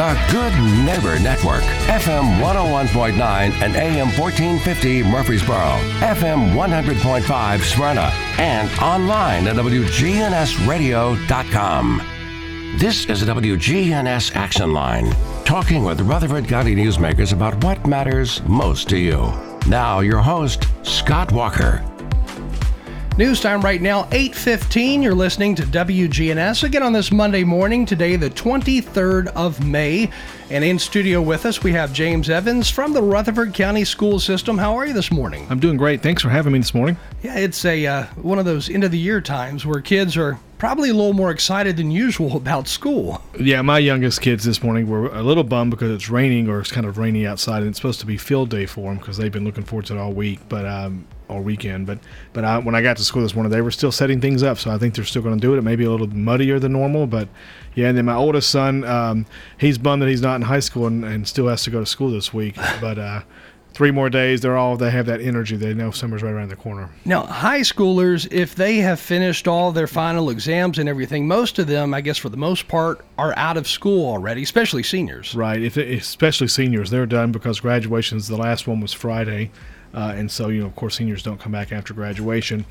The 0.00 0.16
Good 0.30 0.54
Neighbor 0.86 1.18
Network, 1.18 1.62
FM 1.84 2.40
101.9 2.40 3.20
and 3.20 3.76
AM 3.76 4.08
1450 4.18 5.02
Murfreesboro, 5.02 5.76
FM 6.00 6.54
100.5 6.54 7.60
Smyrna, 7.60 8.10
and 8.38 8.70
online 8.80 9.46
at 9.46 9.56
WGNSradio.com. 9.56 12.02
This 12.78 13.04
is 13.10 13.20
the 13.20 13.26
WGNS 13.30 14.34
Action 14.34 14.72
Line, 14.72 15.14
talking 15.44 15.84
with 15.84 16.00
Rutherford 16.00 16.48
County 16.48 16.74
newsmakers 16.74 17.34
about 17.34 17.62
what 17.62 17.86
matters 17.86 18.42
most 18.44 18.88
to 18.88 18.96
you. 18.96 19.30
Now, 19.66 20.00
your 20.00 20.22
host, 20.22 20.66
Scott 20.82 21.30
Walker. 21.30 21.84
News 23.20 23.38
time 23.38 23.60
right 23.60 23.82
now, 23.82 24.04
8.15. 24.04 25.02
You're 25.02 25.14
listening 25.14 25.54
to 25.56 25.62
WGNS 25.64 26.64
again 26.64 26.82
on 26.82 26.94
this 26.94 27.12
Monday 27.12 27.44
morning, 27.44 27.84
today 27.84 28.16
the 28.16 28.30
23rd 28.30 29.26
of 29.36 29.62
May. 29.62 30.08
And 30.48 30.64
in 30.64 30.78
studio 30.78 31.20
with 31.20 31.44
us, 31.44 31.62
we 31.62 31.70
have 31.72 31.92
James 31.92 32.30
Evans 32.30 32.70
from 32.70 32.94
the 32.94 33.02
Rutherford 33.02 33.52
County 33.52 33.84
School 33.84 34.20
System. 34.20 34.56
How 34.56 34.74
are 34.74 34.86
you 34.86 34.94
this 34.94 35.12
morning? 35.12 35.46
I'm 35.50 35.60
doing 35.60 35.76
great. 35.76 36.00
Thanks 36.00 36.22
for 36.22 36.30
having 36.30 36.54
me 36.54 36.60
this 36.60 36.72
morning. 36.72 36.96
Yeah, 37.22 37.36
it's 37.36 37.62
a 37.66 37.86
uh, 37.86 38.04
one 38.16 38.38
of 38.38 38.46
those 38.46 38.70
end 38.70 38.84
of 38.84 38.90
the 38.90 38.98
year 38.98 39.20
times 39.20 39.66
where 39.66 39.82
kids 39.82 40.16
are 40.16 40.40
probably 40.56 40.88
a 40.88 40.94
little 40.94 41.12
more 41.12 41.30
excited 41.30 41.76
than 41.76 41.90
usual 41.90 42.36
about 42.38 42.68
school. 42.68 43.20
Yeah, 43.38 43.60
my 43.60 43.80
youngest 43.80 44.22
kids 44.22 44.44
this 44.44 44.62
morning 44.62 44.88
were 44.88 45.14
a 45.14 45.22
little 45.22 45.44
bummed 45.44 45.72
because 45.72 45.90
it's 45.90 46.08
raining 46.08 46.48
or 46.48 46.60
it's 46.60 46.72
kind 46.72 46.86
of 46.86 46.96
rainy 46.96 47.26
outside, 47.26 47.58
and 47.58 47.68
it's 47.68 47.76
supposed 47.76 48.00
to 48.00 48.06
be 48.06 48.16
field 48.16 48.48
day 48.48 48.64
for 48.64 48.88
them 48.88 48.96
because 48.96 49.18
they've 49.18 49.30
been 49.30 49.44
looking 49.44 49.64
forward 49.64 49.84
to 49.84 49.96
it 49.96 49.98
all 49.98 50.14
week. 50.14 50.40
But 50.48 50.64
um, 50.64 51.06
all 51.30 51.40
weekend. 51.40 51.86
But 51.86 51.98
but 52.32 52.44
I, 52.44 52.58
when 52.58 52.74
I 52.74 52.82
got 52.82 52.96
to 52.98 53.04
school 53.04 53.22
this 53.22 53.34
morning, 53.34 53.50
they 53.50 53.62
were 53.62 53.70
still 53.70 53.92
setting 53.92 54.20
things 54.20 54.42
up. 54.42 54.58
So 54.58 54.70
I 54.70 54.78
think 54.78 54.94
they're 54.94 55.04
still 55.04 55.22
going 55.22 55.36
to 55.36 55.40
do 55.40 55.54
it. 55.54 55.58
It 55.58 55.62
may 55.62 55.76
be 55.76 55.84
a 55.84 55.90
little 55.90 56.08
muddier 56.08 56.58
than 56.58 56.72
normal, 56.72 57.06
but 57.06 57.28
yeah. 57.74 57.88
And 57.88 57.96
then 57.96 58.04
my 58.04 58.14
oldest 58.14 58.50
son, 58.50 58.84
um, 58.84 59.26
he's 59.58 59.78
bummed 59.78 60.02
that 60.02 60.08
he's 60.08 60.22
not 60.22 60.36
in 60.36 60.42
high 60.42 60.60
school 60.60 60.86
and, 60.86 61.04
and 61.04 61.26
still 61.26 61.48
has 61.48 61.62
to 61.64 61.70
go 61.70 61.80
to 61.80 61.86
school 61.86 62.10
this 62.10 62.34
week. 62.34 62.56
But 62.80 62.98
uh, 62.98 63.22
three 63.72 63.90
more 63.90 64.10
days, 64.10 64.40
they're 64.40 64.56
all 64.56 64.76
they 64.76 64.90
have 64.90 65.06
that 65.06 65.20
energy. 65.20 65.56
They 65.56 65.74
know 65.74 65.90
summer's 65.90 66.22
right 66.22 66.32
around 66.32 66.50
the 66.50 66.56
corner. 66.56 66.90
Now, 67.04 67.24
high 67.24 67.60
schoolers, 67.60 68.30
if 68.32 68.54
they 68.54 68.76
have 68.76 69.00
finished 69.00 69.46
all 69.48 69.72
their 69.72 69.86
final 69.86 70.30
exams 70.30 70.78
and 70.78 70.88
everything, 70.88 71.26
most 71.26 71.58
of 71.58 71.66
them, 71.66 71.94
I 71.94 72.00
guess, 72.00 72.18
for 72.18 72.28
the 72.28 72.36
most 72.36 72.68
part, 72.68 73.04
are 73.18 73.34
out 73.36 73.56
of 73.56 73.68
school 73.68 74.06
already, 74.06 74.42
especially 74.42 74.82
seniors. 74.82 75.34
Right. 75.34 75.62
If 75.62 75.76
especially 75.76 76.48
seniors, 76.48 76.90
they're 76.90 77.06
done 77.06 77.32
because 77.32 77.60
graduation's 77.60 78.28
the 78.28 78.36
last 78.36 78.66
one 78.66 78.80
was 78.80 78.92
Friday. 78.92 79.50
Uh, 79.94 80.14
and 80.16 80.30
so, 80.30 80.48
you 80.48 80.60
know, 80.60 80.66
of 80.66 80.76
course, 80.76 80.96
seniors 80.96 81.22
don't 81.22 81.40
come 81.40 81.52
back 81.52 81.72
after 81.72 81.94
graduation. 81.94 82.64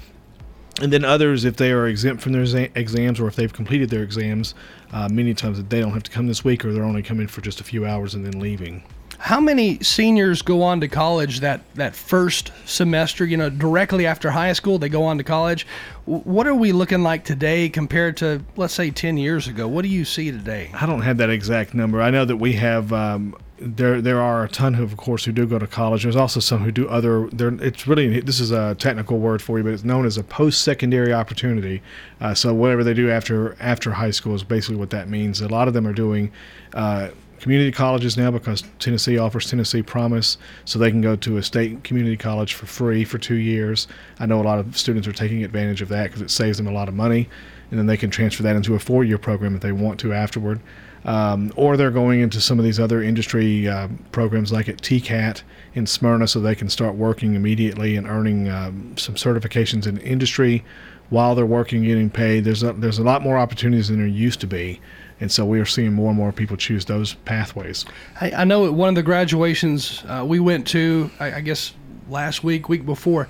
And 0.82 0.94
then 0.94 1.04
others, 1.04 1.44
if 1.44 1.58
they 1.58 1.72
are 1.72 1.88
exempt 1.88 2.22
from 2.22 2.32
their 2.32 2.70
exams 2.76 3.20
or 3.20 3.28
if 3.28 3.36
they've 3.36 3.52
completed 3.52 3.90
their 3.90 4.04
exams, 4.04 4.56
uh, 4.94 5.10
many 5.10 5.34
times 5.34 5.62
they 5.62 5.82
don't 5.82 5.92
have 5.92 6.04
to 6.04 6.12
come 6.12 6.28
this 6.28 6.44
week 6.44 6.64
or 6.64 6.72
they're 6.72 6.84
only 6.84 7.04
coming 7.04 7.28
for 7.28 7.42
just 7.42 7.60
a 7.60 7.64
few 7.64 7.86
hours 7.86 8.16
and 8.16 8.26
then 8.26 8.40
leaving. 8.40 8.84
How 9.18 9.42
many 9.42 9.80
seniors 9.84 10.42
go 10.42 10.62
on 10.64 10.80
to 10.80 10.88
college 10.88 11.42
that, 11.42 11.62
that 11.76 11.94
first 11.94 12.54
semester, 12.66 13.26
you 13.26 13.36
know, 13.36 13.50
directly 13.50 14.06
after 14.06 14.32
high 14.32 14.54
school, 14.54 14.80
they 14.80 14.88
go 14.88 15.04
on 15.04 15.18
to 15.18 15.26
college? 15.26 15.68
What 16.06 16.48
are 16.48 16.56
we 16.56 16.72
looking 16.72 17.04
like 17.04 17.26
today 17.26 17.68
compared 17.68 18.16
to, 18.18 18.42
let's 18.56 18.74
say, 18.74 18.92
10 18.92 19.18
years 19.18 19.50
ago? 19.50 19.68
What 19.68 19.82
do 19.82 19.90
you 19.90 20.06
see 20.06 20.32
today? 20.32 20.72
I 20.74 20.86
don't 20.86 21.02
have 21.02 21.18
that 21.18 21.30
exact 21.30 21.74
number. 21.74 22.02
I 22.02 22.12
know 22.12 22.24
that 22.24 22.38
we 22.38 22.54
have 22.54 22.94
um, 22.94 23.36
there 23.62 24.02
there 24.02 24.22
are 24.22 24.44
a 24.44 24.50
ton 24.50 24.76
of, 24.76 24.92
of 24.92 24.98
course, 24.98 25.26
who 25.26 25.32
do 25.32 25.46
go 25.46 25.60
to 25.60 25.68
college. 25.68 26.04
There's 26.04 26.16
also 26.16 26.40
some 26.40 26.64
who 26.64 26.72
do 26.72 26.88
other. 26.88 27.30
It's 27.32 27.88
really 27.88 28.20
this 28.22 28.40
is 28.40 28.52
a 28.52 28.76
technical 28.76 29.20
word 29.20 29.42
for 29.42 29.58
you, 29.58 29.64
but 29.64 29.74
it's 29.74 29.84
known 29.84 30.06
as 30.06 30.18
a 30.18 30.24
post-secondary 30.24 31.14
opportunity. 31.14 31.82
Uh, 32.22 32.34
so 32.34 32.54
whatever 32.54 32.84
they 32.84 32.94
do 32.94 33.10
after 33.10 33.56
after 33.60 33.92
high 33.92 34.12
school 34.12 34.36
is 34.36 34.44
basically 34.44 34.78
what 34.78 34.90
that 34.92 35.10
means. 35.10 35.42
A 35.42 35.48
lot 35.48 35.68
of 35.68 35.74
them 35.74 35.86
are 35.88 35.94
doing. 35.94 36.32
Uh, 36.74 37.10
community 37.40 37.72
colleges 37.72 38.18
now 38.18 38.30
because 38.30 38.64
Tennessee 38.80 39.18
offers 39.18 39.50
Tennessee 39.50 39.82
Promise, 39.82 40.38
so 40.66 40.78
they 40.78 40.92
can 40.92 41.02
go 41.02 41.16
to 41.16 41.38
a 41.38 41.44
state 41.44 41.84
community 41.84 42.18
college 42.18 42.54
for 42.54 42.66
free 42.66 43.06
for 43.06 43.18
two 43.18 43.36
years. 43.36 43.88
I 44.20 44.26
know 44.26 44.42
a 44.42 44.44
lot 44.44 44.60
of 44.60 44.78
students 44.78 45.08
are 45.08 45.14
taking 45.14 45.44
advantage 45.44 45.82
of 45.82 45.88
that 45.90 46.08
because 46.08 46.22
it 46.22 46.32
saves 46.32 46.58
them 46.58 46.68
a 46.68 46.72
lot 46.72 46.88
of 46.88 46.94
money, 46.94 47.30
and 47.72 47.80
then 47.80 47.86
they 47.86 47.98
can 47.98 48.10
transfer 48.10 48.44
that 48.44 48.56
into 48.56 48.76
a 48.76 48.80
four-year 48.80 49.18
program 49.18 49.56
if 49.56 49.62
they 49.62 49.72
want 49.72 50.00
to 50.02 50.14
afterward 50.14 50.60
um, 51.06 51.52
or 51.56 51.78
they're 51.78 51.92
going 51.92 52.20
into 52.20 52.42
some 52.42 52.60
of 52.60 52.66
these 52.66 52.80
other 52.80 53.02
industry 53.02 53.68
uh, 53.68 53.88
programs 54.12 54.52
like 54.52 54.68
at 54.68 54.78
TCAT 54.78 55.42
in 55.74 55.86
Smyrna 55.86 56.28
so 56.28 56.40
they 56.40 56.56
can 56.56 56.70
start 56.70 56.96
working 56.96 57.36
immediately 57.36 57.96
and 57.96 58.08
earning 58.08 58.50
um, 58.50 58.98
some 58.98 59.16
certifications 59.16 59.88
in 59.88 59.98
industry 60.00 60.64
while 61.10 61.36
they're 61.36 61.46
working 61.46 61.84
getting 61.84 62.10
paid. 62.10 62.44
There's 62.44 62.64
a, 62.64 62.74
there's 62.74 63.00
a 63.00 63.04
lot 63.04 63.22
more 63.22 63.38
opportunities 63.38 63.88
than 63.88 63.98
there 63.98 64.08
used 64.08 64.40
to 64.42 64.48
be. 64.48 64.80
And 65.22 65.32
so 65.32 65.46
we 65.46 65.60
are 65.60 65.66
seeing 65.66 65.94
more 65.94 66.10
and 66.10 66.18
more 66.18 66.32
people 66.32 66.56
choose 66.56 66.86
those 66.86 67.16
pathways. 67.26 67.86
I, 68.22 68.32
I 68.32 68.44
know 68.46 68.66
at 68.66 68.74
one 68.74 68.90
of 68.90 68.96
the 68.96 69.04
graduations 69.04 70.04
uh, 70.08 70.24
we 70.26 70.40
went 70.40 70.68
to, 70.68 71.12
I, 71.20 71.36
I 71.36 71.42
guess 71.42 71.74
last 72.10 72.44
week, 72.44 72.70
week 72.70 72.86
before, 72.86 73.28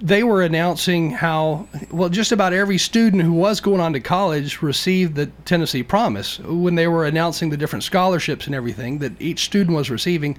they 0.00 0.22
were 0.22 0.42
announcing 0.42 1.10
how 1.10 1.66
well 1.90 2.08
just 2.08 2.32
about 2.32 2.52
every 2.52 2.78
student 2.78 3.22
who 3.22 3.32
was 3.32 3.60
going 3.60 3.80
on 3.80 3.92
to 3.92 4.00
college 4.00 4.62
received 4.62 5.14
the 5.14 5.26
Tennessee 5.44 5.82
Promise 5.82 6.38
when 6.40 6.74
they 6.74 6.88
were 6.88 7.04
announcing 7.04 7.50
the 7.50 7.56
different 7.56 7.84
scholarships 7.84 8.46
and 8.46 8.54
everything 8.54 8.98
that 8.98 9.12
each 9.20 9.44
student 9.44 9.76
was 9.76 9.90
receiving. 9.90 10.36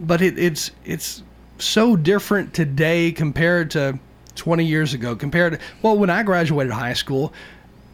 But 0.00 0.22
it, 0.22 0.38
it's 0.38 0.70
it's 0.84 1.22
so 1.58 1.94
different 1.94 2.54
today 2.54 3.12
compared 3.12 3.70
to 3.72 3.98
20 4.36 4.64
years 4.64 4.94
ago. 4.94 5.14
Compared 5.14 5.54
to 5.54 5.58
well, 5.82 5.98
when 5.98 6.10
I 6.10 6.22
graduated 6.22 6.72
high 6.72 6.94
school, 6.94 7.32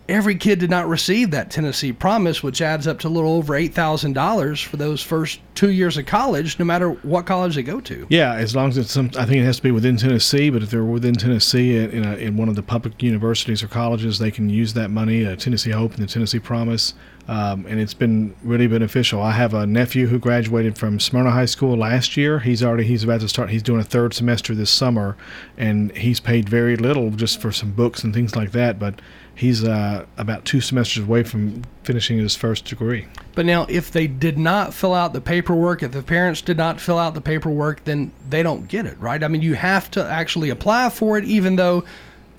every 0.08 0.36
kid 0.36 0.58
did 0.58 0.70
not 0.70 0.88
receive 0.88 1.30
that 1.32 1.50
Tennessee 1.50 1.92
Promise, 1.92 2.42
which 2.42 2.60
adds 2.60 2.86
up 2.86 2.98
to 3.00 3.08
a 3.08 3.10
little 3.10 3.32
over 3.32 3.54
$8,000 3.54 4.64
for 4.64 4.76
those 4.76 5.02
first 5.02 5.40
two 5.54 5.70
years 5.70 5.96
of 5.96 6.06
college, 6.06 6.58
no 6.58 6.64
matter 6.64 6.90
what 6.90 7.26
college 7.26 7.54
they 7.54 7.62
go 7.62 7.80
to. 7.80 8.06
Yeah, 8.08 8.34
as 8.34 8.54
long 8.54 8.68
as 8.68 8.78
it's 8.78 8.92
some, 8.92 9.10
I 9.18 9.24
think 9.24 9.38
it 9.38 9.44
has 9.44 9.56
to 9.56 9.62
be 9.62 9.70
within 9.70 9.96
Tennessee, 9.96 10.50
but 10.50 10.62
if 10.62 10.70
they're 10.70 10.84
within 10.84 11.14
Tennessee 11.14 11.76
in, 11.76 12.04
a, 12.04 12.16
in 12.16 12.36
one 12.36 12.48
of 12.48 12.56
the 12.56 12.62
public 12.62 13.02
universities 13.02 13.62
or 13.62 13.68
colleges, 13.68 14.18
they 14.18 14.30
can 14.30 14.48
use 14.48 14.74
that 14.74 14.90
money, 14.90 15.26
uh, 15.26 15.36
Tennessee 15.36 15.70
Hope 15.70 15.94
and 15.94 16.02
the 16.02 16.12
Tennessee 16.12 16.38
Promise. 16.38 16.94
Um, 17.28 17.66
and 17.66 17.80
it's 17.80 17.94
been 17.94 18.36
really 18.44 18.68
beneficial. 18.68 19.20
I 19.20 19.32
have 19.32 19.52
a 19.52 19.66
nephew 19.66 20.06
who 20.06 20.18
graduated 20.18 20.78
from 20.78 21.00
Smyrna 21.00 21.32
High 21.32 21.46
School 21.46 21.76
last 21.76 22.16
year. 22.16 22.38
He's 22.38 22.62
already 22.62 22.84
he's 22.84 23.02
about 23.02 23.20
to 23.22 23.28
start. 23.28 23.50
He's 23.50 23.64
doing 23.64 23.80
a 23.80 23.84
third 23.84 24.14
semester 24.14 24.54
this 24.54 24.70
summer, 24.70 25.16
and 25.56 25.90
he's 25.96 26.20
paid 26.20 26.48
very 26.48 26.76
little 26.76 27.10
just 27.10 27.40
for 27.40 27.50
some 27.50 27.72
books 27.72 28.04
and 28.04 28.14
things 28.14 28.36
like 28.36 28.52
that. 28.52 28.78
But 28.78 29.00
he's 29.36 29.62
uh, 29.62 30.06
about 30.16 30.44
two 30.44 30.60
semesters 30.60 31.04
away 31.04 31.22
from 31.22 31.62
finishing 31.84 32.18
his 32.18 32.34
first 32.34 32.64
degree. 32.64 33.06
But 33.34 33.46
now, 33.46 33.66
if 33.68 33.92
they 33.92 34.06
did 34.06 34.38
not 34.38 34.74
fill 34.74 34.94
out 34.94 35.12
the 35.12 35.20
paperwork, 35.20 35.82
if 35.82 35.92
the 35.92 36.02
parents 36.02 36.40
did 36.40 36.56
not 36.56 36.80
fill 36.80 36.98
out 36.98 37.14
the 37.14 37.20
paperwork, 37.20 37.84
then 37.84 38.10
they 38.28 38.42
don't 38.42 38.66
get 38.66 38.86
it, 38.86 38.98
right? 38.98 39.22
I 39.22 39.28
mean, 39.28 39.42
you 39.42 39.54
have 39.54 39.90
to 39.92 40.04
actually 40.04 40.50
apply 40.50 40.88
for 40.88 41.18
it, 41.18 41.24
even 41.24 41.56
though 41.56 41.84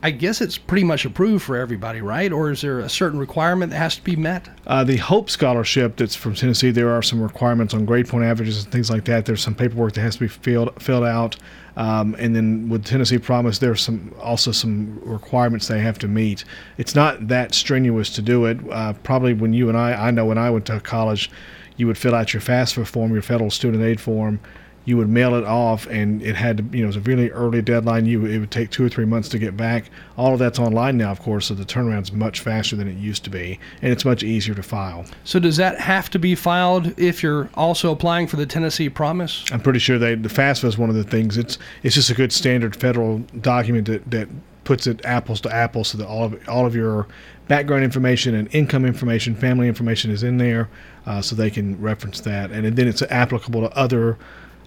I 0.04 0.12
guess 0.12 0.42
it's 0.42 0.60
pretty 0.60 0.84
much 0.84 1.06
approved 1.06 1.44
for 1.44 1.58
everybody, 1.58 2.02
right? 2.02 2.32
Or 2.32 2.52
is 2.52 2.62
there 2.62 2.80
a 2.80 2.90
certain 2.90 3.20
requirement 3.20 3.72
that 3.72 3.78
has 3.80 3.96
to 3.96 4.04
be 4.04 4.16
met? 4.16 4.48
Uh, 4.68 4.84
the 4.84 4.98
Hope 4.98 5.30
Scholarship 5.30 5.96
that's 5.96 6.16
from 6.16 6.36
Tennessee, 6.36 6.70
there 6.70 6.92
are 6.92 7.02
some 7.02 7.22
requirements 7.22 7.74
on 7.74 7.86
grade 7.86 8.08
point 8.08 8.24
averages 8.24 8.64
and 8.64 8.72
things 8.72 8.92
like 8.92 9.06
that. 9.06 9.26
There's 9.26 9.42
some 9.42 9.56
paperwork 9.56 9.94
that 9.94 10.02
has 10.02 10.16
to 10.16 10.22
be 10.22 10.28
filled 10.28 10.80
filled 10.82 11.04
out, 11.04 11.36
um, 11.78 12.16
and 12.20 12.36
then 12.36 12.70
with 12.70 12.86
Tennessee 12.86 13.18
Promise, 13.18 13.58
there's 13.58 13.82
some 13.82 14.14
also 14.22 14.52
some 14.52 15.00
requirements 15.04 15.68
they 15.68 15.80
have 15.80 15.98
to 16.00 16.08
meet. 16.08 16.46
It's 16.78 16.94
not 16.94 17.28
that 17.30 17.56
strenuous 17.56 18.12
to 18.16 18.22
do 18.22 18.46
it. 18.46 18.60
Uh, 18.70 18.94
probably 18.94 19.34
when 19.34 19.54
you 19.54 19.68
and 19.68 19.78
I, 19.78 20.08
I 20.08 20.12
know 20.12 20.26
when 20.26 20.38
I 20.38 20.52
went 20.52 20.68
to 20.68 20.80
college, 20.80 21.32
you 21.76 21.88
would 21.88 21.98
fill 21.98 22.14
out 22.14 22.34
your 22.34 22.42
FAFSA 22.42 22.86
form, 22.86 23.14
your 23.14 23.24
federal 23.24 23.50
student 23.50 23.84
aid 23.84 24.00
form 24.00 24.40
you 24.88 24.96
would 24.96 25.10
mail 25.10 25.36
it 25.36 25.44
off 25.44 25.86
and 25.88 26.22
it 26.22 26.34
had 26.34 26.58
to 26.58 26.64
you 26.72 26.80
know 26.80 26.86
it 26.86 26.88
was 26.88 26.96
a 26.96 27.02
really 27.02 27.30
early 27.32 27.62
deadline. 27.62 28.06
You 28.06 28.26
it 28.26 28.40
would 28.40 28.52
take 28.52 28.72
two 28.72 28.86
or 28.86 28.90
three 28.90 29.04
months 29.04 29.28
to 29.30 29.38
get 29.38 29.58
back. 29.58 29.92
All 30.16 30.32
of 30.32 30.40
that's 30.40 30.60
online 30.60 30.96
now 30.96 31.12
of 31.12 31.20
course 31.20 31.48
so 31.48 31.54
the 31.54 31.66
turnaround 31.66 32.04
is 32.04 32.14
much 32.14 32.40
faster 32.40 32.78
than 32.78 32.88
it 32.88 32.96
used 32.96 33.26
to 33.26 33.30
be 33.30 33.60
and 33.82 33.92
it's 33.92 34.06
much 34.06 34.24
easier 34.24 34.56
to 34.56 34.64
file. 34.64 35.06
So 35.26 35.40
does 35.40 35.58
that 35.58 35.78
have 35.82 36.10
to 36.12 36.20
be 36.20 36.36
filed 36.36 36.98
if 36.98 37.22
you're 37.22 37.50
also 37.56 37.92
applying 37.92 38.28
for 38.28 38.38
the 38.38 38.46
tennessee 38.46 38.88
promise? 38.88 39.44
I'm 39.52 39.60
pretty 39.60 39.80
sure 39.80 40.00
they 40.00 40.16
the 40.16 40.30
fafsa 40.30 40.64
is 40.64 40.78
one 40.78 40.90
of 40.90 40.96
the 40.96 41.04
things. 41.04 41.38
It's 41.38 41.58
it's 41.84 41.96
just 41.96 42.10
a 42.10 42.16
good 42.16 42.32
standard 42.32 42.74
federal 42.74 43.20
document 43.42 43.88
that 43.88 44.10
that 44.10 44.30
puts 44.64 44.88
it 44.88 45.04
apples 45.06 45.42
to 45.42 45.54
apples 45.54 45.90
so 45.90 45.98
that 45.98 46.08
all 46.08 46.24
of 46.24 46.48
all 46.48 46.66
of 46.66 46.76
your 46.76 47.08
background 47.50 47.84
information 47.84 48.36
and 48.36 48.54
income 48.56 48.86
information 48.86 49.36
family 49.36 49.68
information 49.68 50.12
is 50.12 50.24
in 50.24 50.38
there 50.38 50.70
uh, 51.06 51.22
so 51.22 51.36
they 51.36 51.50
can 51.50 51.80
reference 51.82 52.22
that. 52.22 52.52
And 52.52 52.78
then 52.78 52.88
it's 52.88 53.02
applicable 53.02 53.68
to 53.68 53.78
other 53.78 54.18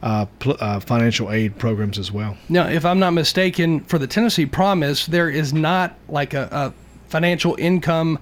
uh, 0.03 0.27
pl- 0.39 0.57
uh, 0.61 0.81
financial 0.81 1.31
aid 1.31 1.59
programs 1.59 1.99
as 1.99 2.11
well. 2.11 2.37
Now, 2.49 2.69
if 2.69 2.85
I'm 2.85 2.99
not 2.99 3.13
mistaken, 3.13 3.81
for 3.81 3.99
the 3.99 4.07
Tennessee 4.07 4.47
Promise, 4.47 5.07
there 5.07 5.29
is 5.29 5.53
not 5.53 5.95
like 6.09 6.35
a, 6.35 6.49
a 6.51 6.73
financial 7.09 7.57
income 7.59 8.19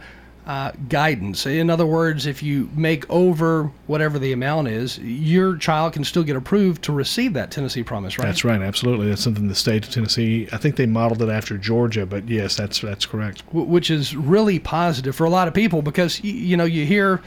uh, 0.49 0.73
guidance. 0.89 1.45
In 1.45 1.69
other 1.69 1.85
words, 1.85 2.25
if 2.25 2.43
you 2.43 2.71
make 2.75 3.09
over 3.11 3.71
whatever 3.87 4.19
the 4.19 4.33
amount 4.33 4.69
is, 4.69 4.99
your 4.99 5.57
child 5.59 5.93
can 5.93 6.05
still 6.05 6.23
get 6.23 6.37
approved 6.37 6.83
to 6.85 6.93
receive 6.93 7.35
that 7.35 7.51
Tennessee 7.51 7.83
Promise, 7.83 8.19
right? 8.19 8.25
That's 8.25 8.45
right, 8.45 8.63
absolutely. 8.63 9.11
That's 9.11 9.23
something 9.23 9.47
the 9.49 9.55
state 9.55 9.87
of 9.87 9.93
Tennessee. 9.93 10.49
I 10.51 10.57
think 10.57 10.77
they 10.77 10.87
modeled 10.87 11.21
it 11.21 11.29
after 11.29 11.59
Georgia, 11.59 12.07
but 12.07 12.27
yes, 12.29 12.57
that's 12.57 12.81
that's 12.81 13.05
correct. 13.05 13.47
W- 13.49 13.67
which 13.67 13.91
is 13.91 14.17
really 14.17 14.59
positive 14.59 15.15
for 15.15 15.25
a 15.27 15.31
lot 15.31 15.49
of 15.49 15.55
people 15.55 15.83
because 15.83 16.25
you 16.25 16.57
know 16.57 16.65
you 16.65 16.87
hear 16.87 17.21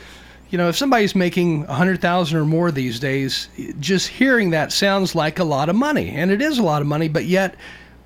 you 0.52 0.58
know, 0.58 0.68
if 0.68 0.76
somebody's 0.76 1.16
making 1.16 1.64
a 1.64 1.74
hundred 1.74 2.02
thousand 2.02 2.38
or 2.38 2.46
more 2.46 2.72
these 2.72 3.00
days, 3.00 3.48
just 3.80 4.10
hearing 4.10 4.52
that 4.52 4.72
sounds 4.74 5.16
like 5.16 5.40
a 5.40 5.44
lot 5.46 5.70
of 5.70 5.76
money, 5.76 6.10
and 6.10 6.30
it 6.30 6.42
is 6.42 6.60
a 6.60 6.64
lot 6.64 6.82
of 6.82 6.88
money. 6.88 7.08
But 7.08 7.26
yet, 7.26 7.56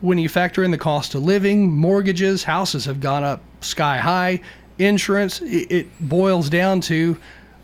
when 0.01 0.19
you 0.19 0.30
factor 0.30 0.63
in 0.63 0.69
the 0.69 0.77
cost 0.77 1.15
of 1.15 1.24
living, 1.24 1.71
mortgages, 1.71 2.44
houses 2.44 2.86
have 2.86 3.00
gone 3.00 3.24
up 3.24 3.42
sky 3.62 3.97
high, 3.97 4.42
insurance, 4.77 5.42
it, 5.42 5.71
it 5.71 5.88
boils 6.00 6.50
down 6.50 6.81
to 6.81 7.18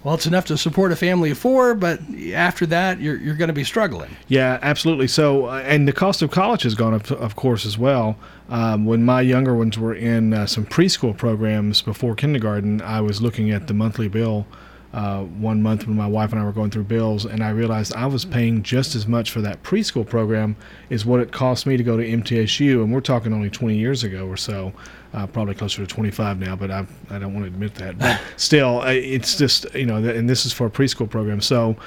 well, 0.04 0.16
it's 0.16 0.26
enough 0.26 0.46
to 0.46 0.58
support 0.58 0.92
a 0.92 0.96
family 0.96 1.30
of 1.30 1.38
four, 1.38 1.76
but 1.76 2.00
after 2.34 2.66
that, 2.66 3.00
you're, 3.00 3.18
you're 3.18 3.36
going 3.36 3.50
to 3.50 3.54
be 3.54 3.64
struggling. 3.64 4.10
Yeah, 4.28 4.58
absolutely. 4.64 5.08
So, 5.08 5.46
uh, 5.46 5.62
and 5.64 5.88
the 5.88 5.94
cost 5.94 6.24
of 6.24 6.32
college 6.32 6.64
has 6.64 6.74
gone 6.74 6.96
up, 6.96 7.12
of 7.12 7.36
course, 7.36 7.68
as 7.68 7.78
well. 7.78 8.18
Um, 8.50 8.86
when 8.86 9.04
my 9.04 9.22
younger 9.22 9.54
ones 9.54 9.78
were 9.78 9.94
in 9.94 10.34
uh, 10.34 10.48
some 10.48 10.66
preschool 10.66 11.16
programs 11.16 11.84
before 11.84 12.16
kindergarten, 12.16 12.82
I 12.82 13.00
was 13.02 13.22
looking 13.22 13.52
at 13.52 13.68
the 13.68 13.76
monthly 13.76 14.08
bill 14.08 14.48
uh, 14.94 15.24
one 15.24 15.62
month 15.62 15.88
when 15.88 15.96
my 15.96 16.08
wife 16.08 16.32
and 16.34 16.42
I 16.42 16.44
were 16.44 16.52
going 16.52 16.70
through 16.70 16.84
bills, 16.84 17.26
and 17.26 17.44
I 17.44 17.52
realized 17.52 17.94
I 17.96 18.06
was 18.08 18.26
paying 18.26 18.62
just 18.62 18.94
as 18.94 19.08
much 19.08 19.32
for 19.32 19.42
that 19.42 19.64
preschool 19.64 20.08
program 20.08 20.56
as 20.90 21.06
what 21.06 21.22
it 21.22 21.32
cost 21.32 21.66
me 21.66 21.78
to 21.78 21.84
go 21.84 21.96
to 21.96 22.04
MTSU, 22.04 22.84
and 22.84 22.94
we're 22.94 23.00
talking 23.02 23.34
only 23.34 23.50
20 23.50 23.78
years 23.78 24.04
ago 24.04 24.28
or 24.28 24.36
so, 24.36 24.74
uh, 25.14 25.28
probably 25.28 25.56
closer 25.56 25.86
to 25.86 25.88
25 25.88 26.40
now, 26.40 26.56
but 26.56 26.72
I, 26.72 26.86
I 27.10 27.20
don't 27.20 27.34
want 27.34 27.46
to 27.46 27.52
admit 27.52 27.76
that. 27.76 27.98
But 27.98 28.20
still, 28.36 28.82
it's 28.84 29.38
just 29.38 29.66
you 29.74 29.86
know, 29.86 29.98
and 29.98 30.30
this 30.30 30.46
is 30.46 30.52
for 30.52 30.68
a 30.68 30.72
preschool 30.72 31.10
program, 31.10 31.40
so 31.40 31.78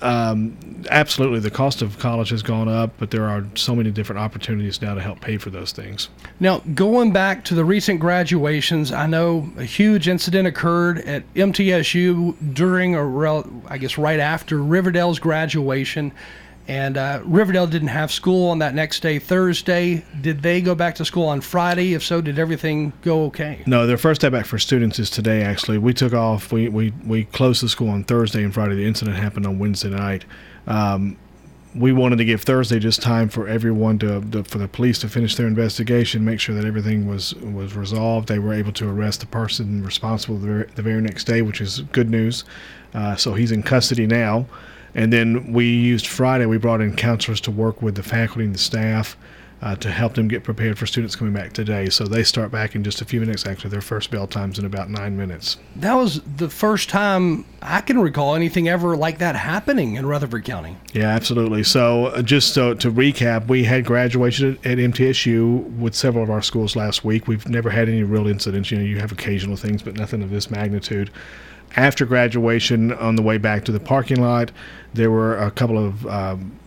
um, 0.00 0.56
absolutely, 0.90 1.40
the 1.40 1.50
cost 1.50 1.82
of 1.82 1.98
college 1.98 2.30
has 2.30 2.42
gone 2.42 2.68
up, 2.68 2.92
but 2.98 3.10
there 3.10 3.24
are 3.24 3.44
so 3.54 3.74
many 3.74 3.90
different 3.90 4.20
opportunities 4.20 4.80
now 4.80 4.94
to 4.94 5.00
help 5.00 5.20
pay 5.20 5.38
for 5.38 5.50
those 5.50 5.72
things. 5.72 6.08
Now, 6.38 6.58
going 6.74 7.12
back 7.12 7.44
to 7.46 7.54
the 7.54 7.64
recent 7.64 8.00
graduations, 8.00 8.92
I 8.92 9.06
know 9.06 9.50
a 9.56 9.64
huge 9.64 10.08
incident 10.08 10.46
occurred 10.46 10.98
at 10.98 11.22
MTSU 11.34 12.54
during, 12.54 12.94
or 12.94 13.44
I 13.68 13.78
guess 13.78 13.98
right 13.98 14.20
after 14.20 14.62
Riverdale's 14.62 15.18
graduation 15.18 16.12
and 16.68 16.98
uh, 16.98 17.22
Riverdale 17.24 17.66
didn't 17.66 17.88
have 17.88 18.12
school 18.12 18.50
on 18.50 18.58
that 18.58 18.74
next 18.74 19.00
day, 19.00 19.18
Thursday. 19.18 20.04
Did 20.20 20.42
they 20.42 20.60
go 20.60 20.74
back 20.74 20.94
to 20.96 21.04
school 21.04 21.26
on 21.26 21.40
Friday? 21.40 21.94
If 21.94 22.04
so, 22.04 22.20
did 22.20 22.38
everything 22.38 22.92
go 23.02 23.24
okay? 23.24 23.62
No, 23.66 23.86
their 23.86 23.96
first 23.96 24.20
day 24.20 24.28
back 24.28 24.44
for 24.44 24.58
students 24.58 24.98
is 24.98 25.08
today. 25.08 25.42
Actually, 25.42 25.78
we 25.78 25.94
took 25.94 26.12
off. 26.12 26.52
We 26.52 26.68
we 26.68 26.92
we 27.06 27.24
closed 27.24 27.62
the 27.62 27.70
school 27.70 27.88
on 27.88 28.04
Thursday 28.04 28.44
and 28.44 28.52
Friday. 28.52 28.76
The 28.76 28.86
incident 28.86 29.16
happened 29.16 29.46
on 29.46 29.58
Wednesday 29.58 29.88
night. 29.88 30.26
Um, 30.66 31.16
we 31.74 31.92
wanted 31.92 32.16
to 32.16 32.24
give 32.24 32.42
Thursday 32.42 32.78
just 32.78 33.00
time 33.00 33.28
for 33.28 33.46
everyone 33.46 33.98
to, 34.00 34.20
to, 34.20 34.42
for 34.44 34.58
the 34.58 34.68
police 34.68 34.98
to 35.00 35.08
finish 35.08 35.36
their 35.36 35.46
investigation, 35.46 36.24
make 36.24 36.40
sure 36.40 36.54
that 36.54 36.64
everything 36.64 37.08
was 37.08 37.34
was 37.36 37.74
resolved. 37.74 38.28
They 38.28 38.38
were 38.38 38.52
able 38.52 38.72
to 38.72 38.88
arrest 38.90 39.20
the 39.20 39.26
person 39.26 39.82
responsible 39.82 40.36
the 40.36 40.46
very, 40.46 40.68
the 40.74 40.82
very 40.82 41.00
next 41.00 41.24
day, 41.24 41.40
which 41.40 41.62
is 41.62 41.80
good 41.92 42.10
news. 42.10 42.44
Uh, 42.92 43.16
so 43.16 43.34
he's 43.34 43.52
in 43.52 43.62
custody 43.62 44.06
now. 44.06 44.46
And 44.98 45.12
then 45.12 45.52
we 45.52 45.64
used 45.64 46.08
Friday, 46.08 46.44
we 46.46 46.58
brought 46.58 46.80
in 46.80 46.96
counselors 46.96 47.40
to 47.42 47.52
work 47.52 47.80
with 47.80 47.94
the 47.94 48.02
faculty 48.02 48.44
and 48.44 48.52
the 48.52 48.58
staff 48.58 49.16
uh, 49.62 49.76
to 49.76 49.92
help 49.92 50.14
them 50.14 50.26
get 50.26 50.42
prepared 50.42 50.76
for 50.76 50.86
students 50.86 51.14
coming 51.14 51.32
back 51.32 51.52
today. 51.52 51.88
So 51.88 52.04
they 52.04 52.24
start 52.24 52.50
back 52.50 52.74
in 52.74 52.82
just 52.82 53.00
a 53.00 53.04
few 53.04 53.20
minutes. 53.20 53.46
Actually, 53.46 53.70
their 53.70 53.80
first 53.80 54.10
bell 54.10 54.26
time's 54.26 54.58
in 54.58 54.64
about 54.64 54.90
nine 54.90 55.16
minutes. 55.16 55.56
That 55.76 55.94
was 55.94 56.20
the 56.22 56.48
first 56.48 56.88
time 56.88 57.44
I 57.62 57.80
can 57.80 58.00
recall 58.00 58.34
anything 58.34 58.68
ever 58.68 58.96
like 58.96 59.18
that 59.18 59.36
happening 59.36 59.94
in 59.94 60.04
Rutherford 60.04 60.44
County. 60.44 60.76
Yeah, 60.92 61.10
absolutely. 61.10 61.62
So 61.62 62.06
uh, 62.06 62.22
just 62.22 62.52
so, 62.52 62.74
to 62.74 62.90
recap, 62.90 63.46
we 63.46 63.62
had 63.62 63.84
graduation 63.84 64.58
at, 64.64 64.66
at 64.66 64.78
MTSU 64.78 65.78
with 65.78 65.94
several 65.94 66.24
of 66.24 66.30
our 66.30 66.42
schools 66.42 66.74
last 66.74 67.04
week. 67.04 67.28
We've 67.28 67.48
never 67.48 67.70
had 67.70 67.88
any 67.88 68.02
real 68.02 68.26
incidents. 68.26 68.72
You 68.72 68.78
know, 68.78 68.84
you 68.84 68.98
have 68.98 69.12
occasional 69.12 69.54
things, 69.54 69.80
but 69.80 69.94
nothing 69.94 70.24
of 70.24 70.30
this 70.30 70.50
magnitude 70.50 71.12
after 71.76 72.04
graduation 72.04 72.92
on 72.92 73.16
the 73.16 73.22
way 73.22 73.38
back 73.38 73.64
to 73.64 73.72
the 73.72 73.80
parking 73.80 74.20
lot 74.20 74.50
there 74.94 75.10
were 75.10 75.36
a 75.36 75.50
couple 75.50 75.78
of 75.78 76.06
um, 76.06 76.58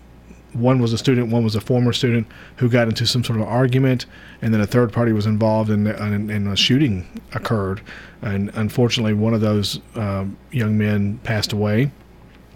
one 0.53 0.81
was 0.81 0.94
a 0.94 0.98
student, 0.98 1.31
one 1.31 1.44
was 1.44 1.56
a 1.56 1.62
former 1.62 1.94
student 1.94 2.27
who 2.57 2.69
got 2.69 2.88
into 2.88 3.06
some 3.07 3.24
sort 3.24 3.39
of 3.39 3.48
argument, 3.48 4.06
and 4.42 4.53
then 4.53 4.62
a 4.62 4.68
third 4.68 4.92
party 4.92 5.13
was 5.13 5.25
involved, 5.25 5.69
and, 5.69 5.88
a 5.88 6.56
shooting 6.56 7.07
occurred. 7.33 7.81
And 8.21 8.51
unfortunately, 8.53 9.13
one 9.13 9.33
of 9.33 9.42
those 9.42 9.80
um, 9.95 10.38
young 10.51 10.77
men 10.77 11.19
passed 11.19 11.54
away. 11.54 11.92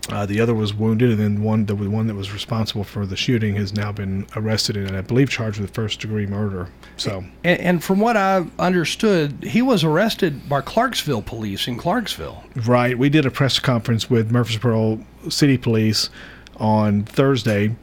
Uh, 0.10 0.26
the 0.26 0.40
other 0.40 0.54
was 0.54 0.74
wounded, 0.74 1.10
and 1.10 1.20
then 1.20 1.42
one 1.42 1.66
the 1.66 1.76
one 1.76 2.08
that 2.08 2.16
was 2.16 2.32
responsible 2.32 2.84
for 2.84 3.06
the 3.06 3.16
shooting 3.16 3.56
has 3.56 3.74
now 3.74 3.92
been 3.92 4.28
arrested 4.36 4.78
and 4.78 4.96
I 4.96 5.02
believe 5.02 5.30
charged 5.30 5.60
with 5.60 5.72
first 5.72 6.00
degree 6.00 6.28
murder. 6.28 6.70
So, 6.98 7.26
and, 7.44 7.60
and, 7.60 7.84
from 7.84 8.00
what 8.00 8.16
I 8.16 8.46
understood, 8.60 9.44
he 9.44 9.62
was 9.62 9.84
arrested 9.84 10.48
by 10.48 10.62
Clarksville 10.62 11.24
police 11.24 11.68
in 11.68 11.78
Clarksville. 11.78 12.44
Right. 12.56 12.98
We 12.98 13.10
did 13.10 13.26
a 13.26 13.32
press 13.32 13.60
conference 13.60 14.10
with 14.10 14.32
Murfreesboro 14.32 15.04
City 15.30 15.58
Police 15.58 16.10
on 16.58 17.04
Thursday, 17.04 17.76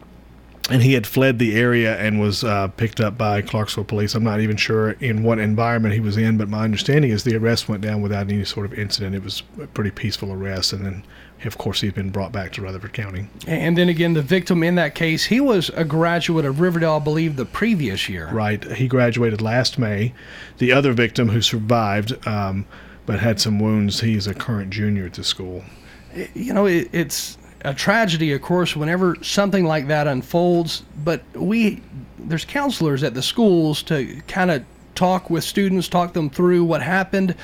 and 0.70 0.82
he 0.82 0.92
had 0.94 1.06
fled 1.06 1.38
the 1.38 1.56
area 1.56 1.96
and 1.98 2.20
was 2.20 2.44
uh, 2.44 2.68
picked 2.68 3.00
up 3.00 3.18
by 3.18 3.42
Clarksville 3.42 3.84
police. 3.84 4.14
I'm 4.14 4.24
not 4.24 4.40
even 4.40 4.56
sure 4.56 4.92
in 4.92 5.22
what 5.22 5.38
environment 5.38 5.94
he 5.94 6.00
was 6.00 6.16
in, 6.16 6.38
but 6.38 6.48
my 6.48 6.64
understanding 6.64 7.10
is 7.10 7.24
the 7.24 7.36
arrest 7.36 7.68
went 7.68 7.82
down 7.82 8.00
without 8.00 8.30
any 8.30 8.44
sort 8.44 8.66
of 8.66 8.78
incident. 8.78 9.14
It 9.14 9.24
was 9.24 9.42
a 9.60 9.66
pretty 9.66 9.90
peaceful 9.90 10.32
arrest, 10.32 10.72
and 10.72 10.86
then 10.86 11.04
of 11.44 11.58
course, 11.58 11.80
he's 11.80 11.92
been 11.92 12.10
brought 12.10 12.32
back 12.32 12.52
to 12.52 12.62
Rutherford 12.62 12.92
County. 12.92 13.26
And 13.46 13.76
then 13.76 13.88
again, 13.88 14.12
the 14.12 14.22
victim 14.22 14.62
in 14.62 14.76
that 14.76 14.94
case, 14.94 15.24
he 15.24 15.40
was 15.40 15.70
a 15.70 15.84
graduate 15.84 16.44
of 16.44 16.60
Riverdale, 16.60 16.94
I 16.94 16.98
believe, 17.00 17.36
the 17.36 17.44
previous 17.44 18.08
year. 18.08 18.28
Right. 18.30 18.62
He 18.74 18.86
graduated 18.86 19.40
last 19.40 19.78
May. 19.78 20.14
The 20.58 20.72
other 20.72 20.92
victim 20.92 21.28
who 21.28 21.42
survived 21.42 22.26
um, 22.26 22.66
but 23.06 23.18
had 23.18 23.40
some 23.40 23.58
wounds, 23.58 24.00
he's 24.00 24.26
a 24.26 24.34
current 24.34 24.70
junior 24.70 25.06
at 25.06 25.14
the 25.14 25.24
school. 25.24 25.64
You 26.34 26.52
know, 26.54 26.66
it, 26.66 26.88
it's 26.92 27.38
a 27.64 27.74
tragedy, 27.74 28.32
of 28.32 28.42
course, 28.42 28.76
whenever 28.76 29.16
something 29.22 29.64
like 29.64 29.86
that 29.88 30.06
unfolds. 30.06 30.82
But 31.04 31.22
we, 31.34 31.82
there's 32.18 32.44
counselors 32.44 33.02
at 33.02 33.14
the 33.14 33.22
schools 33.22 33.82
to 33.84 34.20
kind 34.28 34.50
of 34.50 34.64
talk 34.94 35.30
with 35.30 35.44
students, 35.44 35.88
talk 35.88 36.12
them 36.12 36.30
through 36.30 36.64
what 36.64 36.82
happened. 36.82 37.34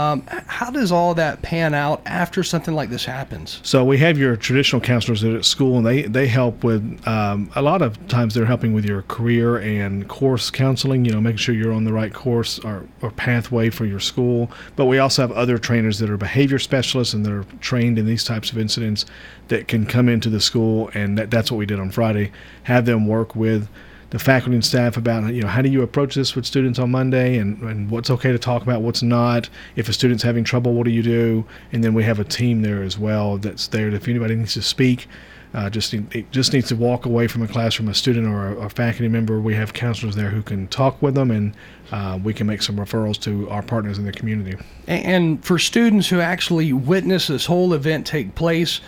Um, 0.00 0.24
how 0.28 0.70
does 0.70 0.90
all 0.90 1.14
that 1.14 1.42
pan 1.42 1.74
out 1.74 2.00
after 2.06 2.42
something 2.42 2.74
like 2.74 2.88
this 2.88 3.04
happens? 3.04 3.60
So 3.62 3.84
we 3.84 3.98
have 3.98 4.16
your 4.16 4.34
traditional 4.34 4.80
counselors 4.80 5.22
at 5.22 5.44
school, 5.44 5.76
and 5.76 5.86
they 5.86 6.02
they 6.02 6.26
help 6.26 6.64
with 6.64 7.06
um, 7.06 7.50
a 7.54 7.60
lot 7.60 7.82
of 7.82 8.08
times 8.08 8.32
they're 8.34 8.46
helping 8.46 8.72
with 8.72 8.86
your 8.86 9.02
career 9.02 9.58
and 9.58 10.08
course 10.08 10.50
counseling. 10.50 11.04
You 11.04 11.12
know, 11.12 11.20
making 11.20 11.36
sure 11.36 11.54
you're 11.54 11.72
on 11.72 11.84
the 11.84 11.92
right 11.92 12.14
course 12.14 12.58
or, 12.60 12.86
or 13.02 13.10
pathway 13.10 13.68
for 13.68 13.84
your 13.84 14.00
school. 14.00 14.50
But 14.74 14.86
we 14.86 14.98
also 14.98 15.20
have 15.22 15.32
other 15.32 15.58
trainers 15.58 15.98
that 15.98 16.08
are 16.08 16.16
behavior 16.16 16.58
specialists 16.58 17.12
and 17.12 17.26
that 17.26 17.32
are 17.32 17.44
trained 17.60 17.98
in 17.98 18.06
these 18.06 18.24
types 18.24 18.50
of 18.50 18.58
incidents 18.58 19.04
that 19.48 19.68
can 19.68 19.84
come 19.84 20.08
into 20.08 20.30
the 20.30 20.40
school, 20.40 20.90
and 20.94 21.18
that, 21.18 21.30
that's 21.30 21.50
what 21.50 21.58
we 21.58 21.66
did 21.66 21.78
on 21.78 21.90
Friday. 21.90 22.32
Have 22.62 22.86
them 22.86 23.06
work 23.06 23.36
with 23.36 23.68
the 24.10 24.18
faculty 24.18 24.54
and 24.54 24.64
staff 24.64 24.96
about 24.96 25.32
you 25.32 25.42
know 25.42 25.48
how 25.48 25.62
do 25.62 25.68
you 25.68 25.82
approach 25.82 26.14
this 26.14 26.34
with 26.34 26.44
students 26.44 26.78
on 26.78 26.90
Monday 26.90 27.38
and, 27.38 27.60
and 27.62 27.90
what's 27.90 28.10
okay 28.10 28.32
to 28.32 28.38
talk 28.38 28.62
about, 28.62 28.82
what's 28.82 29.02
not. 29.02 29.48
If 29.76 29.88
a 29.88 29.92
student's 29.92 30.22
having 30.22 30.44
trouble, 30.44 30.74
what 30.74 30.84
do 30.84 30.90
you 30.90 31.02
do? 31.02 31.44
And 31.72 31.82
then 31.82 31.94
we 31.94 32.02
have 32.04 32.18
a 32.18 32.24
team 32.24 32.62
there 32.62 32.82
as 32.82 32.98
well 32.98 33.38
that's 33.38 33.68
there. 33.68 33.88
If 33.88 34.08
anybody 34.08 34.34
needs 34.34 34.54
to 34.54 34.62
speak, 34.62 35.06
uh, 35.54 35.70
just 35.70 35.94
just 36.30 36.52
needs 36.52 36.68
to 36.68 36.76
walk 36.76 37.06
away 37.06 37.26
from 37.26 37.42
a 37.42 37.48
classroom, 37.48 37.88
a 37.88 37.94
student 37.94 38.26
or 38.26 38.48
a, 38.48 38.66
a, 38.66 38.68
faculty 38.68 39.08
member, 39.08 39.40
we 39.40 39.54
have 39.54 39.72
counselors 39.72 40.14
there 40.14 40.30
who 40.30 40.42
can 40.42 40.68
talk 40.68 41.00
with 41.02 41.14
them, 41.14 41.30
and 41.30 41.54
uh, 41.90 42.18
we 42.22 42.32
can 42.32 42.46
make 42.46 42.62
some 42.62 42.76
referrals 42.76 43.20
to 43.20 43.48
our 43.50 43.62
partners 43.62 43.98
in 43.98 44.04
the 44.04 44.12
community. 44.12 44.56
And 44.86 45.44
for 45.44 45.58
students 45.58 46.08
who 46.08 46.20
actually 46.20 46.72
witness 46.72 47.26
this 47.26 47.46
whole 47.46 47.74
event 47.74 48.06
take 48.06 48.34
place, 48.36 48.80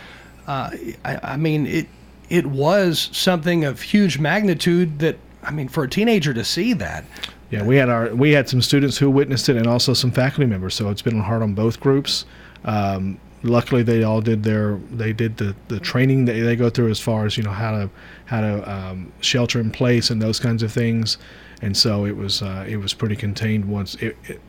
uh, 0.46 0.70
I, 1.04 1.18
I 1.22 1.36
mean 1.36 1.66
it 1.66 1.88
it 2.32 2.46
was 2.46 3.10
something 3.12 3.62
of 3.62 3.82
huge 3.82 4.18
magnitude 4.18 5.00
that 5.00 5.18
I 5.42 5.50
mean 5.50 5.68
for 5.68 5.84
a 5.84 5.88
teenager 5.88 6.32
to 6.32 6.44
see 6.44 6.72
that. 6.72 7.04
Yeah, 7.50 7.62
we 7.62 7.76
had 7.76 7.90
our 7.90 8.14
we 8.14 8.32
had 8.32 8.48
some 8.48 8.62
students 8.62 8.96
who 8.96 9.10
witnessed 9.10 9.50
it 9.50 9.56
and 9.56 9.66
also 9.66 9.92
some 9.92 10.10
faculty 10.10 10.46
members. 10.46 10.74
So 10.74 10.88
it's 10.88 11.02
been 11.02 11.20
hard 11.20 11.42
on 11.42 11.52
both 11.52 11.78
groups. 11.78 12.24
Um, 12.64 13.20
luckily, 13.42 13.82
they 13.82 14.02
all 14.02 14.22
did 14.22 14.44
their 14.44 14.78
they 14.90 15.12
did 15.12 15.36
the, 15.36 15.54
the 15.68 15.78
training 15.78 16.24
that 16.24 16.32
they 16.32 16.56
go 16.56 16.70
through 16.70 16.88
as 16.88 16.98
far 16.98 17.26
as 17.26 17.36
you 17.36 17.42
know 17.42 17.50
how 17.50 17.72
to 17.72 17.90
how 18.24 18.40
to 18.40 18.72
um, 18.72 19.12
shelter 19.20 19.60
in 19.60 19.70
place 19.70 20.08
and 20.08 20.22
those 20.22 20.40
kinds 20.40 20.62
of 20.62 20.72
things. 20.72 21.18
And 21.60 21.76
so 21.76 22.06
it 22.06 22.16
was 22.16 22.40
uh, 22.40 22.64
it 22.66 22.78
was 22.78 22.94
pretty 22.94 23.14
contained 23.14 23.66
once 23.66 23.94
it, 23.96 24.16
it 24.24 24.40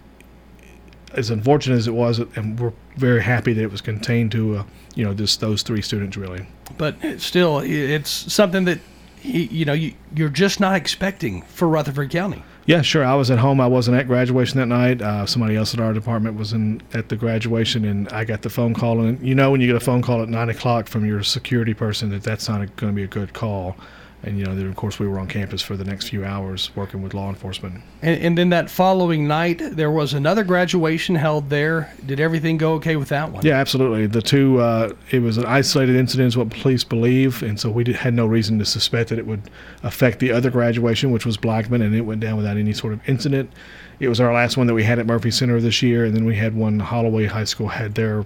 as 1.13 1.29
unfortunate 1.29 1.75
as 1.75 1.87
it 1.87 1.93
was, 1.93 2.19
and 2.19 2.57
we're 2.57 2.71
very 2.95 3.21
happy 3.21 3.51
that 3.51 3.61
it 3.61 3.71
was 3.71 3.81
contained 3.81 4.31
to, 4.31 4.57
uh, 4.57 4.63
you 4.95 5.03
know, 5.03 5.13
just 5.13 5.41
those 5.41 5.61
three 5.61 5.81
students 5.81 6.15
really. 6.15 6.47
But 6.77 6.95
still, 7.19 7.59
it's 7.59 8.09
something 8.09 8.65
that 8.65 8.79
you 9.21 9.65
know 9.65 9.73
you, 9.73 9.93
you're 10.15 10.29
just 10.29 10.59
not 10.59 10.75
expecting 10.75 11.43
for 11.43 11.67
Rutherford 11.67 12.09
County. 12.09 12.43
Yeah, 12.65 12.81
sure. 12.81 13.03
I 13.03 13.15
was 13.15 13.29
at 13.29 13.39
home. 13.39 13.59
I 13.59 13.67
wasn't 13.67 13.97
at 13.97 14.07
graduation 14.07 14.57
that 14.59 14.67
night. 14.67 15.01
Uh, 15.01 15.25
somebody 15.25 15.57
else 15.57 15.73
at 15.73 15.81
our 15.81 15.91
department 15.91 16.37
was 16.37 16.53
in 16.53 16.81
at 16.93 17.09
the 17.09 17.17
graduation, 17.17 17.83
and 17.83 18.07
I 18.09 18.23
got 18.23 18.41
the 18.41 18.49
phone 18.49 18.73
call. 18.73 19.01
And 19.01 19.25
you 19.25 19.35
know, 19.35 19.51
when 19.51 19.59
you 19.59 19.67
get 19.67 19.75
a 19.75 19.81
phone 19.81 20.01
call 20.01 20.21
at 20.21 20.29
nine 20.29 20.49
o'clock 20.49 20.87
from 20.87 21.05
your 21.05 21.23
security 21.23 21.73
person, 21.73 22.09
that 22.11 22.23
that's 22.23 22.47
not 22.47 22.59
going 22.77 22.93
to 22.93 22.95
be 22.95 23.03
a 23.03 23.07
good 23.07 23.33
call. 23.33 23.75
And 24.23 24.39
you 24.39 24.45
know, 24.45 24.55
then 24.55 24.67
of 24.67 24.75
course, 24.75 24.99
we 24.99 25.07
were 25.07 25.19
on 25.19 25.27
campus 25.27 25.61
for 25.61 25.75
the 25.75 25.83
next 25.83 26.09
few 26.09 26.23
hours 26.23 26.71
working 26.75 27.01
with 27.01 27.13
law 27.13 27.29
enforcement. 27.29 27.81
And, 28.01 28.21
and 28.21 28.37
then 28.37 28.49
that 28.49 28.69
following 28.69 29.27
night, 29.27 29.61
there 29.61 29.91
was 29.91 30.13
another 30.13 30.43
graduation 30.43 31.15
held 31.15 31.49
there. 31.49 31.93
Did 32.05 32.19
everything 32.19 32.57
go 32.57 32.73
okay 32.73 32.95
with 32.95 33.09
that 33.09 33.31
one? 33.31 33.45
Yeah, 33.45 33.55
absolutely. 33.55 34.07
The 34.07 34.21
two, 34.21 34.59
uh, 34.59 34.93
it 35.11 35.19
was 35.19 35.37
an 35.37 35.45
isolated 35.45 35.95
incident, 35.95 36.27
is 36.27 36.37
what 36.37 36.49
police 36.49 36.83
believe, 36.83 37.43
and 37.43 37.59
so 37.59 37.69
we 37.69 37.83
did, 37.83 37.95
had 37.97 38.13
no 38.13 38.25
reason 38.25 38.57
to 38.59 38.65
suspect 38.65 39.09
that 39.09 39.19
it 39.19 39.27
would 39.27 39.49
affect 39.83 40.19
the 40.19 40.31
other 40.31 40.49
graduation, 40.49 41.11
which 41.11 41.25
was 41.25 41.35
Blackman, 41.35 41.81
and 41.81 41.93
it 41.93 42.01
went 42.01 42.21
down 42.21 42.37
without 42.37 42.57
any 42.57 42.73
sort 42.73 42.93
of 42.93 43.01
incident. 43.07 43.51
It 43.99 44.07
was 44.07 44.19
our 44.19 44.33
last 44.33 44.57
one 44.57 44.67
that 44.67 44.73
we 44.73 44.83
had 44.83 44.99
at 44.99 45.05
Murphy 45.05 45.31
Center 45.31 45.59
this 45.59 45.81
year, 45.81 46.05
and 46.05 46.15
then 46.15 46.25
we 46.25 46.35
had 46.35 46.55
one 46.55 46.79
Holloway 46.79 47.25
High 47.25 47.43
School 47.43 47.67
had 47.67 47.95
their 47.95 48.25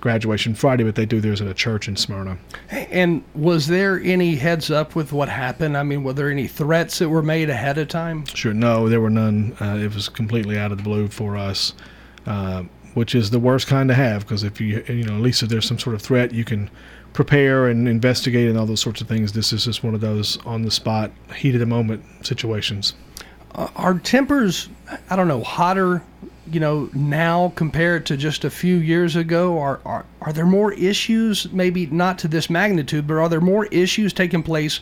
graduation 0.00 0.54
Friday, 0.54 0.84
but 0.84 0.94
they 0.94 1.06
do 1.06 1.20
theirs 1.20 1.40
at 1.40 1.48
a 1.48 1.54
church 1.54 1.88
in 1.88 1.96
Smyrna. 1.96 2.38
And 2.70 3.24
was 3.34 3.66
there 3.66 4.00
any 4.00 4.36
heads 4.36 4.70
up 4.70 4.94
with 4.94 5.12
what 5.12 5.28
happened? 5.28 5.76
I 5.76 5.82
mean, 5.82 6.04
were 6.04 6.12
there 6.12 6.30
any 6.30 6.46
threats 6.46 6.98
that 6.98 7.08
were 7.08 7.22
made 7.22 7.50
ahead 7.50 7.78
of 7.78 7.88
time? 7.88 8.26
Sure, 8.26 8.54
no, 8.54 8.88
there 8.88 9.00
were 9.00 9.10
none. 9.10 9.56
Uh, 9.60 9.76
it 9.76 9.94
was 9.94 10.08
completely 10.08 10.58
out 10.58 10.72
of 10.72 10.78
the 10.78 10.84
blue 10.84 11.08
for 11.08 11.36
us, 11.36 11.74
uh, 12.26 12.64
which 12.94 13.14
is 13.14 13.30
the 13.30 13.38
worst 13.38 13.66
kind 13.66 13.88
to 13.88 13.94
have 13.94 14.22
because 14.22 14.42
if 14.42 14.60
you, 14.60 14.84
you 14.88 15.04
know, 15.04 15.16
at 15.16 15.22
least 15.22 15.42
if 15.42 15.48
there's 15.48 15.66
some 15.66 15.78
sort 15.78 15.94
of 15.94 16.02
threat, 16.02 16.32
you 16.32 16.44
can 16.44 16.70
prepare 17.12 17.68
and 17.68 17.88
investigate 17.88 18.48
and 18.48 18.58
all 18.58 18.66
those 18.66 18.80
sorts 18.80 19.00
of 19.00 19.08
things. 19.08 19.32
This 19.32 19.52
is 19.52 19.64
just 19.64 19.82
one 19.82 19.94
of 19.94 20.02
those 20.02 20.38
on 20.44 20.62
the 20.62 20.70
spot, 20.70 21.10
heat 21.34 21.54
of 21.54 21.60
the 21.60 21.66
moment 21.66 22.04
situations. 22.22 22.94
Uh, 23.54 23.68
are 23.74 23.98
tempers, 23.98 24.68
I 25.08 25.16
don't 25.16 25.28
know, 25.28 25.42
hotter 25.42 26.02
you 26.50 26.60
know 26.60 26.88
now 26.94 27.52
compared 27.56 28.06
to 28.06 28.16
just 28.16 28.44
a 28.44 28.50
few 28.50 28.76
years 28.76 29.16
ago 29.16 29.58
are, 29.58 29.80
are 29.84 30.04
are 30.20 30.32
there 30.32 30.46
more 30.46 30.72
issues 30.72 31.50
maybe 31.52 31.86
not 31.86 32.18
to 32.18 32.28
this 32.28 32.48
magnitude 32.48 33.06
but 33.06 33.14
are 33.14 33.28
there 33.28 33.40
more 33.40 33.66
issues 33.66 34.12
taking 34.12 34.42
place 34.42 34.80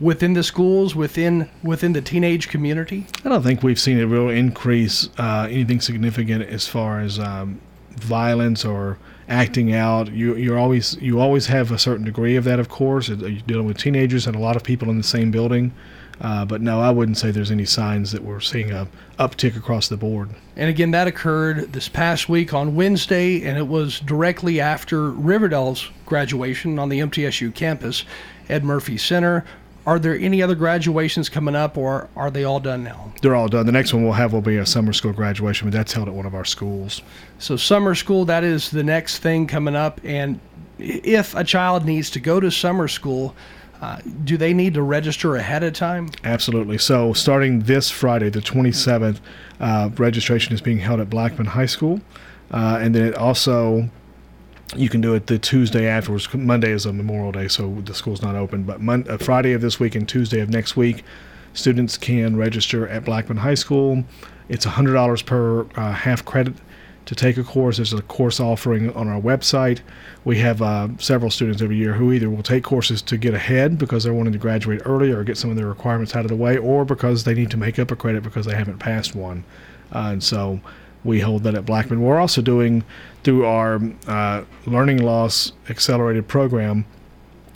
within 0.00 0.32
the 0.34 0.42
schools 0.42 0.94
within 0.94 1.48
within 1.62 1.92
the 1.92 2.02
teenage 2.02 2.48
community? 2.48 3.06
I 3.24 3.28
don't 3.28 3.42
think 3.42 3.62
we've 3.62 3.80
seen 3.80 4.00
a 4.00 4.06
real 4.06 4.28
increase 4.28 5.08
uh, 5.18 5.46
anything 5.50 5.80
significant 5.80 6.44
as 6.44 6.66
far 6.66 7.00
as 7.00 7.18
um, 7.18 7.60
violence 7.90 8.64
or 8.64 8.98
acting 9.28 9.74
out. 9.74 10.10
You 10.12 10.34
you're 10.36 10.58
always 10.58 10.96
you 11.00 11.20
always 11.20 11.46
have 11.46 11.70
a 11.70 11.78
certain 11.78 12.04
degree 12.04 12.36
of 12.36 12.44
that 12.44 12.58
of 12.58 12.68
course. 12.68 13.08
You're 13.08 13.30
dealing 13.46 13.66
with 13.66 13.78
teenagers 13.78 14.26
and 14.26 14.36
a 14.36 14.40
lot 14.40 14.56
of 14.56 14.62
people 14.62 14.90
in 14.90 14.98
the 14.98 15.04
same 15.04 15.30
building 15.30 15.72
uh, 16.20 16.44
but 16.44 16.60
no, 16.60 16.80
I 16.80 16.90
wouldn't 16.90 17.18
say 17.18 17.30
there's 17.30 17.50
any 17.50 17.64
signs 17.64 18.12
that 18.12 18.22
we're 18.22 18.40
seeing 18.40 18.70
a 18.70 18.86
uptick 19.18 19.56
across 19.56 19.88
the 19.88 19.96
board. 19.96 20.30
And 20.56 20.70
again, 20.70 20.92
that 20.92 21.08
occurred 21.08 21.72
this 21.72 21.88
past 21.88 22.28
week 22.28 22.54
on 22.54 22.74
Wednesday, 22.74 23.42
and 23.42 23.58
it 23.58 23.66
was 23.66 24.00
directly 24.00 24.60
after 24.60 25.10
Riverdale's 25.10 25.90
graduation 26.06 26.78
on 26.78 26.88
the 26.88 27.00
MTSU 27.00 27.54
campus 27.54 28.04
Ed 28.48 28.64
Murphy 28.64 28.96
Center. 28.96 29.44
Are 29.86 29.98
there 29.98 30.16
any 30.18 30.40
other 30.40 30.54
graduations 30.54 31.28
coming 31.28 31.54
up, 31.54 31.76
or 31.76 32.08
are 32.16 32.30
they 32.30 32.44
all 32.44 32.60
done 32.60 32.84
now? 32.84 33.12
They're 33.20 33.34
all 33.34 33.48
done. 33.48 33.66
The 33.66 33.72
next 33.72 33.92
one 33.92 34.02
we'll 34.02 34.14
have 34.14 34.32
will 34.32 34.40
be 34.40 34.56
a 34.56 34.64
summer 34.64 34.94
school 34.94 35.12
graduation, 35.12 35.68
but 35.68 35.76
that's 35.76 35.92
held 35.92 36.08
at 36.08 36.14
one 36.14 36.24
of 36.24 36.34
our 36.34 36.44
schools. 36.44 37.02
So, 37.38 37.56
summer 37.56 37.94
school, 37.94 38.24
that 38.24 38.44
is 38.44 38.70
the 38.70 38.82
next 38.82 39.18
thing 39.18 39.46
coming 39.46 39.76
up. 39.76 40.00
And 40.02 40.40
if 40.78 41.34
a 41.34 41.44
child 41.44 41.84
needs 41.84 42.08
to 42.10 42.20
go 42.20 42.40
to 42.40 42.50
summer 42.50 42.88
school, 42.88 43.34
uh, 43.84 43.98
do 44.24 44.38
they 44.38 44.54
need 44.54 44.72
to 44.72 44.82
register 44.82 45.36
ahead 45.36 45.62
of 45.62 45.74
time? 45.74 46.08
Absolutely. 46.24 46.78
So, 46.78 47.12
starting 47.12 47.60
this 47.60 47.90
Friday, 47.90 48.30
the 48.30 48.40
27th, 48.40 49.20
uh, 49.60 49.90
registration 49.98 50.54
is 50.54 50.62
being 50.62 50.78
held 50.78 51.00
at 51.00 51.10
Blackman 51.10 51.46
High 51.46 51.66
School. 51.66 52.00
Uh, 52.50 52.78
and 52.80 52.94
then 52.94 53.04
it 53.04 53.14
also, 53.14 53.90
you 54.74 54.88
can 54.88 55.02
do 55.02 55.12
it 55.12 55.26
the 55.26 55.38
Tuesday 55.38 55.86
afterwards. 55.86 56.32
Monday 56.32 56.70
is 56.70 56.86
a 56.86 56.94
Memorial 56.94 57.30
Day, 57.30 57.46
so 57.46 57.74
the 57.84 57.92
school's 57.92 58.22
not 58.22 58.36
open. 58.36 58.62
But 58.62 58.80
uh, 59.10 59.18
Friday 59.18 59.52
of 59.52 59.60
this 59.60 59.78
week 59.78 59.94
and 59.94 60.08
Tuesday 60.08 60.40
of 60.40 60.48
next 60.48 60.78
week, 60.78 61.04
students 61.52 61.98
can 61.98 62.36
register 62.36 62.88
at 62.88 63.04
Blackman 63.04 63.36
High 63.36 63.54
School. 63.54 64.02
It's 64.48 64.64
$100 64.64 65.26
per 65.26 65.66
uh, 65.76 65.92
half 65.92 66.24
credit 66.24 66.54
to 67.06 67.14
take 67.14 67.36
a 67.36 67.44
course. 67.44 67.76
There's 67.76 67.92
a 67.92 68.02
course 68.02 68.40
offering 68.40 68.94
on 68.94 69.08
our 69.08 69.20
website. 69.20 69.80
We 70.24 70.38
have 70.38 70.62
uh, 70.62 70.88
several 70.98 71.30
students 71.30 71.60
every 71.62 71.76
year 71.76 71.94
who 71.94 72.12
either 72.12 72.30
will 72.30 72.42
take 72.42 72.64
courses 72.64 73.02
to 73.02 73.16
get 73.16 73.34
ahead 73.34 73.78
because 73.78 74.04
they're 74.04 74.14
wanting 74.14 74.32
to 74.32 74.38
graduate 74.38 74.82
early 74.84 75.10
or 75.12 75.22
get 75.24 75.36
some 75.36 75.50
of 75.50 75.56
their 75.56 75.66
requirements 75.66 76.16
out 76.16 76.24
of 76.24 76.30
the 76.30 76.36
way, 76.36 76.56
or 76.56 76.84
because 76.84 77.24
they 77.24 77.34
need 77.34 77.50
to 77.50 77.56
make 77.56 77.78
up 77.78 77.90
a 77.90 77.96
credit 77.96 78.22
because 78.22 78.46
they 78.46 78.54
haven't 78.54 78.78
passed 78.78 79.14
one. 79.14 79.44
Uh, 79.92 80.10
and 80.12 80.22
so 80.22 80.60
we 81.04 81.20
hold 81.20 81.42
that 81.42 81.54
at 81.54 81.66
Blackman. 81.66 82.00
We're 82.00 82.18
also 82.18 82.40
doing 82.40 82.84
through 83.22 83.44
our 83.44 83.80
uh, 84.06 84.44
learning 84.66 85.02
loss 85.02 85.52
accelerated 85.68 86.26
program. 86.26 86.86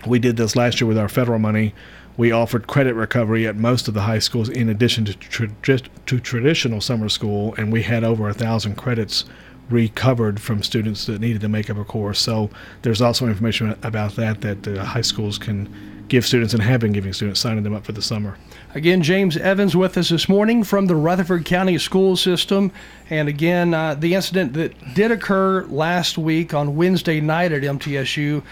We 0.07 0.19
did 0.19 0.37
this 0.37 0.55
last 0.55 0.81
year 0.81 0.87
with 0.87 0.99
our 0.99 1.09
federal 1.09 1.39
money 1.39 1.75
we 2.19 2.33
offered 2.33 2.67
credit 2.67 2.95
recovery 2.95 3.47
at 3.47 3.57
most 3.57 3.89
of 3.89 3.95
the 3.95 4.03
high 4.03 4.19
schools 4.19 4.49
in 4.51 4.69
addition 4.69 5.05
to, 5.07 5.15
tra- 5.15 5.79
to 5.79 6.21
traditional 6.21 6.81
summer 6.81 7.09
school, 7.09 7.55
and 7.55 7.73
we 7.73 7.81
had 7.81 8.05
over 8.05 8.29
a 8.29 8.35
thousand 8.35 8.75
credits 8.75 9.25
recovered 9.71 10.41
from 10.41 10.63
students 10.63 11.07
that 11.07 11.21
needed 11.21 11.41
to 11.41 11.49
make 11.49 11.71
up 11.71 11.77
a 11.77 11.85
course. 11.85 12.19
So 12.19 12.51
there's 12.83 13.01
also 13.01 13.27
information 13.27 13.77
about 13.83 14.17
that 14.17 14.41
that 14.41 14.65
the 14.65 14.85
high 14.85 15.03
schools 15.03 15.39
can 15.39 15.73
give 16.09 16.27
students 16.27 16.55
and 16.55 16.63
have 16.63 16.81
been 16.81 16.93
giving 16.93 17.13
students, 17.13 17.39
signing 17.39 17.63
them 17.63 17.75
up 17.75 17.85
for 17.85 17.93
the 17.93 18.03
summer. 18.03 18.37
Again, 18.75 19.03
James 19.03 19.37
Evans 19.37 19.77
with 19.77 19.97
us 19.97 20.09
this 20.09 20.29
morning 20.29 20.65
from 20.65 20.87
the 20.87 20.97
Rutherford 20.97 21.45
County 21.45 21.79
School 21.79 22.17
System. 22.17 22.73
And 23.11 23.29
again, 23.29 23.75
uh, 23.75 23.95
the 23.95 24.15
incident 24.15 24.55
that 24.55 24.95
did 24.95 25.13
occur 25.13 25.65
last 25.67 26.19
week 26.19 26.55
on 26.55 26.77
Wednesday 26.77 27.21
night 27.21 27.53
at 27.53 27.63
MTSU 27.63 28.43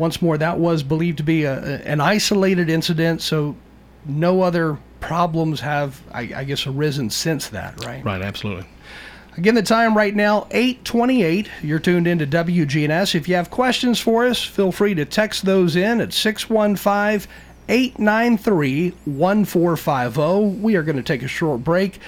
once 0.00 0.20
more, 0.20 0.36
that 0.38 0.58
was 0.58 0.82
believed 0.82 1.18
to 1.18 1.22
be 1.22 1.44
a, 1.44 1.80
an 1.82 2.00
isolated 2.00 2.68
incident, 2.68 3.22
so 3.22 3.54
no 4.06 4.42
other 4.42 4.78
problems 5.00 5.60
have, 5.60 6.00
I, 6.12 6.32
I 6.34 6.44
guess, 6.44 6.66
arisen 6.66 7.10
since 7.10 7.48
that, 7.48 7.84
right? 7.84 8.04
Right, 8.04 8.22
absolutely. 8.22 8.66
Again, 9.36 9.54
the 9.54 9.62
time 9.62 9.96
right 9.96 10.14
now, 10.14 10.48
828. 10.50 11.48
You're 11.62 11.78
tuned 11.78 12.06
into 12.06 12.26
WGNS. 12.26 13.14
If 13.14 13.28
you 13.28 13.36
have 13.36 13.50
questions 13.50 14.00
for 14.00 14.26
us, 14.26 14.42
feel 14.42 14.72
free 14.72 14.94
to 14.94 15.04
text 15.04 15.44
those 15.44 15.76
in 15.76 16.00
at 16.00 16.12
615 16.12 17.30
893 17.68 18.90
1450. 19.04 20.60
We 20.60 20.74
are 20.74 20.82
going 20.82 20.96
to 20.96 21.02
take 21.02 21.22
a 21.22 21.28
short 21.28 21.62
break. 21.62 22.00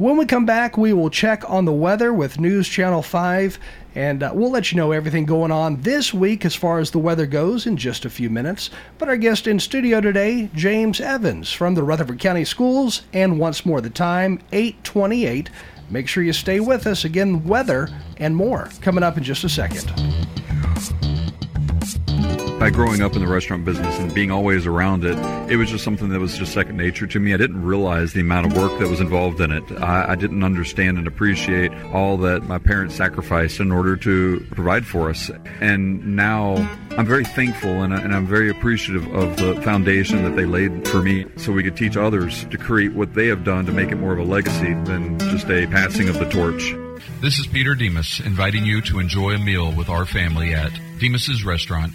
When 0.00 0.16
we 0.16 0.24
come 0.24 0.46
back, 0.46 0.78
we 0.78 0.94
will 0.94 1.10
check 1.10 1.44
on 1.46 1.66
the 1.66 1.74
weather 1.74 2.10
with 2.10 2.40
News 2.40 2.66
Channel 2.66 3.02
5, 3.02 3.58
and 3.94 4.22
uh, 4.22 4.30
we'll 4.32 4.50
let 4.50 4.72
you 4.72 4.78
know 4.78 4.92
everything 4.92 5.26
going 5.26 5.52
on 5.52 5.82
this 5.82 6.14
week 6.14 6.46
as 6.46 6.54
far 6.54 6.78
as 6.78 6.90
the 6.90 6.98
weather 6.98 7.26
goes 7.26 7.66
in 7.66 7.76
just 7.76 8.06
a 8.06 8.08
few 8.08 8.30
minutes. 8.30 8.70
But 8.96 9.10
our 9.10 9.18
guest 9.18 9.46
in 9.46 9.60
studio 9.60 10.00
today, 10.00 10.48
James 10.54 11.02
Evans 11.02 11.52
from 11.52 11.74
the 11.74 11.82
Rutherford 11.82 12.18
County 12.18 12.46
Schools, 12.46 13.02
and 13.12 13.38
once 13.38 13.66
more 13.66 13.82
the 13.82 13.90
time, 13.90 14.40
828. 14.52 15.50
Make 15.90 16.08
sure 16.08 16.22
you 16.22 16.32
stay 16.32 16.60
with 16.60 16.86
us. 16.86 17.04
Again, 17.04 17.44
weather 17.44 17.90
and 18.16 18.34
more 18.34 18.70
coming 18.80 19.04
up 19.04 19.18
in 19.18 19.22
just 19.22 19.44
a 19.44 19.50
second 19.50 19.92
by 22.60 22.68
growing 22.68 23.00
up 23.00 23.14
in 23.14 23.20
the 23.20 23.26
restaurant 23.26 23.64
business 23.64 23.98
and 23.98 24.12
being 24.12 24.30
always 24.30 24.66
around 24.66 25.02
it, 25.02 25.16
it 25.50 25.56
was 25.56 25.70
just 25.70 25.82
something 25.82 26.10
that 26.10 26.20
was 26.20 26.36
just 26.36 26.52
second 26.52 26.76
nature 26.76 27.06
to 27.06 27.18
me. 27.18 27.32
I 27.32 27.38
didn't 27.38 27.62
realize 27.62 28.12
the 28.12 28.20
amount 28.20 28.48
of 28.48 28.52
work 28.54 28.78
that 28.80 28.86
was 28.86 29.00
involved 29.00 29.40
in 29.40 29.50
it. 29.50 29.64
I, 29.80 30.10
I 30.10 30.14
didn't 30.14 30.44
understand 30.44 30.98
and 30.98 31.06
appreciate 31.06 31.72
all 31.94 32.18
that 32.18 32.42
my 32.42 32.58
parents 32.58 32.96
sacrificed 32.96 33.60
in 33.60 33.72
order 33.72 33.96
to 33.96 34.46
provide 34.50 34.84
for 34.84 35.08
us. 35.08 35.30
And 35.62 36.14
now 36.14 36.56
I'm 36.98 37.06
very 37.06 37.24
thankful 37.24 37.82
and, 37.82 37.94
and 37.94 38.14
I'm 38.14 38.26
very 38.26 38.50
appreciative 38.50 39.10
of 39.14 39.38
the 39.38 39.58
foundation 39.62 40.22
that 40.24 40.36
they 40.36 40.44
laid 40.44 40.86
for 40.86 41.00
me 41.00 41.24
so 41.38 41.52
we 41.52 41.62
could 41.62 41.78
teach 41.78 41.96
others 41.96 42.44
to 42.44 42.58
create 42.58 42.92
what 42.92 43.14
they 43.14 43.28
have 43.28 43.42
done 43.42 43.64
to 43.64 43.72
make 43.72 43.90
it 43.90 43.96
more 43.96 44.12
of 44.12 44.18
a 44.18 44.24
legacy 44.24 44.74
than 44.84 45.18
just 45.18 45.48
a 45.48 45.66
passing 45.68 46.10
of 46.10 46.18
the 46.18 46.28
torch. 46.28 46.74
This 47.22 47.38
is 47.38 47.46
Peter 47.46 47.74
Demos 47.74 48.20
inviting 48.20 48.66
you 48.66 48.82
to 48.82 48.98
enjoy 48.98 49.30
a 49.30 49.38
meal 49.38 49.72
with 49.72 49.88
our 49.88 50.04
family 50.04 50.52
at 50.52 50.72
Demos's 50.98 51.42
Restaurant 51.42 51.94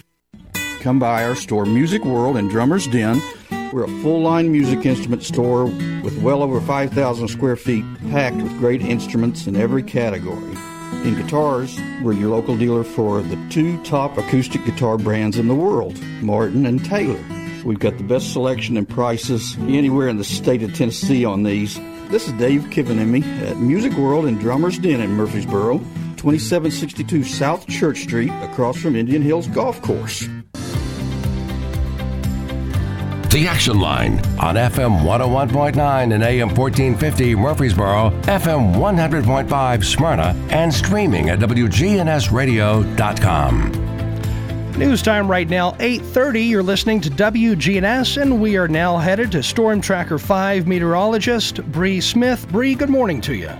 come 0.85 0.99
by 0.99 1.23
our 1.23 1.33
store, 1.33 1.65
Music 1.65 2.05
World 2.05 2.37
and 2.37 2.47
Drummer's 2.47 2.85
Den. 2.85 3.19
We're 3.73 3.85
a 3.85 4.01
full 4.03 4.21
line 4.21 4.51
music 4.51 4.85
instrument 4.85 5.23
store 5.23 5.65
with 5.65 6.15
well 6.21 6.43
over 6.43 6.61
5,000 6.61 7.27
square 7.27 7.55
feet, 7.55 7.83
packed 8.11 8.35
with 8.35 8.55
great 8.59 8.83
instruments 8.83 9.47
in 9.47 9.55
every 9.55 9.81
category. 9.81 10.55
In 11.03 11.15
guitars, 11.15 11.75
we're 12.03 12.13
your 12.13 12.29
local 12.29 12.55
dealer 12.55 12.83
for 12.83 13.23
the 13.23 13.47
two 13.49 13.83
top 13.83 14.15
acoustic 14.19 14.63
guitar 14.63 14.99
brands 14.99 15.39
in 15.39 15.47
the 15.47 15.55
world, 15.55 15.99
Martin 16.21 16.67
and 16.67 16.85
Taylor. 16.85 17.19
We've 17.65 17.79
got 17.79 17.97
the 17.97 18.03
best 18.03 18.31
selection 18.31 18.77
and 18.77 18.87
prices 18.87 19.57
anywhere 19.61 20.07
in 20.07 20.17
the 20.17 20.23
state 20.23 20.61
of 20.61 20.75
Tennessee 20.75 21.25
on 21.25 21.41
these. 21.41 21.79
This 22.11 22.27
is 22.27 22.33
Dave 22.33 22.61
Kivenemy 22.65 23.23
at 23.41 23.57
Music 23.57 23.93
World 23.93 24.27
and 24.27 24.39
Drummer's 24.39 24.77
Den 24.77 25.01
in 25.01 25.13
Murfreesboro, 25.13 25.79
2762 26.17 27.23
South 27.23 27.67
Church 27.67 28.01
Street, 28.01 28.29
across 28.43 28.77
from 28.77 28.95
Indian 28.95 29.23
Hills 29.23 29.47
Golf 29.47 29.81
Course. 29.81 30.29
The 33.35 33.47
Action 33.49 33.81
Line 33.81 34.13
on 34.39 34.55
FM 34.55 35.01
101.9 35.01 36.13
and 36.13 36.23
AM 36.23 36.47
1450 36.47 37.35
Murfreesboro, 37.35 38.11
FM 38.21 38.75
100.5 38.75 39.83
Smyrna, 39.83 40.33
and 40.51 40.73
streaming 40.73 41.29
at 41.29 41.39
WGNSradio.com. 41.39 43.71
News 44.77 45.01
time 45.01 45.29
right 45.29 45.49
now, 45.49 45.75
8:30. 45.81 46.47
You're 46.47 46.63
listening 46.63 47.01
to 47.01 47.09
WGNS, 47.09 48.21
and 48.21 48.39
we 48.39 48.55
are 48.55 48.69
now 48.69 48.97
headed 48.97 49.33
to 49.33 49.43
Storm 49.43 49.81
Tracker 49.81 50.17
5 50.17 50.65
meteorologist 50.65 51.61
Bree 51.73 51.99
Smith. 51.99 52.49
Bree, 52.53 52.73
good 52.73 52.89
morning 52.89 53.19
to 53.19 53.35
you. 53.35 53.51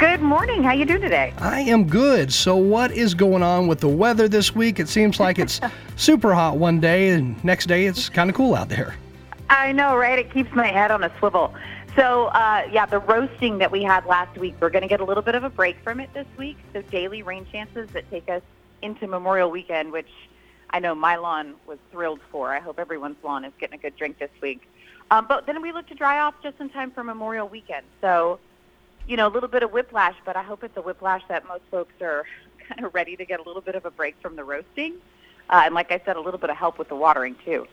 Good 0.00 0.22
morning. 0.22 0.62
How 0.62 0.72
you 0.72 0.86
doing 0.86 1.02
today? 1.02 1.34
I 1.36 1.60
am 1.60 1.86
good. 1.86 2.32
So, 2.32 2.56
what 2.56 2.90
is 2.90 3.12
going 3.12 3.42
on 3.42 3.66
with 3.66 3.80
the 3.80 3.88
weather 3.88 4.28
this 4.28 4.54
week? 4.54 4.80
It 4.80 4.88
seems 4.88 5.20
like 5.20 5.38
it's 5.38 5.60
super 5.96 6.32
hot 6.32 6.56
one 6.56 6.80
day, 6.80 7.10
and 7.10 7.44
next 7.44 7.66
day 7.66 7.84
it's 7.84 8.08
kind 8.08 8.30
of 8.30 8.34
cool 8.34 8.54
out 8.54 8.70
there. 8.70 8.94
I 9.50 9.72
know, 9.72 9.94
right? 9.94 10.18
It 10.18 10.32
keeps 10.32 10.54
my 10.54 10.68
head 10.68 10.90
on 10.90 11.04
a 11.04 11.12
swivel. 11.18 11.52
So, 11.96 12.28
uh, 12.28 12.66
yeah, 12.72 12.86
the 12.86 13.00
roasting 13.00 13.58
that 13.58 13.70
we 13.70 13.82
had 13.82 14.06
last 14.06 14.38
week, 14.38 14.54
we're 14.58 14.70
going 14.70 14.80
to 14.80 14.88
get 14.88 15.00
a 15.00 15.04
little 15.04 15.22
bit 15.22 15.34
of 15.34 15.44
a 15.44 15.50
break 15.50 15.76
from 15.84 16.00
it 16.00 16.08
this 16.14 16.26
week. 16.38 16.56
So, 16.72 16.80
daily 16.80 17.22
rain 17.22 17.46
chances 17.52 17.90
that 17.90 18.10
take 18.10 18.30
us 18.30 18.42
into 18.80 19.06
Memorial 19.06 19.50
Weekend, 19.50 19.92
which 19.92 20.08
I 20.70 20.78
know 20.78 20.94
my 20.94 21.16
lawn 21.16 21.56
was 21.66 21.76
thrilled 21.92 22.20
for. 22.32 22.54
I 22.54 22.60
hope 22.60 22.78
everyone's 22.78 23.22
lawn 23.22 23.44
is 23.44 23.52
getting 23.60 23.78
a 23.78 23.82
good 23.82 23.96
drink 23.96 24.18
this 24.18 24.30
week. 24.40 24.62
Um, 25.10 25.26
but 25.28 25.44
then 25.44 25.60
we 25.60 25.72
look 25.72 25.88
to 25.88 25.94
dry 25.94 26.20
off 26.20 26.36
just 26.42 26.58
in 26.58 26.70
time 26.70 26.90
for 26.90 27.04
Memorial 27.04 27.48
Weekend. 27.48 27.84
So, 28.00 28.38
you 29.10 29.16
know, 29.16 29.26
a 29.26 29.32
little 29.32 29.48
bit 29.48 29.64
of 29.64 29.72
whiplash, 29.72 30.14
but 30.24 30.36
I 30.36 30.42
hope 30.42 30.62
it's 30.62 30.76
a 30.76 30.82
whiplash 30.82 31.22
that 31.28 31.46
most 31.48 31.64
folks 31.68 31.92
are 32.00 32.24
kind 32.68 32.86
of 32.86 32.94
ready 32.94 33.16
to 33.16 33.24
get 33.24 33.40
a 33.40 33.42
little 33.42 33.60
bit 33.60 33.74
of 33.74 33.84
a 33.84 33.90
break 33.90 34.14
from 34.22 34.36
the 34.36 34.44
roasting. 34.44 34.94
Uh, 35.50 35.62
and 35.64 35.74
like 35.74 35.90
I 35.90 36.00
said, 36.04 36.14
a 36.14 36.20
little 36.20 36.38
bit 36.38 36.48
of 36.48 36.56
help 36.56 36.78
with 36.78 36.88
the 36.88 36.94
watering 36.94 37.34
too. 37.44 37.66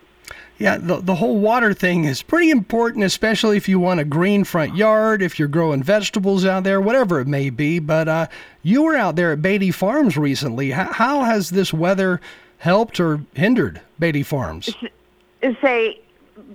Yeah, 0.57 0.77
the, 0.77 0.99
the 0.99 1.15
whole 1.15 1.37
water 1.37 1.73
thing 1.73 2.05
is 2.05 2.23
pretty 2.23 2.49
important, 2.49 3.05
especially 3.05 3.55
if 3.55 3.69
you 3.69 3.79
want 3.79 3.99
a 3.99 4.03
green 4.03 4.43
front 4.43 4.75
yard, 4.75 5.21
if 5.21 5.37
you're 5.37 5.47
growing 5.47 5.83
vegetables 5.83 6.43
out 6.43 6.63
there, 6.63 6.81
whatever 6.81 7.19
it 7.19 7.27
may 7.27 7.51
be. 7.51 7.77
But 7.77 8.07
uh, 8.07 8.27
you 8.63 8.81
were 8.81 8.95
out 8.95 9.15
there 9.15 9.31
at 9.31 9.41
Batey 9.41 9.73
Farms 9.73 10.17
recently. 10.17 10.71
How, 10.71 10.91
how 10.91 11.23
has 11.23 11.51
this 11.51 11.71
weather 11.71 12.19
helped 12.57 12.99
or 12.99 13.21
hindered 13.35 13.79
Batey 14.01 14.25
Farms? 14.25 14.75
Say 15.61 16.01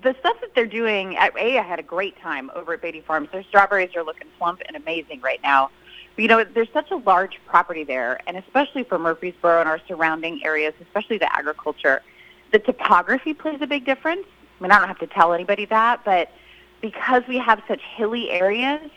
the 0.02 0.14
stuff 0.20 0.36
that 0.40 0.54
they're 0.54 0.66
doing. 0.66 1.16
At 1.16 1.36
A, 1.36 1.58
I 1.58 1.62
had 1.62 1.78
a 1.78 1.82
great 1.82 2.18
time 2.20 2.50
over 2.54 2.74
at 2.74 2.82
Batey 2.82 3.04
Farms. 3.04 3.28
Their 3.32 3.42
strawberries 3.44 3.94
are 3.96 4.04
looking 4.04 4.28
plump 4.38 4.62
and 4.66 4.76
amazing 4.76 5.20
right 5.20 5.42
now. 5.42 5.70
But, 6.14 6.22
you 6.22 6.28
know, 6.28 6.44
there's 6.44 6.68
such 6.72 6.90
a 6.90 6.96
large 6.96 7.40
property 7.46 7.84
there, 7.84 8.20
and 8.26 8.36
especially 8.36 8.84
for 8.84 8.98
Murfreesboro 8.98 9.60
and 9.60 9.68
our 9.68 9.80
surrounding 9.88 10.44
areas, 10.44 10.74
especially 10.80 11.18
the 11.18 11.34
agriculture, 11.34 12.02
the 12.52 12.58
topography 12.58 13.34
plays 13.34 13.60
a 13.62 13.66
big 13.66 13.84
difference. 13.84 14.26
I 14.60 14.62
mean, 14.62 14.70
I 14.70 14.78
don't 14.78 14.88
have 14.88 14.98
to 14.98 15.06
tell 15.06 15.32
anybody 15.32 15.64
that, 15.66 16.04
but 16.04 16.30
because 16.80 17.22
we 17.26 17.38
have 17.38 17.62
such 17.66 17.80
hilly 17.96 18.30
areas, 18.30 18.90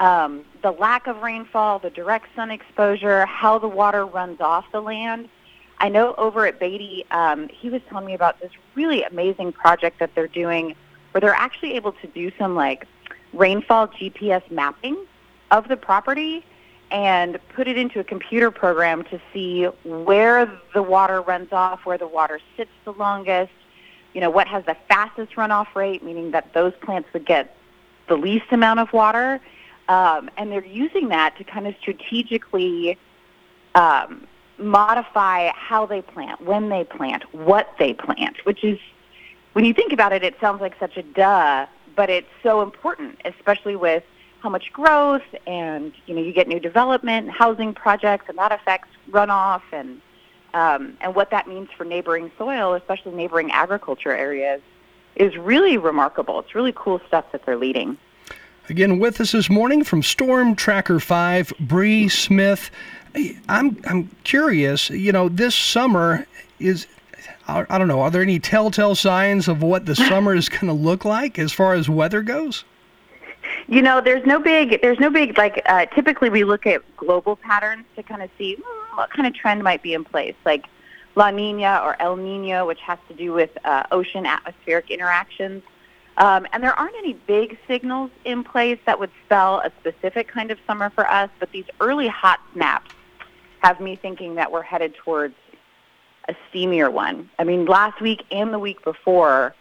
um, 0.00 0.44
the 0.62 0.70
lack 0.70 1.06
of 1.06 1.22
rainfall, 1.22 1.78
the 1.78 1.90
direct 1.90 2.26
sun 2.34 2.50
exposure, 2.50 3.26
how 3.26 3.58
the 3.58 3.68
water 3.68 4.06
runs 4.06 4.40
off 4.40 4.64
the 4.72 4.80
land– 4.80 5.28
I 5.82 5.88
know 5.88 6.14
over 6.16 6.46
at 6.46 6.60
Batey, 6.60 7.04
um, 7.10 7.48
he 7.48 7.68
was 7.68 7.82
telling 7.88 8.06
me 8.06 8.14
about 8.14 8.40
this 8.40 8.52
really 8.76 9.02
amazing 9.02 9.52
project 9.52 9.98
that 9.98 10.14
they're 10.14 10.28
doing 10.28 10.76
where 11.10 11.20
they're 11.20 11.34
actually 11.34 11.74
able 11.74 11.90
to 11.92 12.06
do 12.06 12.30
some 12.38 12.54
like 12.54 12.86
rainfall 13.32 13.88
GPS 13.88 14.48
mapping 14.48 14.96
of 15.50 15.66
the 15.66 15.76
property 15.76 16.44
and 16.92 17.36
put 17.48 17.66
it 17.66 17.76
into 17.76 17.98
a 17.98 18.04
computer 18.04 18.52
program 18.52 19.02
to 19.04 19.20
see 19.32 19.64
where 19.82 20.46
the 20.72 20.82
water 20.82 21.20
runs 21.20 21.52
off, 21.52 21.84
where 21.84 21.98
the 21.98 22.06
water 22.06 22.38
sits 22.56 22.70
the 22.84 22.92
longest, 22.92 23.52
you 24.14 24.20
know, 24.20 24.30
what 24.30 24.46
has 24.46 24.64
the 24.66 24.76
fastest 24.88 25.32
runoff 25.32 25.74
rate, 25.74 26.04
meaning 26.04 26.30
that 26.30 26.54
those 26.54 26.74
plants 26.82 27.08
would 27.12 27.26
get 27.26 27.56
the 28.08 28.16
least 28.16 28.46
amount 28.52 28.78
of 28.78 28.92
water. 28.92 29.40
Um, 29.88 30.30
and 30.36 30.52
they're 30.52 30.64
using 30.64 31.08
that 31.08 31.36
to 31.38 31.44
kind 31.44 31.66
of 31.66 31.74
strategically 31.80 32.96
um, 33.74 34.28
modify 34.62 35.50
how 35.54 35.86
they 35.86 36.02
plant, 36.02 36.40
when 36.40 36.68
they 36.68 36.84
plant, 36.84 37.22
what 37.34 37.68
they 37.78 37.92
plant, 37.92 38.36
which 38.44 38.64
is, 38.64 38.78
when 39.52 39.64
you 39.64 39.74
think 39.74 39.92
about 39.92 40.12
it, 40.12 40.22
it 40.22 40.34
sounds 40.40 40.60
like 40.60 40.74
such 40.78 40.96
a 40.96 41.02
duh, 41.02 41.66
but 41.94 42.08
it's 42.08 42.28
so 42.42 42.62
important, 42.62 43.20
especially 43.24 43.76
with 43.76 44.02
how 44.40 44.48
much 44.48 44.72
growth 44.72 45.22
and, 45.46 45.92
you 46.06 46.14
know, 46.14 46.22
you 46.22 46.32
get 46.32 46.48
new 46.48 46.58
development, 46.58 47.30
housing 47.30 47.72
projects, 47.72 48.24
and 48.28 48.38
that 48.38 48.50
affects 48.50 48.88
runoff 49.10 49.62
and, 49.72 50.00
um, 50.54 50.96
and 51.00 51.14
what 51.14 51.30
that 51.30 51.46
means 51.46 51.68
for 51.76 51.84
neighboring 51.84 52.30
soil, 52.36 52.74
especially 52.74 53.12
neighboring 53.12 53.50
agriculture 53.52 54.12
areas, 54.12 54.60
is 55.16 55.36
really 55.36 55.76
remarkable. 55.76 56.40
It's 56.40 56.54
really 56.54 56.72
cool 56.74 57.00
stuff 57.06 57.26
that 57.32 57.44
they're 57.46 57.56
leading. 57.56 57.98
Again, 58.68 58.98
with 58.98 59.20
us 59.20 59.32
this 59.32 59.50
morning 59.50 59.82
from 59.82 60.02
Storm 60.02 60.54
Tracker 60.54 61.00
5, 61.00 61.52
Bree 61.60 62.08
Smith. 62.08 62.70
I'm 63.48 63.76
I'm 63.86 64.10
curious. 64.24 64.90
You 64.90 65.12
know, 65.12 65.28
this 65.28 65.54
summer 65.54 66.26
is 66.58 66.86
I, 67.48 67.78
don't 67.78 67.88
know. 67.88 68.00
Are 68.00 68.10
there 68.10 68.22
any 68.22 68.38
telltale 68.38 68.94
signs 68.94 69.48
of 69.48 69.62
what 69.62 69.86
the 69.86 69.94
summer 69.94 70.34
is 70.34 70.48
going 70.48 70.66
to 70.66 70.72
look 70.72 71.04
like 71.04 71.38
as 71.38 71.52
far 71.52 71.74
as 71.74 71.88
weather 71.88 72.22
goes? 72.22 72.64
You 73.68 73.82
know, 73.82 74.00
there's 74.00 74.24
no 74.26 74.38
big, 74.38 74.80
there's 74.82 74.98
no 74.98 75.10
big 75.10 75.36
like. 75.36 75.62
Uh, 75.66 75.86
typically, 75.86 76.30
we 76.30 76.44
look 76.44 76.66
at 76.66 76.82
global 76.96 77.36
patterns 77.36 77.84
to 77.96 78.02
kind 78.02 78.22
of 78.22 78.30
see 78.38 78.56
hmm, 78.56 78.96
what 78.96 79.10
kind 79.10 79.26
of 79.26 79.34
trend 79.34 79.62
might 79.62 79.82
be 79.82 79.94
in 79.94 80.04
place, 80.04 80.34
like 80.44 80.66
La 81.16 81.30
Nina 81.30 81.80
or 81.82 82.00
El 82.00 82.16
Nino, 82.16 82.66
which 82.66 82.80
has 82.80 82.98
to 83.08 83.14
do 83.14 83.32
with 83.32 83.50
uh, 83.64 83.84
ocean 83.90 84.26
atmospheric 84.26 84.90
interactions. 84.90 85.62
Um, 86.18 86.46
and 86.52 86.62
there 86.62 86.78
aren't 86.78 86.94
any 86.96 87.14
big 87.14 87.58
signals 87.66 88.10
in 88.24 88.44
place 88.44 88.78
that 88.84 88.98
would 88.98 89.10
spell 89.24 89.60
a 89.60 89.72
specific 89.80 90.28
kind 90.28 90.50
of 90.50 90.58
summer 90.66 90.90
for 90.90 91.08
us, 91.08 91.30
but 91.38 91.50
these 91.52 91.64
early 91.80 92.08
hot 92.08 92.40
snaps 92.52 92.94
have 93.62 93.80
me 93.80 93.96
thinking 93.96 94.34
that 94.34 94.50
we're 94.50 94.62
headed 94.62 94.94
towards 94.94 95.34
a 96.28 96.34
steamier 96.50 96.92
one. 96.92 97.30
I 97.38 97.44
mean, 97.44 97.64
last 97.66 98.00
week 98.00 98.24
and 98.30 98.52
the 98.52 98.58
week 98.58 98.82
before, 98.84 99.54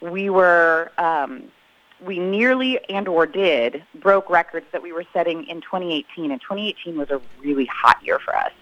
we 0.00 0.30
were 0.30 0.90
um, 0.98 1.44
we 2.04 2.18
nearly 2.18 2.78
and 2.90 3.06
or 3.06 3.26
did 3.26 3.84
broke 3.96 4.28
records 4.28 4.66
that 4.72 4.82
we 4.82 4.92
were 4.92 5.04
setting 5.12 5.44
in 5.46 5.60
2018, 5.60 6.32
and 6.32 6.40
2018 6.40 6.98
was 6.98 7.10
a 7.10 7.20
really 7.40 7.66
hot 7.66 7.98
year 8.02 8.18
for 8.18 8.36
us. 8.36 8.52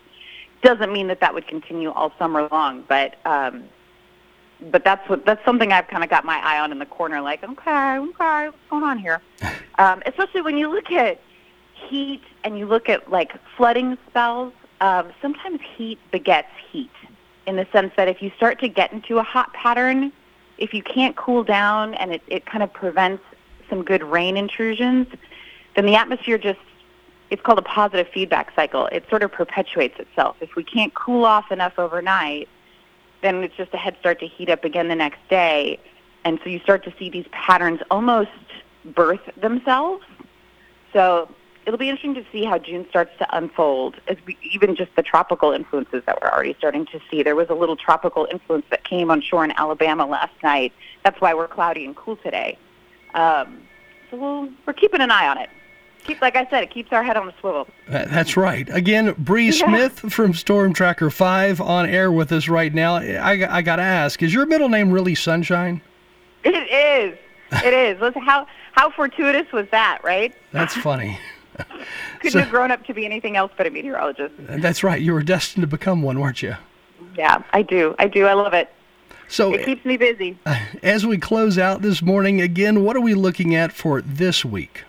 Doesn't 0.62 0.92
mean 0.92 1.06
that 1.06 1.20
that 1.20 1.32
would 1.32 1.46
continue 1.46 1.90
all 1.90 2.12
summer 2.18 2.48
long, 2.52 2.84
but 2.86 3.16
um, 3.24 3.64
but 4.70 4.84
that's 4.84 5.08
what 5.08 5.24
that's 5.24 5.42
something 5.44 5.72
I've 5.72 5.88
kind 5.88 6.04
of 6.04 6.10
got 6.10 6.24
my 6.24 6.38
eye 6.38 6.60
on 6.60 6.70
in 6.70 6.78
the 6.78 6.86
corner, 6.86 7.20
like 7.20 7.42
okay, 7.42 7.98
okay, 7.98 8.46
what's 8.46 8.58
going 8.68 8.84
on 8.84 8.98
here? 8.98 9.20
Um, 9.78 10.02
especially 10.04 10.42
when 10.42 10.58
you 10.58 10.70
look 10.70 10.90
at 10.90 11.22
heat 11.72 12.20
and 12.44 12.58
you 12.58 12.66
look 12.66 12.90
at 12.90 13.10
like 13.10 13.32
flooding 13.56 13.96
spells 14.10 14.52
um, 14.80 15.12
sometimes 15.20 15.60
heat 15.76 15.98
begets 16.10 16.48
heat 16.70 16.90
in 17.46 17.56
the 17.56 17.66
sense 17.72 17.92
that 17.96 18.08
if 18.08 18.22
you 18.22 18.30
start 18.36 18.60
to 18.60 18.68
get 18.68 18.92
into 18.92 19.18
a 19.18 19.22
hot 19.22 19.52
pattern, 19.52 20.12
if 20.58 20.74
you 20.74 20.82
can't 20.82 21.16
cool 21.16 21.42
down 21.42 21.94
and 21.94 22.12
it, 22.12 22.22
it 22.26 22.46
kind 22.46 22.62
of 22.62 22.72
prevents 22.72 23.22
some 23.68 23.82
good 23.82 24.02
rain 24.02 24.36
intrusions, 24.36 25.06
then 25.76 25.86
the 25.86 25.94
atmosphere 25.94 26.38
just, 26.38 26.58
it's 27.30 27.42
called 27.42 27.58
a 27.58 27.62
positive 27.62 28.08
feedback 28.12 28.52
cycle. 28.54 28.86
It 28.86 29.04
sort 29.08 29.22
of 29.22 29.32
perpetuates 29.32 29.98
itself. 29.98 30.36
If 30.40 30.56
we 30.56 30.64
can't 30.64 30.94
cool 30.94 31.24
off 31.24 31.50
enough 31.50 31.78
overnight, 31.78 32.48
then 33.22 33.42
it's 33.42 33.56
just 33.56 33.72
a 33.74 33.76
head 33.76 33.96
start 34.00 34.18
to 34.20 34.26
heat 34.26 34.50
up 34.50 34.64
again 34.64 34.88
the 34.88 34.94
next 34.96 35.20
day. 35.28 35.78
And 36.24 36.38
so 36.42 36.50
you 36.50 36.58
start 36.60 36.84
to 36.84 36.94
see 36.98 37.08
these 37.10 37.26
patterns 37.32 37.80
almost 37.90 38.30
birth 38.84 39.20
themselves. 39.40 40.04
So 40.92 41.28
it'll 41.70 41.78
be 41.78 41.88
interesting 41.88 42.14
to 42.14 42.24
see 42.32 42.44
how 42.44 42.58
June 42.58 42.84
starts 42.90 43.12
to 43.18 43.36
unfold, 43.36 43.94
as 44.08 44.16
we, 44.26 44.36
even 44.52 44.74
just 44.74 44.90
the 44.96 45.04
tropical 45.04 45.52
influences 45.52 46.02
that 46.04 46.20
we're 46.20 46.28
already 46.28 46.52
starting 46.58 46.84
to 46.86 46.98
see. 47.08 47.22
There 47.22 47.36
was 47.36 47.48
a 47.48 47.54
little 47.54 47.76
tropical 47.76 48.26
influence 48.28 48.66
that 48.70 48.82
came 48.82 49.08
on 49.08 49.22
shore 49.22 49.44
in 49.44 49.52
Alabama 49.52 50.04
last 50.04 50.32
night. 50.42 50.72
That's 51.04 51.20
why 51.20 51.32
we're 51.32 51.46
cloudy 51.46 51.84
and 51.84 51.94
cool 51.94 52.16
today. 52.16 52.58
Um, 53.14 53.62
so 54.10 54.16
we'll, 54.16 54.48
we're 54.66 54.72
keeping 54.72 55.00
an 55.00 55.12
eye 55.12 55.28
on 55.28 55.38
it. 55.38 55.48
Keep, 56.02 56.20
like 56.20 56.34
I 56.34 56.44
said, 56.50 56.64
it 56.64 56.72
keeps 56.72 56.92
our 56.92 57.04
head 57.04 57.16
on 57.16 57.28
a 57.28 57.34
swivel. 57.38 57.68
That's 57.86 58.36
right. 58.36 58.68
Again, 58.72 59.14
Bree 59.16 59.50
yeah. 59.50 59.52
Smith 59.52 60.12
from 60.12 60.34
Storm 60.34 60.72
Tracker 60.72 61.08
5 61.08 61.60
on 61.60 61.86
air 61.88 62.10
with 62.10 62.32
us 62.32 62.48
right 62.48 62.74
now. 62.74 62.96
I, 62.96 63.58
I 63.58 63.62
got 63.62 63.76
to 63.76 63.82
ask, 63.82 64.20
is 64.24 64.34
your 64.34 64.46
middle 64.46 64.68
name 64.68 64.90
really 64.90 65.14
Sunshine? 65.14 65.80
It 66.42 66.50
is. 66.50 67.16
It 67.64 67.72
is. 67.72 68.00
Listen, 68.00 68.22
how, 68.22 68.48
how 68.72 68.90
fortuitous 68.90 69.52
was 69.52 69.68
that, 69.70 70.00
right? 70.02 70.34
That's 70.50 70.74
funny. 70.74 71.16
Couldn't 72.20 72.32
so, 72.32 72.40
have 72.40 72.50
grown 72.50 72.70
up 72.70 72.84
to 72.86 72.94
be 72.94 73.04
anything 73.04 73.36
else 73.36 73.52
but 73.56 73.66
a 73.66 73.70
meteorologist. 73.70 74.34
That's 74.38 74.82
right. 74.82 75.00
You 75.00 75.12
were 75.12 75.22
destined 75.22 75.62
to 75.62 75.66
become 75.66 76.02
one, 76.02 76.20
weren't 76.20 76.42
you? 76.42 76.56
Yeah, 77.16 77.42
I 77.52 77.62
do. 77.62 77.94
I 77.98 78.08
do. 78.08 78.26
I 78.26 78.34
love 78.34 78.54
it. 78.54 78.70
So 79.28 79.54
it 79.54 79.64
keeps 79.64 79.84
me 79.84 79.96
busy. 79.96 80.36
As 80.82 81.06
we 81.06 81.16
close 81.16 81.56
out 81.56 81.82
this 81.82 82.02
morning, 82.02 82.40
again, 82.40 82.82
what 82.82 82.96
are 82.96 83.00
we 83.00 83.14
looking 83.14 83.54
at 83.54 83.72
for 83.72 84.02
this 84.02 84.44
week? 84.44 84.84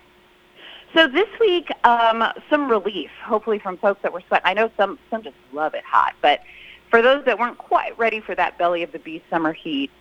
So 0.96 1.08
this 1.08 1.28
week, 1.40 1.70
um, 1.86 2.24
some 2.50 2.70
relief, 2.70 3.12
hopefully 3.24 3.60
from 3.60 3.78
folks 3.78 4.02
that 4.02 4.12
were 4.12 4.22
sweating. 4.28 4.46
I 4.46 4.54
know 4.54 4.72
some 4.76 5.00
some 5.10 5.22
just 5.22 5.36
love 5.54 5.74
it 5.74 5.84
hot, 5.86 6.16
but 6.22 6.42
for 6.90 7.02
those 7.02 7.24
that 7.26 7.40
weren't 7.40 7.58
quite 7.58 7.98
ready 7.98 8.20
for 8.20 8.36
that 8.36 8.58
belly 8.58 8.84
of 8.84 8.92
the 8.92 9.00
beast 9.00 9.24
summer 9.30 9.54
heat, 9.54 9.92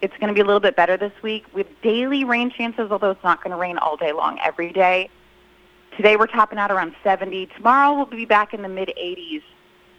it's 0.00 0.16
going 0.16 0.28
to 0.28 0.34
be 0.34 0.40
a 0.40 0.44
little 0.44 0.58
bit 0.58 0.74
better 0.74 0.96
this 0.96 1.12
week 1.22 1.44
with 1.54 1.66
daily 1.82 2.24
rain 2.24 2.50
chances. 2.50 2.90
Although 2.90 3.10
it's 3.10 3.22
not 3.22 3.44
going 3.44 3.52
to 3.52 3.56
rain 3.56 3.78
all 3.78 3.96
day 3.96 4.12
long 4.12 4.38
every 4.42 4.72
day, 4.72 5.10
Today 5.96 6.16
we're 6.16 6.26
topping 6.26 6.58
out 6.58 6.70
around 6.70 6.94
70. 7.04 7.46
Tomorrow 7.54 7.94
we'll 7.94 8.06
be 8.06 8.24
back 8.24 8.54
in 8.54 8.62
the 8.62 8.68
mid 8.68 8.92
80s. 8.98 9.42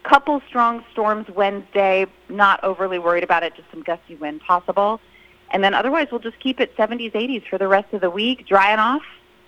couple 0.03 0.41
strong 0.47 0.84
storms 0.91 1.27
Wednesday. 1.29 2.08
Not 2.29 2.63
overly 2.63 2.97
worried 2.97 3.23
about 3.23 3.43
it. 3.43 3.56
Just 3.56 3.69
some 3.69 3.84
gusty 3.84 4.15
wind 4.15 4.41
possible. 4.41 4.99
And 5.51 5.63
then 5.63 5.75
otherwise, 5.75 6.08
we'll 6.10 6.19
just 6.19 6.39
keep 6.39 6.60
it 6.60 6.75
70s, 6.75 7.12
80s 7.12 7.47
for 7.47 7.60
the 7.60 7.67
rest 7.67 7.93
of 7.93 8.01
the 8.01 8.10
week, 8.10 8.47
drying 8.47 8.79
off 8.79 9.03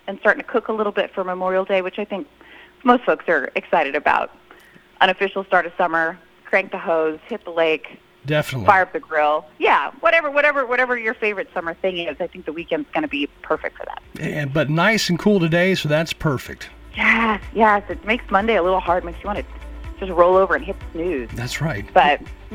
and 0.06 0.20
starting 0.20 0.44
to 0.44 0.48
cook 0.48 0.68
a 0.68 0.72
little 0.72 0.92
bit 0.92 1.12
for 1.16 1.24
Memorial 1.24 1.66
Day, 1.66 1.82
which 1.82 1.98
I 1.98 2.06
think 2.06 2.28
most 2.84 3.04
folks 3.06 3.26
are 3.28 3.52
excited 3.56 3.96
about. 3.96 4.30
Unofficial 5.02 5.44
start 5.46 5.66
of 5.66 5.72
summer. 5.80 6.20
Crank 6.46 6.72
the 6.72 6.78
hose, 6.78 7.20
hit 7.28 7.44
the 7.44 7.50
lake, 7.50 8.00
Definitely. 8.26 8.66
fire 8.68 8.84
up 8.84 8.94
the 8.94 9.00
grill. 9.00 9.46
Yeah, 9.60 9.92
whatever, 10.00 10.32
whatever, 10.32 10.66
whatever 10.66 10.98
your 10.98 11.14
favorite 11.14 11.50
summer 11.54 11.74
thing 11.74 11.98
is. 11.98 12.18
I 12.20 12.28
think 12.28 12.46
the 12.46 12.54
weekend's 12.54 12.90
going 12.94 13.04
to 13.04 13.08
be 13.08 13.28
perfect 13.42 13.78
for 13.78 13.86
that. 13.86 14.02
And, 14.20 14.54
but 14.54 14.70
nice 14.70 15.10
and 15.10 15.20
cool 15.20 15.40
today, 15.40 15.76
so 15.76 15.90
that's 15.90 16.14
perfect. 16.14 16.70
Yes, 16.96 17.42
yes. 17.54 17.84
It 17.90 18.04
makes 18.06 18.30
Monday 18.32 18.56
a 18.56 18.64
little 18.64 18.80
hard. 18.80 19.04
Makes 19.04 19.20
you 19.24 19.28
want 19.28 19.40
to 19.40 19.46
just 20.00 20.12
roll 20.12 20.36
over 20.36 20.56
and 20.56 20.66
hit 20.66 20.76
snooze. 20.92 21.30
That's 21.34 21.62
right. 21.62 21.86
But, 21.94 22.22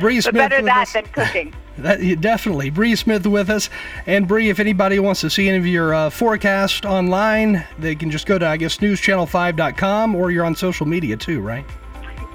Bree 0.00 0.16
but 0.16 0.22
Smith 0.22 0.34
better 0.34 0.62
that 0.62 0.82
us. 0.82 0.92
than 0.92 1.04
cooking. 1.06 1.54
That, 1.78 2.20
definitely. 2.20 2.68
Bree 2.68 2.94
Smith 2.94 3.26
with 3.26 3.48
us. 3.48 3.70
And 4.04 4.28
Bree, 4.28 4.50
if 4.50 4.60
anybody 4.60 4.98
wants 4.98 5.22
to 5.22 5.30
see 5.30 5.48
any 5.48 5.56
of 5.56 5.66
your 5.66 5.94
uh, 5.94 6.10
forecast 6.10 6.84
online, 6.84 7.64
they 7.78 7.94
can 7.94 8.10
just 8.10 8.26
go 8.26 8.38
to, 8.38 8.46
I 8.46 8.58
guess, 8.58 8.76
newschannel5.com 8.78 10.14
or 10.14 10.30
you're 10.30 10.44
on 10.44 10.54
social 10.54 10.84
media 10.84 11.16
too, 11.16 11.40
right? 11.40 11.64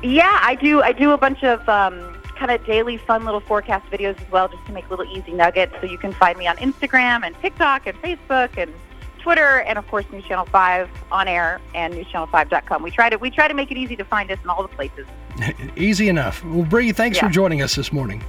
Yeah, 0.02 0.40
I 0.42 0.56
do. 0.56 0.82
I 0.82 0.94
do 0.94 1.12
a 1.12 1.18
bunch 1.18 1.44
of 1.44 1.68
um, 1.70 2.18
kind 2.36 2.52
of 2.52 2.66
daily 2.66 2.98
fun 2.98 3.26
little 3.26 3.40
forecast 3.40 3.90
videos 3.92 4.20
as 4.22 4.32
well, 4.32 4.48
just 4.48 4.66
to 4.66 4.72
make 4.72 4.90
little 4.90 5.06
easy 5.06 5.32
nuggets. 5.32 5.74
So 5.82 5.88
you 5.88 5.98
can 5.98 6.14
find 6.14 6.38
me 6.38 6.48
on 6.48 6.58
Instagram 6.58 7.26
and 7.26 7.36
TikTok 7.42 7.88
and 7.88 8.00
Facebook 8.02 8.58
and 8.58 8.74
Twitter, 9.20 9.62
and 9.62 9.78
of 9.80 9.88
course 9.88 10.06
News 10.12 10.24
Channel 10.26 10.46
Five 10.46 10.90
on 11.12 11.28
air 11.28 11.60
and 11.74 11.94
NewsChannel5.com. 11.96 12.84
We 12.84 12.92
try 12.92 13.10
to 13.10 13.18
we 13.18 13.30
try 13.32 13.48
to 13.48 13.54
make 13.54 13.72
it 13.72 13.78
easy 13.78 13.96
to 13.96 14.04
find 14.06 14.30
us 14.32 14.38
in 14.44 14.50
all 14.50 14.62
the 14.62 14.68
places. 14.70 15.08
Easy 15.76 16.08
enough. 16.10 16.44
Well, 16.46 16.64
Bree, 16.64 16.92
thanks 16.92 17.18
Yeah. 17.18 17.28
for 17.28 17.34
joining 17.34 17.62
us 17.62 17.76
this 17.76 17.92
morning. 17.92 18.24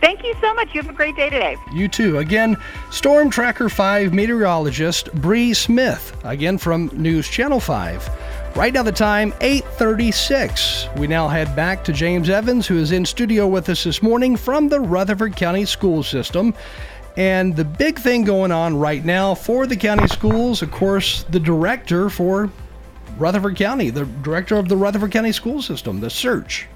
Thank 0.00 0.24
you 0.24 0.34
so 0.40 0.54
much. 0.54 0.74
You 0.74 0.80
have 0.80 0.88
a 0.90 0.94
great 0.94 1.14
day 1.14 1.28
today. 1.28 1.56
You 1.74 1.86
too. 1.86 2.18
Again, 2.18 2.56
Storm 2.90 3.28
Tracker 3.28 3.68
5 3.68 4.14
meteorologist 4.14 5.12
Bree 5.12 5.52
Smith, 5.52 6.16
again 6.24 6.56
from 6.56 6.90
News 6.94 7.28
Channel 7.28 7.60
5. 7.60 8.08
Right 8.56 8.74
now 8.74 8.82
the 8.82 8.92
time 8.92 9.32
8:36. 9.40 10.88
We 10.96 11.06
now 11.06 11.28
head 11.28 11.54
back 11.54 11.84
to 11.84 11.92
James 11.92 12.28
Evans 12.28 12.66
who 12.66 12.78
is 12.78 12.92
in 12.92 13.06
studio 13.06 13.46
with 13.46 13.68
us 13.68 13.84
this 13.84 14.02
morning 14.02 14.36
from 14.36 14.68
the 14.68 14.80
Rutherford 14.80 15.36
County 15.36 15.64
School 15.64 16.02
System. 16.02 16.52
And 17.16 17.54
the 17.54 17.64
big 17.64 17.98
thing 17.98 18.24
going 18.24 18.52
on 18.52 18.76
right 18.76 19.04
now 19.04 19.34
for 19.34 19.66
the 19.66 19.76
county 19.76 20.08
schools, 20.08 20.62
of 20.62 20.70
course, 20.70 21.24
the 21.30 21.40
director 21.40 22.10
for 22.10 22.50
Rutherford 23.18 23.56
County, 23.56 23.90
the 23.90 24.04
director 24.04 24.56
of 24.56 24.68
the 24.68 24.76
Rutherford 24.76 25.12
County 25.12 25.32
School 25.32 25.62
System, 25.62 26.00
the 26.00 26.10
search. 26.10 26.66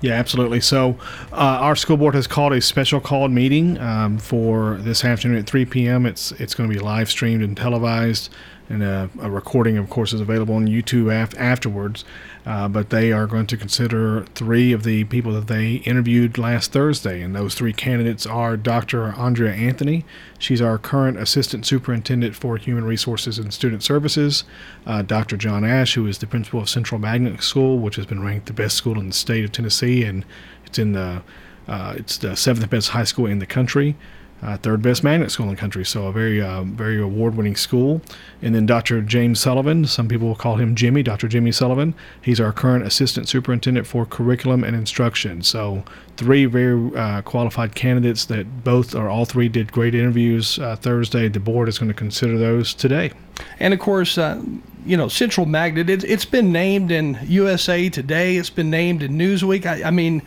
Yeah, 0.00 0.14
absolutely. 0.14 0.60
So, 0.60 0.96
uh, 1.32 1.36
our 1.36 1.76
school 1.76 1.98
board 1.98 2.14
has 2.14 2.26
called 2.26 2.52
a 2.52 2.60
special 2.60 3.00
called 3.00 3.30
meeting 3.30 3.78
um, 3.78 4.18
for 4.18 4.78
this 4.80 5.04
afternoon 5.04 5.38
at 5.38 5.46
3 5.46 5.66
p.m. 5.66 6.06
It's 6.06 6.32
it's 6.32 6.54
going 6.54 6.70
to 6.70 6.74
be 6.74 6.80
live 6.80 7.10
streamed 7.10 7.42
and 7.42 7.56
televised, 7.56 8.30
and 8.70 8.84
a, 8.84 9.10
a 9.20 9.28
recording, 9.28 9.76
of 9.76 9.90
course, 9.90 10.12
is 10.12 10.20
available 10.20 10.54
on 10.54 10.68
YouTube 10.68 11.12
af- 11.12 11.36
afterwards. 11.36 12.04
Uh, 12.46 12.68
but 12.68 12.88
they 12.88 13.12
are 13.12 13.26
going 13.26 13.46
to 13.46 13.56
consider 13.56 14.24
three 14.34 14.72
of 14.72 14.82
the 14.84 15.04
people 15.04 15.32
that 15.32 15.46
they 15.48 15.74
interviewed 15.74 16.38
last 16.38 16.72
Thursday, 16.72 17.20
and 17.20 17.36
those 17.36 17.54
three 17.54 17.72
candidates 17.72 18.24
are 18.24 18.56
Dr. 18.56 19.12
Andrea 19.18 19.52
Anthony. 19.52 20.06
She's 20.38 20.62
our 20.62 20.78
current 20.78 21.18
assistant 21.18 21.66
superintendent 21.66 22.34
for 22.34 22.56
human 22.56 22.84
resources 22.84 23.38
and 23.38 23.52
student 23.52 23.82
services. 23.82 24.44
Uh, 24.86 25.02
Dr. 25.02 25.36
John 25.36 25.64
Ash, 25.64 25.94
who 25.94 26.06
is 26.06 26.18
the 26.18 26.26
principal 26.26 26.60
of 26.60 26.70
Central 26.70 26.98
Magnet 26.98 27.42
School, 27.42 27.78
which 27.78 27.96
has 27.96 28.06
been 28.06 28.22
ranked 28.22 28.46
the 28.46 28.54
best 28.54 28.76
school 28.76 28.98
in 28.98 29.08
the 29.08 29.12
state 29.12 29.44
of 29.44 29.52
Tennessee, 29.52 30.04
and 30.04 30.24
it's 30.64 30.78
in 30.78 30.92
the 30.92 31.22
uh, 31.68 31.94
it's 31.96 32.16
the 32.16 32.34
seventh 32.36 32.68
best 32.70 32.88
high 32.88 33.04
school 33.04 33.26
in 33.26 33.38
the 33.38 33.46
country 33.46 33.96
uh, 34.42 34.56
third 34.56 34.82
best 34.82 35.04
magnet 35.04 35.30
school 35.30 35.48
in 35.48 35.54
the 35.54 35.60
country. 35.60 35.84
So 35.84 36.06
a 36.06 36.12
very, 36.12 36.40
uh, 36.40 36.62
very 36.62 37.00
award-winning 37.00 37.56
school. 37.56 38.00
And 38.42 38.54
then 38.54 38.66
Dr. 38.66 39.02
James 39.02 39.40
Sullivan, 39.40 39.86
some 39.86 40.08
people 40.08 40.28
will 40.28 40.36
call 40.36 40.56
him 40.56 40.74
Jimmy, 40.74 41.02
Dr. 41.02 41.28
Jimmy 41.28 41.52
Sullivan. 41.52 41.94
He's 42.22 42.40
our 42.40 42.52
current 42.52 42.86
assistant 42.86 43.28
superintendent 43.28 43.86
for 43.86 44.06
curriculum 44.06 44.64
and 44.64 44.74
instruction. 44.74 45.42
So 45.42 45.84
three 46.16 46.46
very 46.46 46.96
uh, 46.96 47.22
qualified 47.22 47.74
candidates 47.74 48.24
that 48.26 48.64
both 48.64 48.94
or 48.94 49.08
all 49.08 49.24
three 49.24 49.48
did 49.48 49.72
great 49.72 49.94
interviews 49.94 50.58
uh, 50.58 50.76
Thursday. 50.76 51.28
The 51.28 51.40
board 51.40 51.68
is 51.68 51.78
going 51.78 51.88
to 51.88 51.94
consider 51.94 52.38
those 52.38 52.72
today. 52.72 53.12
And 53.58 53.74
of 53.74 53.80
course, 53.80 54.18
uh, 54.18 54.42
you 54.84 54.96
know, 54.96 55.08
Central 55.08 55.46
Magnet, 55.46 55.90
it, 55.90 56.04
it's 56.04 56.24
been 56.24 56.52
named 56.52 56.90
in 56.90 57.18
USA 57.24 57.88
Today, 57.88 58.36
it's 58.36 58.50
been 58.50 58.70
named 58.70 59.02
in 59.02 59.12
Newsweek. 59.12 59.66
I, 59.66 59.84
I 59.84 59.90
mean, 59.90 60.22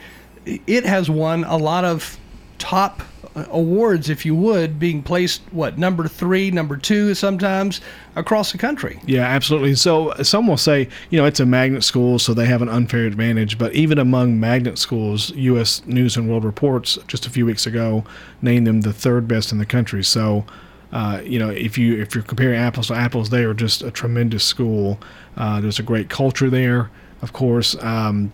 it 0.45 0.85
has 0.85 1.09
won 1.09 1.43
a 1.45 1.57
lot 1.57 1.85
of 1.85 2.17
top 2.57 3.01
awards, 3.35 4.09
if 4.09 4.25
you 4.25 4.35
would, 4.35 4.79
being 4.79 5.01
placed, 5.01 5.41
what, 5.51 5.77
number 5.77 6.07
three, 6.07 6.51
number 6.51 6.77
two 6.77 7.15
sometimes 7.15 7.81
across 8.15 8.51
the 8.51 8.57
country. 8.57 8.99
Yeah, 9.05 9.23
absolutely. 9.23 9.75
So 9.75 10.13
some 10.21 10.47
will 10.47 10.57
say, 10.57 10.87
you 11.09 11.19
know, 11.19 11.25
it's 11.25 11.39
a 11.39 11.45
magnet 11.45 11.83
school, 11.83 12.19
so 12.19 12.33
they 12.33 12.45
have 12.45 12.61
an 12.61 12.69
unfair 12.69 13.05
advantage. 13.05 13.57
But 13.57 13.73
even 13.73 13.97
among 13.97 14.39
magnet 14.39 14.77
schools, 14.77 15.31
U.S. 15.31 15.85
News 15.85 16.15
and 16.15 16.29
World 16.29 16.43
Reports 16.43 16.97
just 17.07 17.25
a 17.25 17.29
few 17.29 17.45
weeks 17.45 17.65
ago 17.65 18.03
named 18.41 18.67
them 18.67 18.81
the 18.81 18.93
third 18.93 19.27
best 19.27 19.51
in 19.51 19.57
the 19.57 19.65
country. 19.65 20.03
So, 20.03 20.45
uh, 20.91 21.21
you 21.23 21.39
know, 21.39 21.49
if 21.49 21.77
you 21.77 21.99
if 21.99 22.13
you're 22.13 22.23
comparing 22.23 22.59
apples 22.59 22.87
to 22.87 22.93
apples, 22.93 23.31
they 23.31 23.43
are 23.43 23.55
just 23.55 23.81
a 23.81 23.89
tremendous 23.89 24.43
school. 24.43 24.99
Uh, 25.35 25.59
there's 25.59 25.79
a 25.79 25.83
great 25.83 26.09
culture 26.09 26.51
there, 26.51 26.91
of 27.23 27.33
course. 27.33 27.75
Um, 27.83 28.31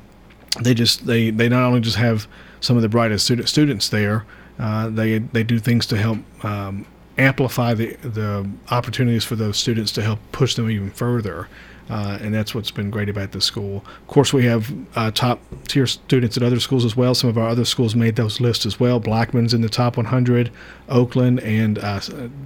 they 0.61 0.73
just 0.73 1.05
they 1.05 1.29
they 1.29 1.47
not 1.47 1.63
only 1.63 1.79
just 1.79 1.95
have 1.95 2.27
some 2.59 2.75
of 2.75 2.81
the 2.81 2.89
brightest 2.89 3.23
student, 3.25 3.47
students 3.47 3.87
there, 3.87 4.25
uh, 4.59 4.89
they 4.89 5.19
they 5.19 5.43
do 5.43 5.59
things 5.59 5.85
to 5.87 5.97
help 5.97 6.19
um, 6.43 6.85
amplify 7.17 7.73
the 7.73 7.93
the 7.97 8.47
opportunities 8.71 9.23
for 9.23 9.35
those 9.35 9.57
students 9.57 9.91
to 9.93 10.01
help 10.01 10.19
push 10.31 10.55
them 10.55 10.69
even 10.69 10.91
further. 10.91 11.47
Uh, 11.89 12.19
and 12.21 12.35
that's 12.35 12.53
what's 12.53 12.69
been 12.69 12.91
great 12.91 13.09
about 13.09 13.31
this 13.31 13.45
school. 13.45 13.83
Of 14.01 14.07
course, 14.07 14.31
we 14.31 14.45
have 14.45 14.71
uh, 14.95 15.09
top 15.09 15.41
tier 15.67 15.87
students 15.87 16.37
at 16.37 16.43
other 16.43 16.59
schools 16.59 16.85
as 16.85 16.95
well. 16.95 17.15
Some 17.15 17.31
of 17.31 17.37
our 17.37 17.49
other 17.49 17.65
schools 17.65 17.95
made 17.95 18.15
those 18.15 18.39
lists 18.39 18.67
as 18.67 18.79
well. 18.79 18.99
Blackman's 18.99 19.55
in 19.55 19.61
the 19.61 19.69
top 19.69 19.97
100, 19.97 20.51
Oakland, 20.87 21.39
and 21.39 21.79
uh, 21.79 21.99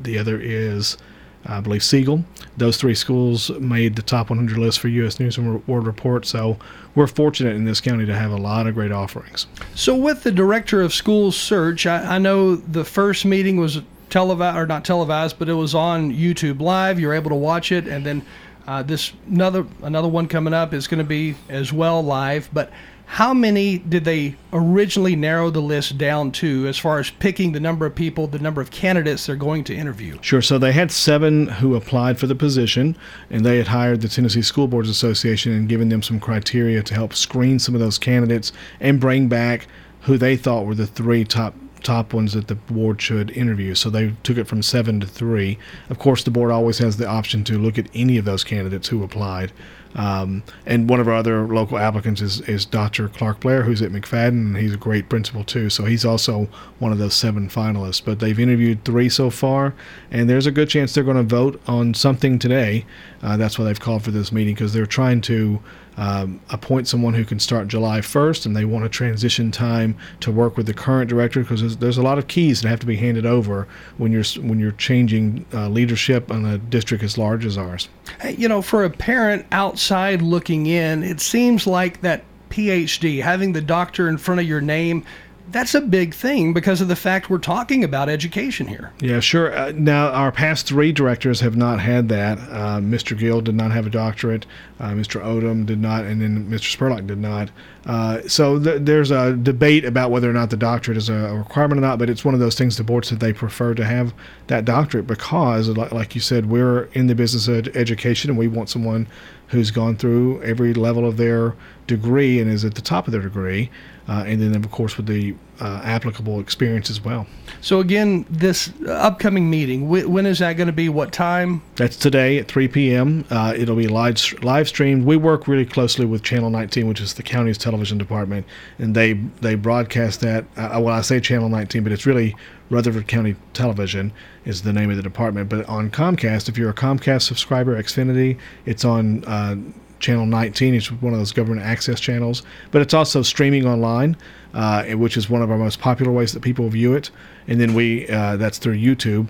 the 0.04 0.18
other 0.18 0.40
is 0.40 0.98
I 1.46 1.60
believe 1.60 1.84
Siegel. 1.84 2.24
Those 2.58 2.78
three 2.78 2.96
schools 2.96 3.50
made 3.52 3.96
the 3.96 4.02
top 4.02 4.30
100 4.30 4.58
list 4.58 4.80
for 4.80 4.88
U.S. 4.88 5.20
News 5.20 5.38
and 5.38 5.66
World 5.68 5.86
Report. 5.86 6.26
So 6.26 6.58
we're 6.96 7.08
fortunate 7.08 7.56
in 7.56 7.66
this 7.66 7.82
county 7.82 8.06
to 8.06 8.16
have 8.16 8.32
a 8.32 8.38
lot 8.38 8.68
of 8.68 8.76
great 8.76 8.92
offerings. 8.92 9.48
So, 9.76 9.96
with 9.96 10.24
the 10.24 10.32
director 10.32 10.82
of 10.82 10.94
schools 10.94 11.36
search, 11.36 11.86
I, 11.86 12.16
I 12.16 12.18
know 12.18 12.56
the 12.56 12.86
first 12.86 13.26
meeting 13.26 13.58
was 13.58 13.82
televised, 14.10 14.58
or 14.58 14.68
not 14.68 14.86
televised, 14.86 15.40
but 15.40 15.50
it 15.50 15.54
was 15.54 15.74
on 15.74 16.12
YouTube 16.12 16.62
Live. 16.62 17.00
You're 17.00 17.14
able 17.14 17.30
to 17.30 17.36
watch 17.36 17.72
it, 17.72 17.88
and 17.88 18.06
then 18.06 18.26
uh, 18.68 18.84
this 18.84 19.12
another 19.28 19.66
another 19.82 20.08
one 20.08 20.28
coming 20.28 20.54
up 20.54 20.74
is 20.74 20.88
going 20.88 21.00
to 21.00 21.04
be 21.04 21.36
as 21.50 21.74
well 21.74 22.02
live. 22.02 22.50
But 22.54 22.72
how 23.06 23.34
many 23.34 23.78
did 23.78 24.06
they 24.06 24.36
originally 24.52 25.16
narrow 25.16 25.50
the 25.50 25.62
list 25.62 25.98
down 25.98 26.32
to 26.32 26.68
as 26.68 26.78
far 26.78 27.00
as 27.00 27.12
picking 27.12 27.52
the 27.52 27.60
number 27.60 27.86
of 27.86 27.94
people, 27.94 28.26
the 28.26 28.40
number 28.40 28.60
of 28.60 28.72
candidates 28.72 29.26
they're 29.26 29.36
going 29.36 29.64
to 29.66 29.76
interview? 29.76 30.18
Sure. 30.22 30.42
So 30.42 30.58
they 30.58 30.72
had 30.72 30.92
seven 30.92 31.48
who 31.48 31.76
applied 31.76 32.20
for 32.20 32.26
the 32.28 32.36
position, 32.36 32.98
and 33.30 33.46
they 33.46 33.58
had 33.58 33.68
hired 33.68 34.02
the 34.02 34.08
Tennessee 34.08 34.42
School 34.42 34.68
Boards 34.68 34.90
Association 34.90 35.52
and 35.52 35.70
given 35.70 35.90
them 35.90 36.02
some 36.02 36.20
criteria 36.20 36.82
to 36.82 36.94
help 36.94 37.14
screen 37.14 37.60
some 37.60 37.76
of 37.76 37.82
those 37.82 38.00
candidates 38.00 38.52
and 38.80 39.00
bring 39.00 39.28
back 39.28 39.68
who 40.02 40.18
they 40.18 40.36
thought 40.36 40.66
were 40.66 40.76
the 40.76 40.88
three 40.88 41.24
top 41.24 41.54
top 41.84 42.14
ones 42.14 42.34
that 42.34 42.48
the 42.48 42.56
board 42.56 43.02
should 43.02 43.30
interview. 43.32 43.76
So 43.76 43.90
they 43.90 44.16
took 44.24 44.38
it 44.38 44.48
from 44.48 44.64
seven 44.64 45.00
to 45.02 45.08
three. 45.08 45.60
Of 45.90 46.00
course, 46.00 46.24
the 46.24 46.32
board 46.32 46.50
always 46.50 46.78
has 46.78 46.98
the 46.98 47.08
option 47.08 47.44
to 47.44 47.60
look 47.60 47.78
at 47.78 47.90
any 47.94 48.18
of 48.18 48.26
those 48.26 48.44
candidates 48.44 48.88
who 48.88 49.04
applied. 49.04 49.52
Um, 49.96 50.44
and 50.66 50.90
one 50.90 51.00
of 51.00 51.08
our 51.08 51.14
other 51.14 51.48
local 51.48 51.78
applicants 51.78 52.22
is, 52.22 52.42
is 52.42 52.66
Dr. 52.66 53.10
Clark 53.10 53.40
Blair, 53.42 53.64
who's 53.64 53.82
at 53.82 53.92
McFadden, 53.92 54.30
and 54.30 54.58
he's 54.58 54.74
a 54.74 54.78
great 54.78 55.10
principal 55.10 55.44
too. 55.44 55.70
So 55.70 55.86
he's 55.86 56.06
also 56.06 56.48
one 56.80 56.92
of 56.92 56.98
those 56.98 57.14
seven 57.14 57.50
finalists. 57.50 58.04
But 58.04 58.20
they've 58.20 58.40
interviewed 58.40 58.84
three 58.86 59.10
so 59.10 59.30
far, 59.30 59.74
and 60.12 60.30
there's 60.30 60.48
a 60.48 60.52
good 60.52 60.70
chance 60.70 60.94
they're 60.94 61.04
going 61.04 61.18
to 61.18 61.24
vote 61.24 61.62
on 61.68 61.94
something 61.94 62.40
today. 62.40 62.86
Uh, 63.22 63.38
that's 63.38 63.58
why 63.58 63.66
they've 63.66 63.80
called 63.80 64.04
for 64.04 64.12
this 64.12 64.32
meeting 64.32 64.56
because 64.56 64.74
they're 64.74 64.86
trying 64.86 65.22
to 65.22 65.62
um, 65.98 66.40
appoint 66.50 66.88
someone 66.88 67.14
who 67.14 67.26
can 67.26 67.40
start 67.40 67.68
July 67.68 68.00
1st, 68.00 68.46
and 68.46 68.56
they 68.56 68.66
want 68.66 68.86
a 68.86 68.90
transition 68.90 69.52
time 69.52 69.96
to 70.22 70.32
work 70.32 70.58
with 70.58 70.66
the 70.66 70.74
current 70.74 71.10
director 71.10 71.42
because 71.42 71.62
there's, 71.62 71.78
there's, 71.78 71.98
a 71.98 72.02
lot 72.02 72.18
of 72.18 72.28
keys 72.28 72.62
that 72.62 72.70
have 72.70 72.80
to 72.80 72.86
be 72.86 72.96
handed 72.96 73.26
over 73.26 73.68
when 73.98 74.12
you're 74.12 74.24
when 74.42 74.60
you're 74.60 74.72
changing 74.72 75.46
uh, 75.54 75.70
leadership 75.70 76.32
on 76.32 76.46
a 76.46 76.58
district 76.58 77.04
as 77.04 77.18
large 77.18 77.46
as 77.46 77.58
ours. 77.58 77.90
You 78.28 78.48
know, 78.48 78.62
for 78.62 78.84
a 78.84 78.90
parent 78.90 79.46
outside 79.52 80.22
looking 80.22 80.66
in, 80.66 81.04
it 81.04 81.22
seems 81.22 81.68
like 81.68 82.02
that 82.02 82.24
PhD, 82.50 83.22
having 83.22 83.54
the 83.54 83.62
doctor 83.62 84.08
in 84.08 84.18
front 84.18 84.40
of 84.40 84.48
your 84.48 84.62
name, 84.62 85.04
that's 85.52 85.76
a 85.76 85.82
big 85.82 86.14
thing 86.14 86.54
because 86.54 86.82
of 86.82 86.88
the 86.88 86.96
fact 86.96 87.30
we're 87.30 87.38
talking 87.38 87.84
about 87.84 88.10
education 88.10 88.68
here. 88.68 88.92
Yeah, 89.00 89.20
sure. 89.20 89.56
Uh, 89.56 89.72
now, 89.76 90.10
our 90.10 90.32
past 90.32 90.68
three 90.68 90.92
directors 90.92 91.42
have 91.42 91.56
not 91.56 91.80
had 91.80 92.10
that. 92.10 92.40
Uh, 92.40 92.80
Mr. 92.80 93.18
Gill 93.18 93.42
did 93.42 93.56
not 93.56 93.72
have 93.72 93.86
a 93.86 93.90
doctorate. 93.90 94.46
Uh, 94.80 94.92
Mr. 94.92 95.24
Odom 95.24 95.66
did 95.66 95.80
not, 95.80 96.06
and 96.06 96.22
then 96.22 96.50
Mr. 96.50 96.76
Spurlock 96.76 97.08
did 97.08 97.18
not. 97.20 97.50
Uh, 97.86 98.22
so 98.28 98.60
th- 98.60 98.82
there's 98.84 99.12
a 99.12 99.34
debate 99.34 99.84
about 99.84 100.10
whether 100.10 100.30
or 100.30 100.34
not 100.34 100.50
the 100.50 100.58
doctorate 100.58 100.98
is 100.98 101.10
a 101.10 101.36
requirement 101.36 101.80
or 101.80 101.82
not. 101.82 102.00
But 102.00 102.10
it's 102.10 102.24
one 102.24 102.34
of 102.34 102.40
those 102.40 102.56
things 102.56 102.78
the 102.78 102.84
board 102.84 103.06
said 103.06 103.20
they 103.20 103.34
prefer 103.34 103.74
to 103.74 103.86
have 103.86 104.14
that 104.48 104.66
doctorate 104.66 105.06
because, 105.06 105.68
like 105.68 106.16
you 106.16 106.22
said, 106.22 106.50
we're 106.50 106.84
in 106.94 107.08
the 107.08 107.16
business 107.16 107.48
of 107.48 107.76
education, 107.76 108.30
and 108.30 108.40
we 108.40 108.48
want 108.48 108.70
someone 108.70 109.08
who's 109.48 109.70
gone 109.70 109.96
through 109.96 110.42
every 110.42 110.74
level 110.74 111.08
of 111.08 111.18
their 111.18 111.56
degree 111.86 112.40
and 112.40 112.50
is 112.50 112.64
at 112.66 112.76
the 112.76 112.82
top 112.82 113.08
of 113.08 113.12
their 113.12 113.22
degree 113.22 113.70
uh, 114.08 114.24
and 114.26 114.42
then 114.42 114.56
of 114.56 114.72
course 114.72 114.98
with 114.98 115.06
the 115.06 115.36
uh, 115.64 115.80
applicable 115.84 116.42
experience 116.42 116.90
as 116.90 117.04
well. 117.04 117.26
So 117.62 117.80
again, 117.80 118.26
this 118.30 118.72
upcoming 118.86 119.50
meeting, 119.50 119.88
wh- 119.88 120.10
when 120.10 120.26
is 120.26 120.40
that 120.40 120.54
going 120.54 120.68
to 120.68 120.74
be? 120.74 120.90
What 120.90 121.14
time? 121.14 121.62
That's 121.78 121.96
today 121.96 122.38
at 122.38 122.50
3 122.50 122.68
p.m. 122.68 123.24
Uh, 123.30 123.54
it'll 123.56 123.78
be 123.78 123.88
live 123.88 124.22
live 124.44 124.68
streamed. 124.68 125.06
We 125.06 125.16
work 125.16 125.48
really 125.48 125.66
closely 125.66 126.06
with 126.06 126.22
Channel 126.22 126.50
19, 126.50 126.88
which 126.88 127.00
is 127.00 127.14
the 127.14 127.24
county's 127.24 127.58
television 127.58 127.98
department, 127.98 128.46
and 128.78 128.94
they 128.94 129.14
they 129.14 129.56
broadcast 129.56 130.20
that. 130.20 130.44
Uh, 130.58 130.82
well, 130.82 130.90
I 130.90 131.02
say 131.02 131.22
Channel 131.22 131.48
19, 131.48 131.82
but 131.84 131.94
it's 131.94 132.06
really 132.06 132.36
Rutherford 132.70 133.08
County 133.08 133.36
Television 133.54 134.12
is 134.44 134.64
the 134.64 134.74
name 134.74 134.90
of 134.90 134.98
the 134.98 135.04
department. 135.04 135.48
But 135.48 135.66
on 135.70 135.90
Comcast, 135.90 136.50
if 136.50 136.58
you're 136.58 136.72
a 136.72 136.74
Comcast 136.74 137.22
subscriber, 137.22 137.82
Xfinity, 137.82 138.38
it's 138.66 138.84
on 138.84 139.24
uh, 139.26 139.56
channel 140.04 140.26
19. 140.26 140.76
It's 140.76 140.92
one 140.92 141.14
of 141.14 141.20
those 141.20 141.32
government 141.32 141.66
access 141.66 142.00
channels, 142.00 142.44
but 142.70 142.82
it's 142.82 142.94
also 142.94 143.24
streaming 143.24 143.66
online, 143.66 144.16
uh, 144.54 144.84
which 144.92 145.18
is 145.18 145.30
one 145.30 145.42
of 145.42 145.50
our 145.50 145.58
most 145.58 145.80
popular 145.80 146.12
ways 146.12 146.34
that 146.34 146.42
people 146.42 146.70
view 146.70 146.94
it. 146.94 147.10
And 147.48 147.60
then 147.60 147.74
we 147.74 148.08
uh, 148.10 148.38
that's 148.38 148.60
through 148.60 148.78
YouTube. 148.78 149.28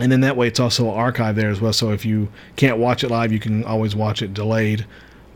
And 0.00 0.10
then 0.10 0.20
that 0.22 0.36
way, 0.36 0.48
it's 0.48 0.58
also 0.58 0.86
archived 0.86 1.36
there 1.36 1.50
as 1.50 1.60
well. 1.60 1.72
So 1.72 1.92
if 1.92 2.04
you 2.04 2.28
can't 2.56 2.78
watch 2.78 3.04
it 3.04 3.10
live, 3.10 3.32
you 3.32 3.38
can 3.38 3.64
always 3.64 3.94
watch 3.94 4.22
it 4.22 4.34
delayed 4.34 4.84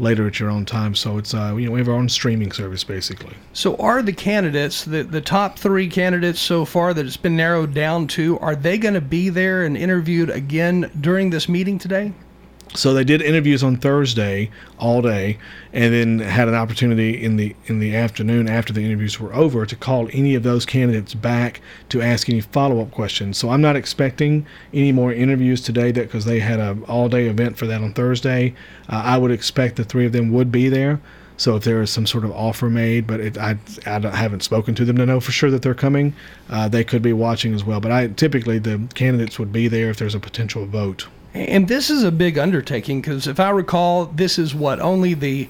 later 0.01 0.27
at 0.27 0.40
your 0.40 0.51
own 0.51 0.64
time. 0.64 0.94
So 0.94 1.18
it's 1.18 1.35
uh, 1.35 1.55
you 1.57 1.66
know 1.66 1.73
we 1.73 1.79
have 1.79 1.88
our 1.88 1.94
own 1.94 2.09
streaming 2.09 2.53
service 2.53 2.85
basically. 2.85 3.35
So 3.53 3.77
are 3.77 4.03
the 4.03 4.12
candidates 4.12 4.85
the 4.85 5.03
the 5.03 5.21
top 5.21 5.59
three 5.59 5.88
candidates 5.88 6.40
so 6.40 6.64
far 6.64 6.92
that 6.94 7.07
it's 7.07 7.16
been 7.16 7.37
narrowed 7.37 7.75
down 7.75 8.09
to? 8.09 8.38
Are 8.40 8.57
they 8.57 8.79
going 8.79 8.94
to 8.94 9.01
be 9.01 9.29
there 9.29 9.64
and 9.64 9.77
interviewed 9.77 10.31
again 10.31 10.90
during 11.01 11.31
this 11.31 11.49
meeting 11.49 11.79
today? 11.79 12.12
So 12.75 12.93
they 12.93 13.05
did 13.05 13.23
interviews 13.23 13.63
on 13.63 13.77
Thursday 13.77 14.51
all 14.79 15.01
day, 15.01 15.39
and 15.73 15.93
then 15.95 16.19
had 16.19 16.49
an 16.49 16.55
opportunity 16.55 17.23
in 17.23 17.37
the 17.37 17.57
in 17.67 17.79
the 17.79 17.97
afternoon 17.97 18.49
after 18.49 18.73
the 18.73 18.85
interviews 18.85 19.19
were 19.19 19.35
over 19.35 19.65
to 19.65 19.77
call 19.77 20.09
any 20.13 20.35
of 20.35 20.43
those 20.43 20.67
candidates 20.67 21.15
back 21.15 21.61
to 21.89 22.03
ask 22.03 22.29
any 22.29 22.41
follow 22.41 22.81
up 22.81 22.91
questions. 22.91 23.39
So 23.39 23.51
I'm 23.51 23.63
not 23.63 23.77
expecting 23.77 24.47
any 24.73 24.93
more 24.93 25.13
interviews 25.13 25.61
today, 25.63 25.93
that 25.93 26.03
because 26.03 26.25
they 26.25 26.41
had 26.41 26.61
a 26.61 26.77
all 26.87 27.09
day 27.09 27.27
event 27.27 27.57
for 27.57 27.67
that 27.67 27.81
on 27.81 27.93
Thursday. 27.95 28.55
Uh, 28.89 29.03
I 29.05 29.19
would 29.19 29.31
expect 29.31 29.77
the 29.77 29.85
three 29.85 30.07
of 30.07 30.13
them 30.13 30.33
would 30.33 30.53
be 30.53 30.69
there. 30.69 31.01
So 31.39 31.55
if 31.55 31.63
there 31.63 31.81
is 31.81 31.91
some 31.91 32.05
sort 32.05 32.25
of 32.25 32.33
offer 32.33 32.69
made, 32.69 33.07
but 33.07 33.21
it, 33.21 33.39
I, 33.39 33.57
I 33.87 34.01
haven't 34.01 34.43
spoken 34.43 34.75
to 34.75 34.85
them 34.85 34.97
to 34.97 35.07
know 35.07 35.21
for 35.21 35.31
sure 35.31 35.53
that 35.53 35.63
they're 35.63 35.73
coming, 35.73 36.13
uh, 36.51 36.69
they 36.69 36.83
could 36.83 37.01
be 37.01 37.13
watching 37.13 37.55
as 37.55 37.63
well. 37.63 37.81
But 37.81 37.93
I 37.93 38.09
typically 38.09 38.59
the 38.59 38.89
candidates 38.95 39.39
would 39.39 39.53
be 39.53 39.69
there 39.69 39.89
if 39.89 39.99
there's 39.99 40.17
a 40.17 40.21
potential 40.21 40.67
vote. 40.67 41.07
And 41.35 41.69
this 41.69 41.91
is 41.91 42.03
a 42.03 42.11
big 42.11 42.38
undertaking 42.38 43.01
because 43.01 43.27
if 43.27 43.38
I 43.38 43.51
recall, 43.51 44.07
this 44.07 44.38
is 44.38 44.55
what 44.55 44.81
only 44.81 45.14
the 45.14 45.49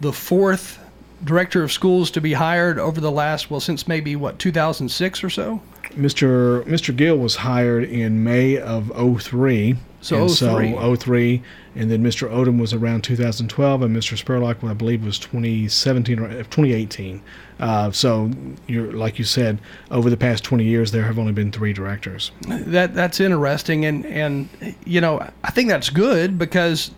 the 0.00 0.12
fourth 0.12 0.78
director 1.22 1.62
of 1.62 1.70
schools 1.70 2.10
to 2.10 2.20
be 2.20 2.32
hired 2.32 2.78
over 2.78 3.00
the 3.00 3.10
last 3.10 3.50
well 3.50 3.60
since 3.60 3.86
maybe 3.86 4.16
what 4.16 4.38
2006 4.38 5.22
or 5.22 5.30
so. 5.30 5.60
Mr. 5.92 6.62
Mr. 6.64 6.94
Gill 6.94 7.16
was 7.16 7.36
hired 7.36 7.84
in 7.84 8.22
May 8.24 8.58
of 8.58 8.92
03. 9.22 9.76
So, 10.02 10.22
and 10.22 10.30
03. 10.30 10.72
so 10.72 10.96
03 10.96 11.42
and 11.76 11.90
then 11.90 12.02
Mr. 12.02 12.28
Odom 12.30 12.58
was 12.58 12.72
around 12.72 13.04
2012 13.04 13.82
and 13.82 13.94
Mr. 13.94 14.22
Spurlock 14.22 14.66
I 14.66 14.72
believe 14.72 15.04
was 15.04 15.18
2017 15.18 16.18
or 16.18 16.28
2018. 16.28 17.22
Uh, 17.58 17.90
so 17.90 18.30
you're 18.66 18.92
like 18.92 19.18
you 19.18 19.26
said 19.26 19.60
over 19.90 20.08
the 20.08 20.16
past 20.16 20.42
20 20.42 20.64
years 20.64 20.90
there 20.90 21.04
have 21.04 21.18
only 21.18 21.32
been 21.32 21.52
3 21.52 21.74
directors. 21.74 22.32
That 22.48 22.94
that's 22.94 23.20
interesting 23.20 23.84
and 23.84 24.06
and 24.06 24.48
you 24.86 25.02
know 25.02 25.28
I 25.44 25.50
think 25.50 25.68
that's 25.68 25.90
good 25.90 26.38
because 26.38 26.92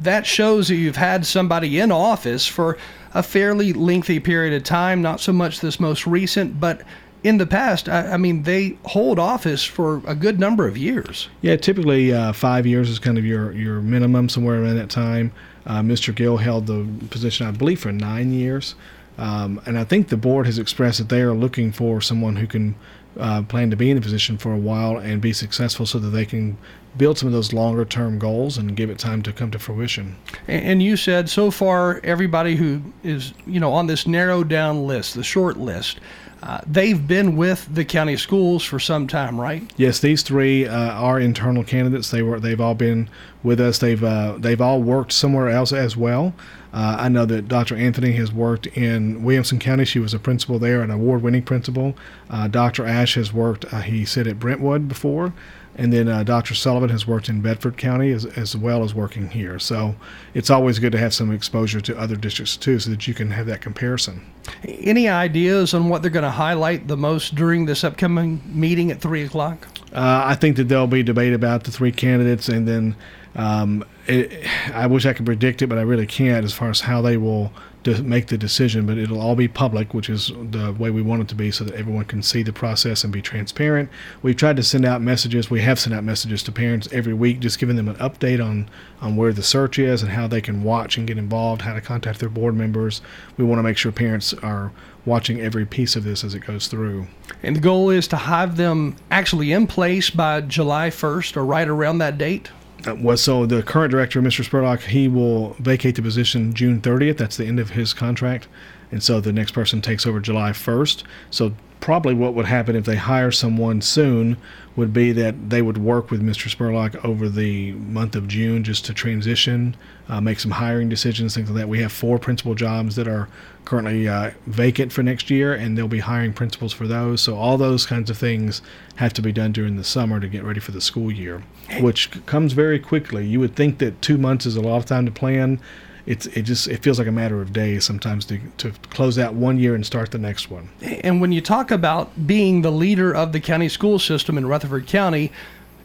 that 0.00 0.26
shows 0.26 0.68
that 0.68 0.76
you've 0.76 0.96
had 0.96 1.26
somebody 1.26 1.80
in 1.80 1.90
office 1.90 2.46
for 2.46 2.78
a 3.14 3.22
fairly 3.22 3.72
lengthy 3.72 4.20
period 4.20 4.54
of 4.54 4.62
time, 4.62 5.00
not 5.00 5.20
so 5.20 5.32
much 5.32 5.60
this 5.60 5.80
most 5.80 6.06
recent, 6.06 6.60
but 6.60 6.82
in 7.26 7.38
the 7.38 7.46
past, 7.46 7.88
I, 7.88 8.12
I, 8.12 8.16
mean, 8.18 8.44
they 8.44 8.78
hold 8.84 9.18
office 9.18 9.64
for 9.64 10.00
a 10.06 10.14
good 10.14 10.38
number 10.38 10.68
of 10.68 10.78
years. 10.78 11.28
Yeah, 11.40 11.56
typically 11.56 12.12
uh, 12.12 12.32
five 12.32 12.66
years 12.66 12.88
is 12.88 13.00
kind 13.00 13.18
of 13.18 13.24
your, 13.24 13.50
your 13.50 13.80
minimum, 13.80 14.28
somewhere 14.28 14.62
around 14.62 14.76
that 14.76 14.90
time. 14.90 15.32
Uh, 15.66 15.80
Mr. 15.80 16.14
Gill 16.14 16.36
held 16.36 16.68
the 16.68 16.86
position, 17.10 17.44
I 17.46 17.50
believe, 17.50 17.80
for 17.80 17.90
nine 17.90 18.32
years. 18.32 18.76
Um, 19.18 19.60
and 19.66 19.76
I 19.76 19.82
think 19.82 20.08
the 20.08 20.16
board 20.16 20.46
has 20.46 20.60
expressed 20.60 20.98
that 20.98 21.08
they 21.08 21.20
are 21.20 21.34
looking 21.34 21.72
for 21.72 22.00
someone 22.00 22.36
who 22.36 22.46
can 22.46 22.76
uh, 23.18 23.42
plan 23.42 23.70
to 23.70 23.76
be 23.76 23.90
in 23.90 23.96
the 23.96 24.02
position 24.02 24.38
for 24.38 24.52
a 24.52 24.58
while 24.58 24.98
and 24.98 25.20
be 25.20 25.32
successful 25.32 25.84
so 25.84 25.98
that 25.98 26.10
they 26.10 26.26
can 26.26 26.56
build 26.96 27.18
some 27.18 27.26
of 27.26 27.32
those 27.32 27.52
longer 27.52 27.84
term 27.84 28.18
goals 28.18 28.56
and 28.56 28.76
give 28.76 28.88
it 28.88 28.98
time 28.98 29.22
to 29.22 29.32
come 29.32 29.50
to 29.50 29.58
fruition. 29.58 30.14
And 30.46 30.82
you 30.82 30.96
said 30.96 31.28
so 31.28 31.50
far 31.50 32.00
everybody 32.04 32.54
who 32.56 32.82
is, 33.02 33.34
you 33.46 33.58
know, 33.58 33.72
on 33.72 33.86
this 33.86 34.06
narrowed 34.06 34.48
down 34.48 34.86
list, 34.86 35.14
the 35.14 35.24
short 35.24 35.56
list, 35.56 35.98
uh, 36.42 36.60
they've 36.66 37.06
been 37.06 37.36
with 37.36 37.74
the 37.74 37.84
county 37.84 38.16
schools 38.16 38.62
for 38.62 38.78
some 38.78 39.06
time, 39.06 39.40
right? 39.40 39.62
Yes, 39.76 40.00
these 40.00 40.22
three 40.22 40.66
uh, 40.66 40.92
are 40.92 41.18
internal 41.18 41.64
candidates. 41.64 42.10
They 42.10 42.22
were 42.22 42.38
they've 42.38 42.60
all 42.60 42.74
been 42.74 43.08
with 43.42 43.60
us. 43.60 43.78
They've 43.78 44.02
uh, 44.02 44.36
they've 44.38 44.60
all 44.60 44.82
worked 44.82 45.12
somewhere 45.12 45.48
else 45.48 45.72
as 45.72 45.96
well. 45.96 46.34
Uh, 46.72 46.96
I 47.00 47.08
know 47.08 47.24
that 47.24 47.48
Dr. 47.48 47.74
Anthony 47.74 48.12
has 48.12 48.32
worked 48.32 48.66
in 48.66 49.24
Williamson 49.24 49.58
County. 49.58 49.86
She 49.86 49.98
was 49.98 50.12
a 50.12 50.18
principal 50.18 50.58
there, 50.58 50.82
an 50.82 50.90
award-winning 50.90 51.42
principal. 51.44 51.94
Uh, 52.28 52.48
Dr. 52.48 52.84
Ash 52.84 53.14
has 53.14 53.32
worked. 53.32 53.64
he 53.84 54.04
said 54.04 54.26
at 54.26 54.38
Brentwood 54.38 54.86
before. 54.86 55.32
And 55.76 55.92
then 55.92 56.08
uh, 56.08 56.22
Dr. 56.22 56.54
Sullivan 56.54 56.88
has 56.88 57.06
worked 57.06 57.28
in 57.28 57.42
Bedford 57.42 57.76
County 57.76 58.10
as, 58.10 58.24
as 58.24 58.56
well 58.56 58.82
as 58.82 58.94
working 58.94 59.28
here. 59.28 59.58
So 59.58 59.94
it's 60.34 60.50
always 60.50 60.78
good 60.78 60.92
to 60.92 60.98
have 60.98 61.12
some 61.12 61.30
exposure 61.32 61.80
to 61.82 61.98
other 61.98 62.16
districts 62.16 62.56
too 62.56 62.78
so 62.78 62.90
that 62.90 63.06
you 63.06 63.14
can 63.14 63.30
have 63.30 63.46
that 63.46 63.60
comparison. 63.60 64.24
Any 64.64 65.08
ideas 65.08 65.74
on 65.74 65.88
what 65.88 66.02
they're 66.02 66.10
going 66.10 66.22
to 66.22 66.30
highlight 66.30 66.88
the 66.88 66.96
most 66.96 67.34
during 67.34 67.66
this 67.66 67.84
upcoming 67.84 68.40
meeting 68.46 68.90
at 68.90 69.00
3 69.00 69.24
o'clock? 69.24 69.68
Uh, 69.92 70.22
I 70.24 70.34
think 70.34 70.56
that 70.56 70.64
there'll 70.64 70.86
be 70.86 71.02
debate 71.02 71.32
about 71.32 71.64
the 71.64 71.70
three 71.70 71.92
candidates, 71.92 72.48
and 72.48 72.66
then 72.66 72.96
um, 73.34 73.84
it, 74.06 74.46
I 74.74 74.86
wish 74.86 75.06
I 75.06 75.12
could 75.12 75.24
predict 75.24 75.62
it, 75.62 75.68
but 75.68 75.78
I 75.78 75.82
really 75.82 76.06
can't 76.06 76.44
as 76.44 76.52
far 76.52 76.68
as 76.68 76.80
how 76.80 77.00
they 77.00 77.16
will 77.16 77.52
to 77.86 78.02
make 78.02 78.26
the 78.26 78.36
decision, 78.36 78.84
but 78.84 78.98
it'll 78.98 79.20
all 79.20 79.36
be 79.36 79.46
public, 79.46 79.94
which 79.94 80.10
is 80.10 80.32
the 80.50 80.74
way 80.76 80.90
we 80.90 81.02
want 81.02 81.22
it 81.22 81.28
to 81.28 81.36
be 81.36 81.52
so 81.52 81.62
that 81.62 81.74
everyone 81.74 82.04
can 82.04 82.20
see 82.20 82.42
the 82.42 82.52
process 82.52 83.04
and 83.04 83.12
be 83.12 83.22
transparent. 83.22 83.88
We've 84.22 84.36
tried 84.36 84.56
to 84.56 84.64
send 84.64 84.84
out 84.84 85.00
messages. 85.00 85.50
We 85.50 85.60
have 85.60 85.78
sent 85.78 85.94
out 85.94 86.02
messages 86.02 86.42
to 86.44 86.52
parents 86.52 86.88
every 86.90 87.14
week, 87.14 87.38
just 87.38 87.60
giving 87.60 87.76
them 87.76 87.88
an 87.88 87.94
update 87.96 88.44
on, 88.44 88.68
on 89.00 89.14
where 89.14 89.32
the 89.32 89.44
search 89.44 89.78
is 89.78 90.02
and 90.02 90.10
how 90.10 90.26
they 90.26 90.40
can 90.40 90.64
watch 90.64 90.98
and 90.98 91.06
get 91.06 91.16
involved, 91.16 91.62
how 91.62 91.74
to 91.74 91.80
contact 91.80 92.18
their 92.18 92.28
board 92.28 92.56
members. 92.56 93.02
We 93.36 93.44
want 93.44 93.60
to 93.60 93.62
make 93.62 93.76
sure 93.76 93.92
parents 93.92 94.34
are 94.34 94.72
watching 95.04 95.40
every 95.40 95.64
piece 95.64 95.94
of 95.94 96.02
this 96.02 96.24
as 96.24 96.34
it 96.34 96.40
goes 96.40 96.66
through. 96.66 97.06
And 97.44 97.54
the 97.54 97.60
goal 97.60 97.90
is 97.90 98.08
to 98.08 98.16
have 98.16 98.56
them 98.56 98.96
actually 99.12 99.52
in 99.52 99.68
place 99.68 100.10
by 100.10 100.40
July 100.40 100.90
1st 100.90 101.36
or 101.36 101.44
right 101.44 101.68
around 101.68 101.98
that 101.98 102.18
date? 102.18 102.50
Uh, 102.86 102.94
was 102.96 103.22
so 103.22 103.46
the 103.46 103.62
current 103.62 103.90
director, 103.90 104.20
Mr. 104.20 104.44
Spurlock, 104.44 104.82
he 104.82 105.08
will 105.08 105.54
vacate 105.54 105.94
the 105.94 106.02
position 106.02 106.52
June 106.52 106.80
30th. 106.80 107.16
That's 107.16 107.36
the 107.36 107.46
end 107.46 107.58
of 107.58 107.70
his 107.70 107.94
contract, 107.94 108.48
and 108.90 109.02
so 109.02 109.20
the 109.20 109.32
next 109.32 109.52
person 109.52 109.80
takes 109.80 110.06
over 110.06 110.20
July 110.20 110.50
1st. 110.50 111.02
So 111.30 111.54
probably 111.80 112.14
what 112.14 112.34
would 112.34 112.46
happen 112.46 112.74
if 112.74 112.84
they 112.84 112.96
hire 112.96 113.30
someone 113.30 113.80
soon 113.80 114.36
would 114.74 114.92
be 114.92 115.12
that 115.12 115.50
they 115.50 115.62
would 115.62 115.78
work 115.78 116.10
with 116.10 116.22
Mr. 116.22 116.54
Spurlock 116.54 117.02
over 117.04 117.28
the 117.28 117.72
month 117.72 118.14
of 118.14 118.28
June 118.28 118.62
just 118.62 118.84
to 118.84 118.92
transition, 118.92 119.74
uh, 120.08 120.20
make 120.20 120.38
some 120.38 120.50
hiring 120.50 120.88
decisions, 120.88 121.34
things 121.34 121.48
like 121.48 121.58
that. 121.58 121.68
We 121.68 121.80
have 121.80 121.92
four 121.92 122.18
principal 122.18 122.54
jobs 122.54 122.96
that 122.96 123.08
are 123.08 123.28
currently 123.64 124.06
uh, 124.06 124.32
vacant 124.46 124.92
for 124.92 125.02
next 125.02 125.30
year, 125.30 125.54
and 125.54 125.76
they'll 125.76 125.88
be 125.88 126.00
hiring 126.00 126.32
principals 126.32 126.72
for 126.72 126.86
those. 126.86 127.22
So 127.22 127.36
all 127.36 127.56
those 127.56 127.86
kinds 127.86 128.10
of 128.10 128.18
things 128.18 128.60
have 128.96 129.12
to 129.14 129.22
be 129.22 129.32
done 129.32 129.52
during 129.52 129.76
the 129.76 129.84
summer 129.84 130.20
to 130.20 130.28
get 130.28 130.44
ready 130.44 130.60
for 130.60 130.72
the 130.72 130.80
school 130.80 131.10
year, 131.10 131.42
which 131.80 132.10
comes 132.26 132.52
very 132.52 132.78
quickly. 132.78 133.26
You 133.26 133.40
would 133.40 133.56
think 133.56 133.78
that 133.78 134.02
two 134.02 134.18
months 134.18 134.44
is 134.44 134.56
a 134.56 134.60
lot 134.60 134.76
of 134.76 134.86
time 134.86 135.06
to 135.06 135.12
plan 135.12 135.60
it's 136.06 136.26
it 136.28 136.42
just 136.42 136.68
it 136.68 136.82
feels 136.82 136.98
like 136.98 137.08
a 137.08 137.12
matter 137.12 137.42
of 137.42 137.52
days 137.52 137.84
sometimes 137.84 138.24
to, 138.26 138.38
to 138.58 138.72
close 138.90 139.18
out 139.18 139.34
one 139.34 139.58
year 139.58 139.74
and 139.74 139.84
start 139.84 140.12
the 140.12 140.18
next 140.18 140.50
one. 140.50 140.68
And 140.80 141.20
when 141.20 141.32
you 141.32 141.40
talk 141.40 141.70
about 141.70 142.26
being 142.26 142.62
the 142.62 142.70
leader 142.70 143.14
of 143.14 143.32
the 143.32 143.40
county 143.40 143.68
school 143.68 143.98
system 143.98 144.38
in 144.38 144.46
Rutherford 144.46 144.86
County, 144.86 145.32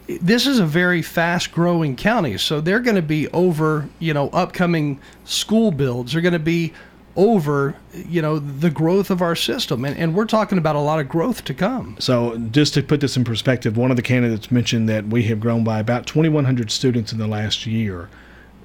this 0.07 0.45
is 0.45 0.59
a 0.59 0.65
very 0.65 1.01
fast 1.01 1.51
growing 1.51 1.95
county. 1.95 2.37
So 2.37 2.61
they're 2.61 2.79
going 2.79 2.95
to 2.95 3.01
be 3.01 3.27
over, 3.29 3.89
you 3.99 4.13
know, 4.13 4.29
upcoming 4.29 4.99
school 5.25 5.71
builds. 5.71 6.13
They're 6.13 6.21
going 6.21 6.33
to 6.33 6.39
be 6.39 6.73
over, 7.15 7.75
you 7.93 8.21
know, 8.21 8.39
the 8.39 8.69
growth 8.69 9.09
of 9.09 9.21
our 9.21 9.35
system. 9.35 9.85
And, 9.85 9.97
and 9.97 10.15
we're 10.15 10.25
talking 10.25 10.57
about 10.57 10.75
a 10.75 10.79
lot 10.79 10.99
of 10.99 11.09
growth 11.09 11.43
to 11.45 11.53
come. 11.53 11.95
So, 11.99 12.37
just 12.51 12.73
to 12.75 12.83
put 12.83 13.01
this 13.01 13.17
in 13.17 13.23
perspective, 13.23 13.75
one 13.75 13.91
of 13.91 13.97
the 13.97 14.03
candidates 14.03 14.51
mentioned 14.51 14.87
that 14.89 15.07
we 15.07 15.23
have 15.23 15.39
grown 15.39 15.63
by 15.63 15.79
about 15.79 16.05
2,100 16.05 16.71
students 16.71 17.11
in 17.11 17.17
the 17.17 17.27
last 17.27 17.65
year. 17.65 18.09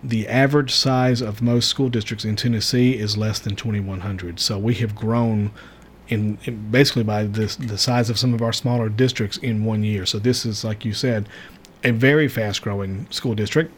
The 0.02 0.28
average 0.28 0.74
size 0.74 1.20
of 1.20 1.42
most 1.42 1.68
school 1.68 1.88
districts 1.88 2.24
in 2.24 2.36
Tennessee 2.36 2.98
is 2.98 3.16
less 3.16 3.38
than 3.38 3.56
2,100. 3.56 4.38
So, 4.40 4.58
we 4.58 4.74
have 4.74 4.94
grown 4.94 5.50
in, 6.08 6.38
in 6.44 6.70
basically 6.70 7.02
by 7.02 7.24
this, 7.24 7.56
the 7.56 7.78
size 7.78 8.10
of 8.10 8.18
some 8.18 8.34
of 8.34 8.42
our 8.42 8.52
smaller 8.52 8.88
districts 8.88 9.36
in 9.38 9.64
one 9.64 9.82
year. 9.82 10.06
So, 10.06 10.18
this 10.18 10.46
is, 10.46 10.64
like 10.64 10.84
you 10.84 10.92
said, 10.92 11.28
a 11.82 11.92
very 11.92 12.28
fast 12.28 12.62
growing 12.62 13.06
school 13.10 13.34
district. 13.34 13.72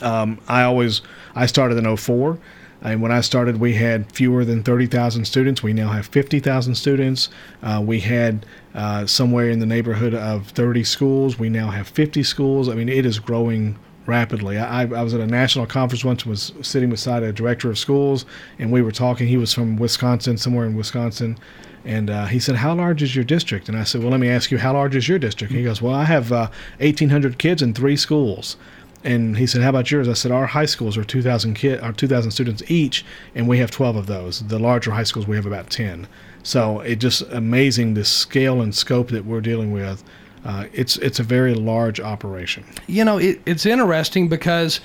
Um, 0.00 0.40
I 0.48 0.62
always 0.62 1.02
I 1.34 1.46
started 1.46 1.76
in 1.76 1.96
04 1.96 2.38
and 2.84 3.00
when 3.00 3.12
I 3.12 3.20
started, 3.20 3.60
we 3.60 3.74
had 3.74 4.10
fewer 4.10 4.44
than 4.44 4.62
30,000 4.62 5.24
students. 5.24 5.62
We 5.62 5.72
now 5.72 5.90
have 5.90 6.06
50,000 6.06 6.74
students. 6.74 7.28
Uh, 7.62 7.80
we 7.84 8.00
had 8.00 8.44
uh, 8.74 9.06
somewhere 9.06 9.50
in 9.50 9.60
the 9.60 9.66
neighborhood 9.66 10.14
of 10.14 10.48
30 10.48 10.82
schools. 10.82 11.38
We 11.38 11.48
now 11.48 11.70
have 11.70 11.86
50 11.86 12.24
schools. 12.24 12.68
I 12.68 12.74
mean, 12.74 12.88
it 12.88 13.06
is 13.06 13.20
growing 13.20 13.78
rapidly. 14.06 14.58
I, 14.58 14.82
I 14.82 15.02
was 15.02 15.14
at 15.14 15.20
a 15.20 15.26
national 15.26 15.66
conference 15.66 16.04
once, 16.04 16.26
was 16.26 16.52
sitting 16.62 16.90
beside 16.90 17.22
a 17.22 17.32
director 17.32 17.70
of 17.70 17.78
schools, 17.78 18.24
and 18.58 18.72
we 18.72 18.82
were 18.82 18.92
talking. 18.92 19.28
He 19.28 19.36
was 19.36 19.52
from 19.52 19.76
Wisconsin, 19.76 20.36
somewhere 20.36 20.66
in 20.66 20.76
Wisconsin. 20.76 21.38
And 21.84 22.10
uh, 22.10 22.26
he 22.26 22.38
said, 22.38 22.56
How 22.56 22.74
large 22.74 23.02
is 23.02 23.14
your 23.14 23.24
district? 23.24 23.68
And 23.68 23.76
I 23.76 23.84
said, 23.84 24.02
Well, 24.02 24.10
let 24.10 24.20
me 24.20 24.28
ask 24.28 24.50
you, 24.50 24.58
how 24.58 24.74
large 24.74 24.94
is 24.94 25.08
your 25.08 25.18
district? 25.18 25.50
And 25.50 25.58
he 25.58 25.64
goes, 25.64 25.82
Well, 25.82 25.94
I 25.94 26.04
have 26.04 26.32
uh, 26.32 26.48
1,800 26.78 27.38
kids 27.38 27.62
in 27.62 27.74
three 27.74 27.96
schools. 27.96 28.56
And 29.04 29.36
he 29.36 29.46
said, 29.46 29.62
"How 29.62 29.70
about 29.70 29.90
yours?" 29.90 30.08
I 30.08 30.12
said, 30.12 30.30
"Our 30.30 30.46
high 30.46 30.66
schools 30.66 30.96
are 30.96 31.02
2,000 31.02 31.54
kid, 31.54 31.80
are 31.80 31.92
2,000 31.92 32.30
students 32.30 32.62
each, 32.68 33.04
and 33.34 33.48
we 33.48 33.58
have 33.58 33.70
12 33.70 33.96
of 33.96 34.06
those. 34.06 34.46
The 34.46 34.60
larger 34.60 34.92
high 34.92 35.02
schools 35.02 35.26
we 35.26 35.34
have 35.34 35.46
about 35.46 35.70
10. 35.70 36.06
So 36.44 36.80
it 36.80 36.96
just 36.96 37.22
amazing 37.22 37.94
the 37.94 38.04
scale 38.04 38.60
and 38.60 38.74
scope 38.74 39.08
that 39.08 39.24
we're 39.24 39.40
dealing 39.40 39.72
with. 39.72 40.04
Uh, 40.44 40.66
it's 40.72 40.96
it's 40.96 41.20
a 41.20 41.22
very 41.22 41.54
large 41.54 42.00
operation. 42.00 42.64
You 42.86 43.04
know, 43.04 43.18
it, 43.18 43.40
it's 43.46 43.64
interesting 43.66 44.28
because 44.28 44.80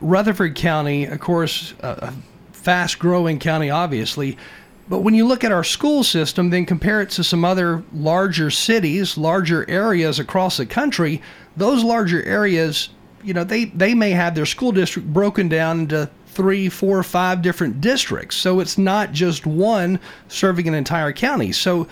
Rutherford 0.00 0.54
County, 0.54 1.06
of 1.06 1.20
course, 1.20 1.74
a 1.80 2.12
fast-growing 2.52 3.38
county, 3.40 3.70
obviously. 3.70 4.38
But 4.88 5.00
when 5.00 5.14
you 5.14 5.26
look 5.26 5.44
at 5.44 5.52
our 5.52 5.64
school 5.64 6.04
system, 6.04 6.50
then 6.50 6.66
compare 6.66 7.00
it 7.00 7.10
to 7.10 7.24
some 7.24 7.44
other 7.44 7.82
larger 7.92 8.50
cities, 8.50 9.16
larger 9.16 9.68
areas 9.68 10.18
across 10.18 10.56
the 10.56 10.66
country, 10.66 11.22
those 11.56 11.82
larger 11.82 12.22
areas 12.24 12.90
you 13.22 13.34
know, 13.34 13.44
they, 13.44 13.66
they 13.66 13.94
may 13.94 14.10
have 14.10 14.34
their 14.34 14.46
school 14.46 14.72
district 14.72 15.12
broken 15.12 15.48
down 15.48 15.80
into 15.80 16.10
three, 16.26 16.68
four, 16.68 17.02
five 17.02 17.42
different 17.42 17.80
districts. 17.80 18.36
So 18.36 18.60
it's 18.60 18.78
not 18.78 19.12
just 19.12 19.46
one 19.46 20.00
serving 20.28 20.66
an 20.68 20.74
entire 20.74 21.12
county. 21.12 21.52
So 21.52 21.86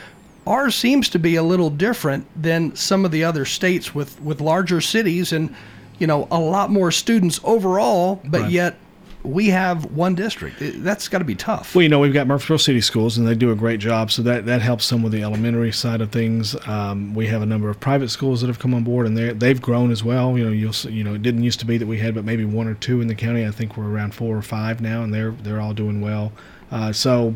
ours 0.47 0.75
seems 0.75 1.09
to 1.11 1.19
be 1.19 1.37
a 1.37 1.43
little 1.43 1.71
different 1.71 2.27
than 2.41 2.75
some 2.75 3.05
of 3.05 3.11
the 3.11 3.25
other 3.25 3.45
states 3.45 3.95
with, 3.95 4.21
with 4.21 4.41
larger 4.41 4.81
cities 4.81 5.33
and, 5.33 5.55
you 5.99 6.07
know, 6.07 6.27
a 6.31 6.39
lot 6.39 6.71
more 6.71 6.91
students 6.91 7.41
overall, 7.45 8.21
but 8.25 8.43
right. 8.43 8.51
yet 8.51 8.77
we 9.23 9.49
have 9.49 9.85
one 9.93 10.15
district. 10.15 10.57
That's 10.61 11.09
got 11.09 11.19
to 11.19 11.25
be 11.25 11.35
tough. 11.35 11.75
Well, 11.75 11.83
you 11.83 11.89
know, 11.89 11.99
we've 11.99 12.15
got 12.15 12.27
Murfreesboro 12.27 12.57
City 12.57 12.81
Schools, 12.81 13.19
and 13.19 13.27
they 13.27 13.35
do 13.35 13.51
a 13.51 13.55
great 13.55 13.81
job. 13.81 14.11
So 14.11 14.23
that, 14.23 14.47
that 14.47 14.63
helps 14.63 14.87
some 14.87 15.03
with 15.03 15.13
the 15.13 15.23
elementary 15.23 15.73
side 15.73 16.01
of 16.01 16.11
things. 16.11 16.57
Um, 16.67 17.15
we 17.15 17.27
have 17.27 17.43
a 17.43 17.47
number 17.47 17.69
of 17.69 17.79
private 17.81 18.09
schools 18.09 18.41
that 18.41 18.47
have 18.47 18.59
come 18.59 18.73
on 18.73 18.83
board, 18.83 19.07
and 19.07 19.17
they 19.17 19.33
they've 19.33 19.61
grown 19.61 19.91
as 19.91 20.03
well. 20.03 20.39
You 20.39 20.47
know, 20.47 20.53
you'll 20.53 20.75
you 20.91 21.05
know, 21.05 21.15
it 21.15 21.23
didn't 21.23 21.43
used 21.43 21.61
to 21.61 21.67
be 21.67 21.77
that 21.77 21.87
we 21.87 21.99
had, 21.99 22.15
but 22.15 22.25
maybe 22.25 22.45
one 22.47 22.67
or 22.67 22.75
two 22.75 23.03
in 23.03 23.09
the 23.09 23.15
county. 23.15 23.47
I 23.47 23.51
think 23.51 23.77
we're 23.77 23.91
around 23.91 24.15
four 24.15 24.37
or 24.37 24.43
five 24.43 24.81
now, 24.81 25.03
and 25.03 25.13
they're 25.13 25.33
they're 25.33 25.61
all 25.61 25.75
doing 25.75 26.01
well. 26.01 26.33
Uh, 26.71 26.93
so 26.93 27.35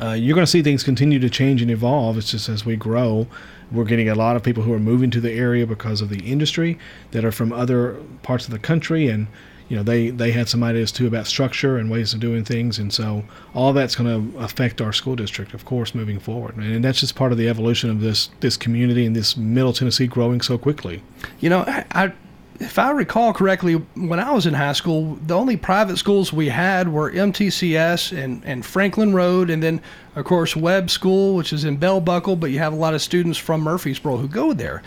uh, 0.00 0.12
you're 0.12 0.34
going 0.34 0.44
to 0.44 0.50
see 0.50 0.62
things 0.62 0.82
continue 0.82 1.18
to 1.18 1.30
change 1.30 1.62
and 1.62 1.70
evolve. 1.70 2.18
It's 2.18 2.30
just 2.30 2.48
as 2.48 2.64
we 2.64 2.76
grow, 2.76 3.26
we're 3.70 3.84
getting 3.84 4.08
a 4.08 4.14
lot 4.14 4.36
of 4.36 4.42
people 4.42 4.62
who 4.62 4.72
are 4.72 4.78
moving 4.78 5.10
to 5.10 5.20
the 5.20 5.32
area 5.32 5.66
because 5.66 6.00
of 6.00 6.08
the 6.08 6.20
industry 6.30 6.78
that 7.12 7.24
are 7.24 7.32
from 7.32 7.52
other 7.52 7.94
parts 8.22 8.44
of 8.44 8.50
the 8.50 8.58
country. 8.58 9.08
And 9.08 9.26
you 9.68 9.76
know 9.76 9.82
they 9.82 10.10
they 10.10 10.30
had 10.30 10.48
some 10.48 10.62
ideas 10.62 10.92
too 10.92 11.06
about 11.06 11.26
structure 11.26 11.78
and 11.78 11.90
ways 11.90 12.12
of 12.12 12.20
doing 12.20 12.44
things. 12.44 12.78
And 12.78 12.92
so 12.92 13.24
all 13.54 13.72
that's 13.72 13.94
going 13.94 14.32
to 14.32 14.38
affect 14.38 14.80
our 14.80 14.92
school 14.92 15.16
district 15.16 15.54
of 15.54 15.64
course 15.64 15.94
moving 15.94 16.18
forward. 16.20 16.56
And 16.56 16.84
that's 16.84 17.00
just 17.00 17.14
part 17.14 17.32
of 17.32 17.38
the 17.38 17.48
evolution 17.48 17.90
of 17.90 18.00
this 18.00 18.30
this 18.40 18.56
community 18.56 19.06
and 19.06 19.16
this 19.16 19.36
middle 19.36 19.72
tennessee 19.72 20.06
growing 20.06 20.40
so 20.40 20.58
quickly. 20.58 21.02
You 21.40 21.50
know 21.50 21.64
I, 21.66 22.12
if 22.60 22.78
I 22.78 22.90
recall 22.90 23.32
correctly, 23.32 23.74
when 23.94 24.20
I 24.20 24.32
was 24.32 24.46
in 24.46 24.54
high 24.54 24.72
school, 24.72 25.18
the 25.26 25.34
only 25.34 25.56
private 25.56 25.98
schools 25.98 26.32
we 26.32 26.48
had 26.48 26.88
were 26.88 27.10
MTCS 27.10 28.16
and, 28.16 28.44
and 28.44 28.64
Franklin 28.64 29.12
Road, 29.12 29.50
and 29.50 29.62
then, 29.62 29.80
of 30.14 30.24
course, 30.24 30.54
Webb 30.54 30.90
School, 30.90 31.34
which 31.34 31.52
is 31.52 31.64
in 31.64 31.76
Bell 31.76 32.00
Buckle, 32.00 32.36
but 32.36 32.50
you 32.50 32.58
have 32.60 32.72
a 32.72 32.76
lot 32.76 32.94
of 32.94 33.02
students 33.02 33.38
from 33.38 33.62
Murfreesboro 33.62 34.16
who 34.16 34.28
go 34.28 34.52
there 34.52 34.82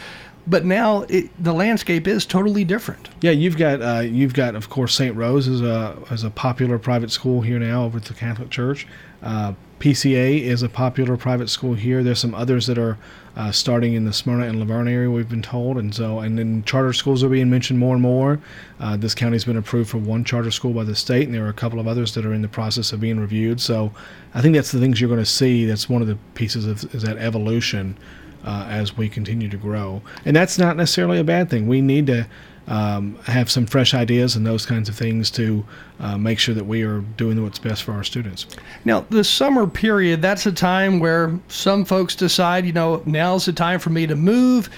but 0.48 0.64
now 0.64 1.02
it, 1.10 1.30
the 1.44 1.54
landscape 1.54 2.08
is 2.08 2.26
totally 2.26 2.64
different. 2.64 3.10
Yeah, 3.22 3.32
you've 3.32 3.58
got 3.58 3.82
uh, 3.82 4.00
you've 4.00 4.34
got 4.34 4.56
of 4.56 4.70
course 4.70 4.96
St. 4.96 5.16
Rose 5.16 5.48
is 5.48 5.62
a 5.62 5.98
is 6.10 6.24
a 6.24 6.30
popular 6.30 6.80
private 6.80 7.12
school 7.12 7.42
here 7.42 7.60
now 7.60 7.84
over 7.84 7.98
at 7.98 8.06
the 8.06 8.14
Catholic 8.14 8.50
Church. 8.50 8.88
Uh, 9.22 9.54
PCA 9.80 10.42
is 10.42 10.64
a 10.64 10.70
popular 10.70 11.18
private 11.18 11.50
school 11.50 11.74
here. 11.74 12.02
There's 12.02 12.20
some 12.20 12.34
others 12.34 12.66
that 12.68 12.78
are 12.78 12.98
uh, 13.38 13.52
starting 13.52 13.94
in 13.94 14.04
the 14.04 14.12
Smyrna 14.12 14.48
and 14.48 14.60
La 14.60 14.66
Vergne 14.66 14.88
area, 14.88 15.10
we've 15.10 15.30
been 15.30 15.42
told, 15.44 15.78
and 15.78 15.94
so 15.94 16.20
and 16.20 16.38
then 16.38 16.64
charter 16.64 16.92
schools 16.92 17.24
are 17.24 17.30
being 17.30 17.50
mentioned 17.50 17.80
more 17.80 17.94
and 17.94 18.02
more. 18.02 18.40
Uh, 18.80 18.98
this 18.98 19.14
county's 19.14 19.46
been 19.46 19.58
approved 19.58 19.90
for 19.90 20.00
one 20.00 20.24
charter 20.24 20.52
school 20.52 20.74
by 20.74 20.84
the 20.84 20.96
state, 20.96 21.28
and 21.28 21.34
there 21.34 21.46
are 21.46 21.50
a 21.50 21.54
couple 21.54 21.80
of 21.80 21.88
others 21.88 22.14
that 22.16 22.26
are 22.26 22.34
in 22.34 22.42
the 22.42 22.48
process 22.48 22.92
of 22.92 23.00
being 23.00 23.20
reviewed. 23.20 23.62
So, 23.62 23.94
I 24.34 24.42
think 24.42 24.56
that's 24.56 24.72
the 24.72 24.80
things 24.80 25.00
you're 25.00 25.10
going 25.10 25.22
to 25.22 25.26
see. 25.26 25.66
That's 25.66 25.88
one 25.88 26.02
of 26.02 26.08
the 26.08 26.18
pieces 26.34 26.66
of 26.66 26.96
is 26.96 27.04
that 27.04 27.18
evolution 27.18 27.96
uh, 28.44 28.66
as 28.70 28.98
we 28.98 29.08
continue 29.08 29.50
to 29.50 29.58
grow. 29.58 30.02
And 30.26 30.36
that's 30.36 30.58
not 30.58 30.78
necessarily 30.78 31.20
a 31.20 31.24
bad 31.24 31.50
thing. 31.50 31.68
We 31.68 31.82
need 31.82 32.08
to 32.08 32.28
um, 32.68 33.16
have 33.26 33.50
some 33.50 33.66
fresh 33.66 33.94
ideas 33.94 34.36
and 34.36 34.46
those 34.46 34.66
kinds 34.66 34.90
of 34.90 34.96
things 34.96 35.32
to 35.32 35.66
uh, 36.00 36.18
make 36.18 36.38
sure 36.38 36.54
that 36.54 36.66
we 36.66 36.84
are 36.84 37.00
doing 37.00 37.42
what's 37.42 37.60
best 37.60 37.84
for 37.84 37.94
our 37.94 38.04
students. 38.04 38.46
Now, 38.84 39.06
the 39.10 39.24
summer 39.24 39.66
period, 39.68 40.22
that's 40.22 40.46
a 40.46 40.52
time 40.52 41.00
where 41.00 41.40
some 41.48 41.86
folks 41.86 42.16
decide, 42.16 42.66
you 42.66 42.74
know, 42.74 43.02
now's 43.06 43.46
the 43.46 43.54
time 43.54 43.80
for 43.80 43.90
me 43.90 44.06
to 44.08 44.16
move. 44.16 44.70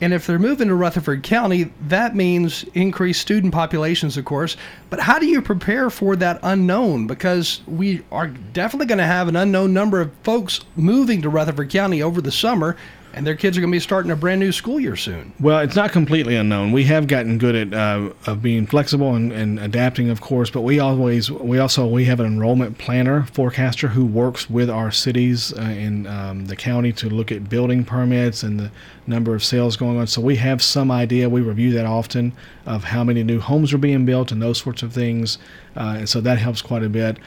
And 0.00 0.12
if 0.12 0.26
they're 0.26 0.38
moving 0.38 0.68
to 0.68 0.74
Rutherford 0.74 1.22
County, 1.22 1.70
that 1.88 2.16
means 2.16 2.64
increased 2.74 3.20
student 3.20 3.52
populations, 3.52 4.16
of 4.16 4.24
course. 4.24 4.56
But 4.90 5.00
how 5.00 5.18
do 5.18 5.26
you 5.26 5.40
prepare 5.40 5.88
for 5.88 6.16
that 6.16 6.40
unknown? 6.42 7.06
Because 7.06 7.60
we 7.66 8.02
are 8.10 8.26
definitely 8.26 8.86
going 8.86 8.98
to 8.98 9.04
have 9.04 9.28
an 9.28 9.36
unknown 9.36 9.72
number 9.72 10.00
of 10.00 10.12
folks 10.22 10.60
moving 10.76 11.22
to 11.22 11.28
Rutherford 11.28 11.70
County 11.70 12.02
over 12.02 12.20
the 12.20 12.32
summer 12.32 12.76
and 13.14 13.24
their 13.24 13.36
kids 13.36 13.56
are 13.56 13.60
going 13.60 13.70
to 13.70 13.76
be 13.76 13.80
starting 13.80 14.10
a 14.10 14.16
brand 14.16 14.40
new 14.40 14.50
school 14.50 14.80
year 14.80 14.96
soon. 14.96 15.32
Well, 15.38 15.60
it's 15.60 15.76
not 15.76 15.92
completely 15.92 16.34
unknown. 16.34 16.72
We 16.72 16.84
have 16.84 17.06
gotten 17.06 17.38
good 17.38 17.54
at 17.54 17.72
uh, 17.72 18.12
of 18.26 18.42
being 18.42 18.66
flexible 18.66 19.14
and, 19.14 19.32
and, 19.32 19.60
adapting, 19.60 20.10
of 20.10 20.20
course. 20.20 20.50
But 20.50 20.62
we 20.62 20.80
always 20.80 21.30
we 21.30 21.58
also 21.58 21.86
we 21.86 22.04
have 22.06 22.18
an 22.18 22.26
enrollment 22.26 22.76
planner 22.78 23.24
forecaster 23.26 23.88
who 23.88 24.04
works 24.04 24.50
with 24.50 24.68
our 24.68 24.90
cities 24.90 25.52
uh, 25.52 25.62
in 25.62 26.06
um, 26.08 26.46
the 26.46 26.56
county 26.56 26.92
to 26.94 27.08
look 27.08 27.30
at 27.30 27.48
building 27.48 27.84
permits 27.84 28.42
and 28.42 28.58
the 28.58 28.70
number 29.06 29.34
of 29.34 29.44
sales 29.44 29.76
going 29.76 29.98
on. 29.98 30.06
So 30.08 30.20
we 30.20 30.36
have 30.36 30.60
some 30.60 30.90
idea. 30.90 31.28
We 31.28 31.40
review 31.40 31.72
that 31.74 31.86
often 31.86 32.32
of 32.66 32.84
how 32.84 33.04
many 33.04 33.22
new 33.22 33.38
homes 33.38 33.72
are 33.72 33.78
being 33.78 34.04
built 34.04 34.32
and 34.32 34.42
those 34.42 34.58
sorts 34.58 34.82
of 34.82 34.92
things, 34.92 35.38
uh, 35.76 35.96
and 35.98 36.08
so 36.08 36.20
that 36.20 36.38
helps 36.38 36.62
quite 36.62 36.82
a 36.82 36.88
bit 36.88 37.18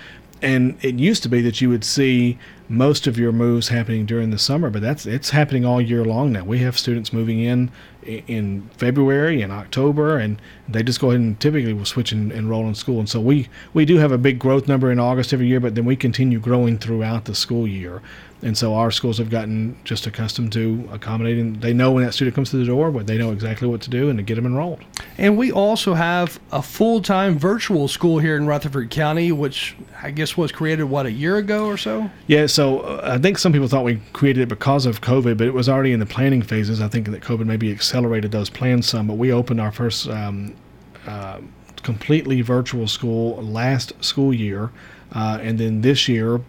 and 0.41 0.77
it 0.83 0.95
used 0.95 1.23
to 1.23 1.29
be 1.29 1.41
that 1.41 1.61
you 1.61 1.69
would 1.69 1.83
see 1.83 2.37
most 2.69 3.07
of 3.07 3.17
your 3.17 3.31
moves 3.31 3.69
happening 3.69 4.05
during 4.05 4.29
the 4.29 4.37
summer, 4.37 4.69
but 4.69 4.81
that's 4.81 5.05
it's 5.05 5.29
happening 5.29 5.65
all 5.65 5.81
year 5.81 6.03
long 6.03 6.31
now. 6.31 6.43
We 6.43 6.59
have 6.59 6.77
students 6.77 7.13
moving 7.13 7.39
in 7.39 7.71
in 8.03 8.69
February 8.77 9.41
and 9.41 9.51
October, 9.51 10.17
and 10.17 10.41
they 10.67 10.83
just 10.83 10.99
go 10.99 11.09
ahead 11.09 11.21
and 11.21 11.39
typically 11.39 11.73
will 11.73 11.85
switch 11.85 12.11
and 12.11 12.31
enroll 12.31 12.67
in 12.67 12.75
school. 12.75 12.99
And 12.99 13.09
so 13.09 13.19
we 13.19 13.47
we 13.73 13.85
do 13.85 13.97
have 13.97 14.11
a 14.11 14.17
big 14.17 14.37
growth 14.37 14.67
number 14.67 14.91
in 14.91 14.99
August 14.99 15.33
every 15.33 15.47
year, 15.47 15.59
but 15.59 15.75
then 15.75 15.85
we 15.85 15.95
continue 15.95 16.39
growing 16.39 16.77
throughout 16.77 17.25
the 17.25 17.35
school 17.35 17.67
year. 17.67 18.01
And 18.43 18.55
so 18.55 18.75
our 18.75 18.91
schools 18.91 19.17
have 19.17 19.31
gotten 19.31 19.75
just 19.83 20.05
accustomed 20.05 20.53
to 20.53 20.87
accommodating. 20.91 21.59
They 21.59 21.73
know 21.73 21.91
when 21.91 22.03
that 22.03 22.13
student 22.13 22.35
comes 22.35 22.51
to 22.51 22.57
the 22.57 22.65
door, 22.65 22.91
but 22.91 23.07
they 23.07 23.17
know 23.17 23.31
exactly 23.31 23.67
what 23.67 23.81
to 23.81 23.89
do 23.89 24.09
and 24.09 24.17
to 24.19 24.23
get 24.23 24.35
them 24.35 24.45
enrolled. 24.45 24.83
And 25.17 25.37
we 25.37 25.51
also 25.51 25.95
have 25.95 26.39
a 26.51 26.61
full 26.61 27.01
time 27.01 27.39
virtual 27.39 27.87
school 27.87 28.19
here 28.19 28.37
in 28.37 28.45
Rutherford 28.45 28.91
County, 28.91 29.31
which 29.31 29.75
I 30.03 30.11
guess 30.11 30.37
was 30.37 30.51
created, 30.51 30.83
what, 30.83 31.07
a 31.07 31.11
year 31.11 31.37
ago 31.37 31.65
or 31.65 31.77
so? 31.77 32.11
Yeah, 32.27 32.45
so 32.45 32.81
uh, 32.81 33.13
I 33.15 33.17
think 33.17 33.39
some 33.39 33.51
people 33.51 33.67
thought 33.67 33.83
we 33.83 34.01
created 34.13 34.41
it 34.43 34.49
because 34.49 34.85
of 34.85 35.01
COVID, 35.01 35.37
but 35.37 35.47
it 35.47 35.53
was 35.53 35.67
already 35.67 35.91
in 35.91 35.99
the 35.99 36.05
planning 36.05 36.43
phases. 36.43 36.79
I 36.79 36.87
think 36.87 37.07
that 37.07 37.23
COVID 37.23 37.47
maybe 37.47 37.71
accelerated 37.71 38.31
those 38.31 38.51
plans 38.51 38.87
some, 38.87 39.07
but 39.07 39.15
we 39.15 39.31
opened 39.31 39.59
our 39.59 39.71
first 39.71 40.07
um, 40.09 40.53
uh, 41.07 41.39
completely 41.81 42.41
virtual 42.41 42.87
school 42.87 43.41
last 43.41 43.93
school 44.03 44.31
year. 44.31 44.71
Uh, 45.13 45.39
and 45.41 45.57
then 45.57 45.81
this 45.81 46.07
year, 46.07 46.41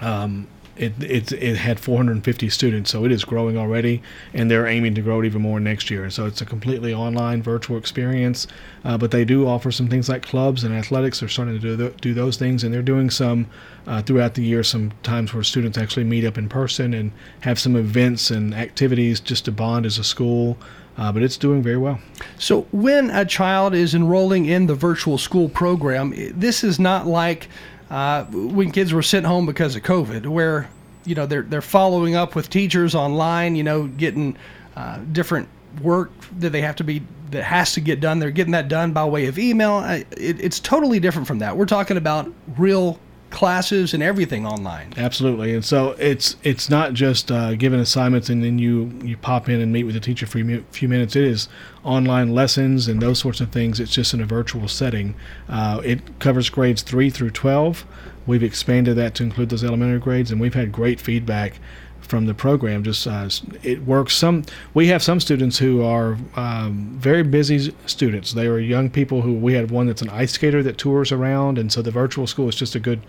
um, 0.00 0.48
it, 0.76 0.92
it 1.02 1.32
it 1.32 1.56
had 1.56 1.78
450 1.78 2.48
students, 2.48 2.90
so 2.90 3.04
it 3.04 3.12
is 3.12 3.24
growing 3.24 3.58
already, 3.58 4.02
and 4.32 4.50
they're 4.50 4.66
aiming 4.66 4.94
to 4.94 5.02
grow 5.02 5.20
it 5.20 5.26
even 5.26 5.42
more 5.42 5.60
next 5.60 5.90
year. 5.90 6.08
So 6.08 6.26
it's 6.26 6.40
a 6.40 6.46
completely 6.46 6.94
online 6.94 7.42
virtual 7.42 7.76
experience, 7.76 8.46
uh, 8.84 8.96
but 8.96 9.10
they 9.10 9.24
do 9.24 9.46
offer 9.46 9.70
some 9.70 9.88
things 9.88 10.08
like 10.08 10.22
clubs 10.22 10.64
and 10.64 10.74
athletics. 10.74 11.20
They're 11.20 11.28
starting 11.28 11.60
to 11.60 11.76
do 11.76 11.90
do 12.00 12.14
those 12.14 12.36
things, 12.36 12.64
and 12.64 12.72
they're 12.72 12.82
doing 12.82 13.10
some 13.10 13.46
uh, 13.86 14.02
throughout 14.02 14.34
the 14.34 14.42
year. 14.42 14.62
Some 14.62 14.92
times 15.02 15.34
where 15.34 15.42
students 15.42 15.76
actually 15.76 16.04
meet 16.04 16.24
up 16.24 16.38
in 16.38 16.48
person 16.48 16.94
and 16.94 17.12
have 17.40 17.58
some 17.58 17.76
events 17.76 18.30
and 18.30 18.54
activities 18.54 19.20
just 19.20 19.44
to 19.44 19.52
bond 19.52 19.84
as 19.84 19.98
a 19.98 20.04
school. 20.04 20.56
Uh, 20.98 21.10
but 21.10 21.22
it's 21.22 21.38
doing 21.38 21.62
very 21.62 21.78
well. 21.78 21.98
So, 22.38 22.66
when 22.70 23.08
a 23.10 23.24
child 23.24 23.74
is 23.74 23.94
enrolling 23.94 24.44
in 24.44 24.66
the 24.66 24.74
virtual 24.74 25.16
school 25.16 25.48
program, 25.48 26.12
this 26.38 26.62
is 26.62 26.78
not 26.78 27.06
like 27.06 27.48
uh, 27.92 28.24
when 28.24 28.72
kids 28.72 28.94
were 28.94 29.02
sent 29.02 29.26
home 29.26 29.44
because 29.44 29.76
of 29.76 29.82
COVID, 29.82 30.26
where 30.26 30.68
you 31.04 31.14
know 31.14 31.26
they're 31.26 31.42
they're 31.42 31.60
following 31.60 32.14
up 32.14 32.34
with 32.34 32.48
teachers 32.48 32.94
online, 32.94 33.54
you 33.54 33.62
know, 33.62 33.86
getting 33.86 34.34
uh, 34.76 34.98
different 35.12 35.46
work 35.82 36.10
that 36.38 36.50
they 36.50 36.62
have 36.62 36.74
to 36.76 36.84
be 36.84 37.02
that 37.32 37.44
has 37.44 37.74
to 37.74 37.82
get 37.82 38.00
done. 38.00 38.18
They're 38.18 38.30
getting 38.30 38.52
that 38.52 38.68
done 38.68 38.92
by 38.92 39.04
way 39.04 39.26
of 39.26 39.38
email. 39.38 39.80
It, 39.80 40.06
it's 40.16 40.58
totally 40.58 41.00
different 41.00 41.28
from 41.28 41.40
that. 41.40 41.54
We're 41.54 41.66
talking 41.66 41.98
about 41.98 42.32
real 42.56 42.98
classes 43.32 43.94
and 43.94 44.02
everything 44.02 44.46
online. 44.46 44.92
Absolutely, 44.96 45.54
and 45.54 45.64
so 45.64 45.96
it's 45.98 46.36
it's 46.42 46.70
not 46.70 46.92
just 46.92 47.32
uh, 47.32 47.54
given 47.54 47.80
assignments 47.80 48.28
and 48.28 48.44
then 48.44 48.58
you 48.58 48.92
you 49.02 49.16
pop 49.16 49.48
in 49.48 49.60
and 49.60 49.72
meet 49.72 49.84
with 49.84 49.94
the 49.94 50.00
teacher 50.00 50.26
for 50.26 50.38
a 50.38 50.62
few 50.70 50.88
minutes. 50.88 51.16
It 51.16 51.24
is 51.24 51.48
online 51.82 52.32
lessons 52.32 52.86
and 52.88 53.02
those 53.02 53.18
sorts 53.18 53.40
of 53.40 53.50
things. 53.50 53.80
It's 53.80 53.92
just 53.92 54.14
in 54.14 54.20
a 54.20 54.26
virtual 54.26 54.68
setting. 54.68 55.14
Uh, 55.48 55.80
it 55.84 56.18
covers 56.20 56.48
grades 56.50 56.82
three 56.82 57.10
through 57.10 57.30
twelve. 57.30 57.84
We've 58.24 58.42
expanded 58.42 58.96
that 58.98 59.16
to 59.16 59.24
include 59.24 59.48
those 59.48 59.64
elementary 59.64 59.98
grades, 59.98 60.30
and 60.30 60.40
we've 60.40 60.54
had 60.54 60.70
great 60.70 61.00
feedback 61.00 61.54
from 62.02 62.26
the 62.26 62.34
program. 62.34 62.82
Just 62.84 63.06
uh, 63.06 63.28
it 63.62 63.84
works. 63.84 64.14
Some 64.14 64.44
we 64.74 64.88
have 64.88 65.02
some 65.02 65.20
students 65.20 65.58
who 65.58 65.82
are 65.82 66.18
um, 66.36 66.96
very 66.98 67.22
busy 67.22 67.74
students. 67.86 68.32
They 68.32 68.46
are 68.46 68.58
young 68.58 68.90
people 68.90 69.22
who 69.22 69.32
we 69.32 69.54
had 69.54 69.70
one 69.70 69.86
that's 69.86 70.02
an 70.02 70.10
ice 70.10 70.32
skater 70.32 70.62
that 70.62 70.78
tours 70.78 71.12
around, 71.12 71.58
and 71.58 71.72
so 71.72 71.82
the 71.82 71.90
virtual 71.90 72.26
school 72.26 72.48
is 72.48 72.56
just 72.56 72.74
a 72.74 72.80
good 72.80 73.00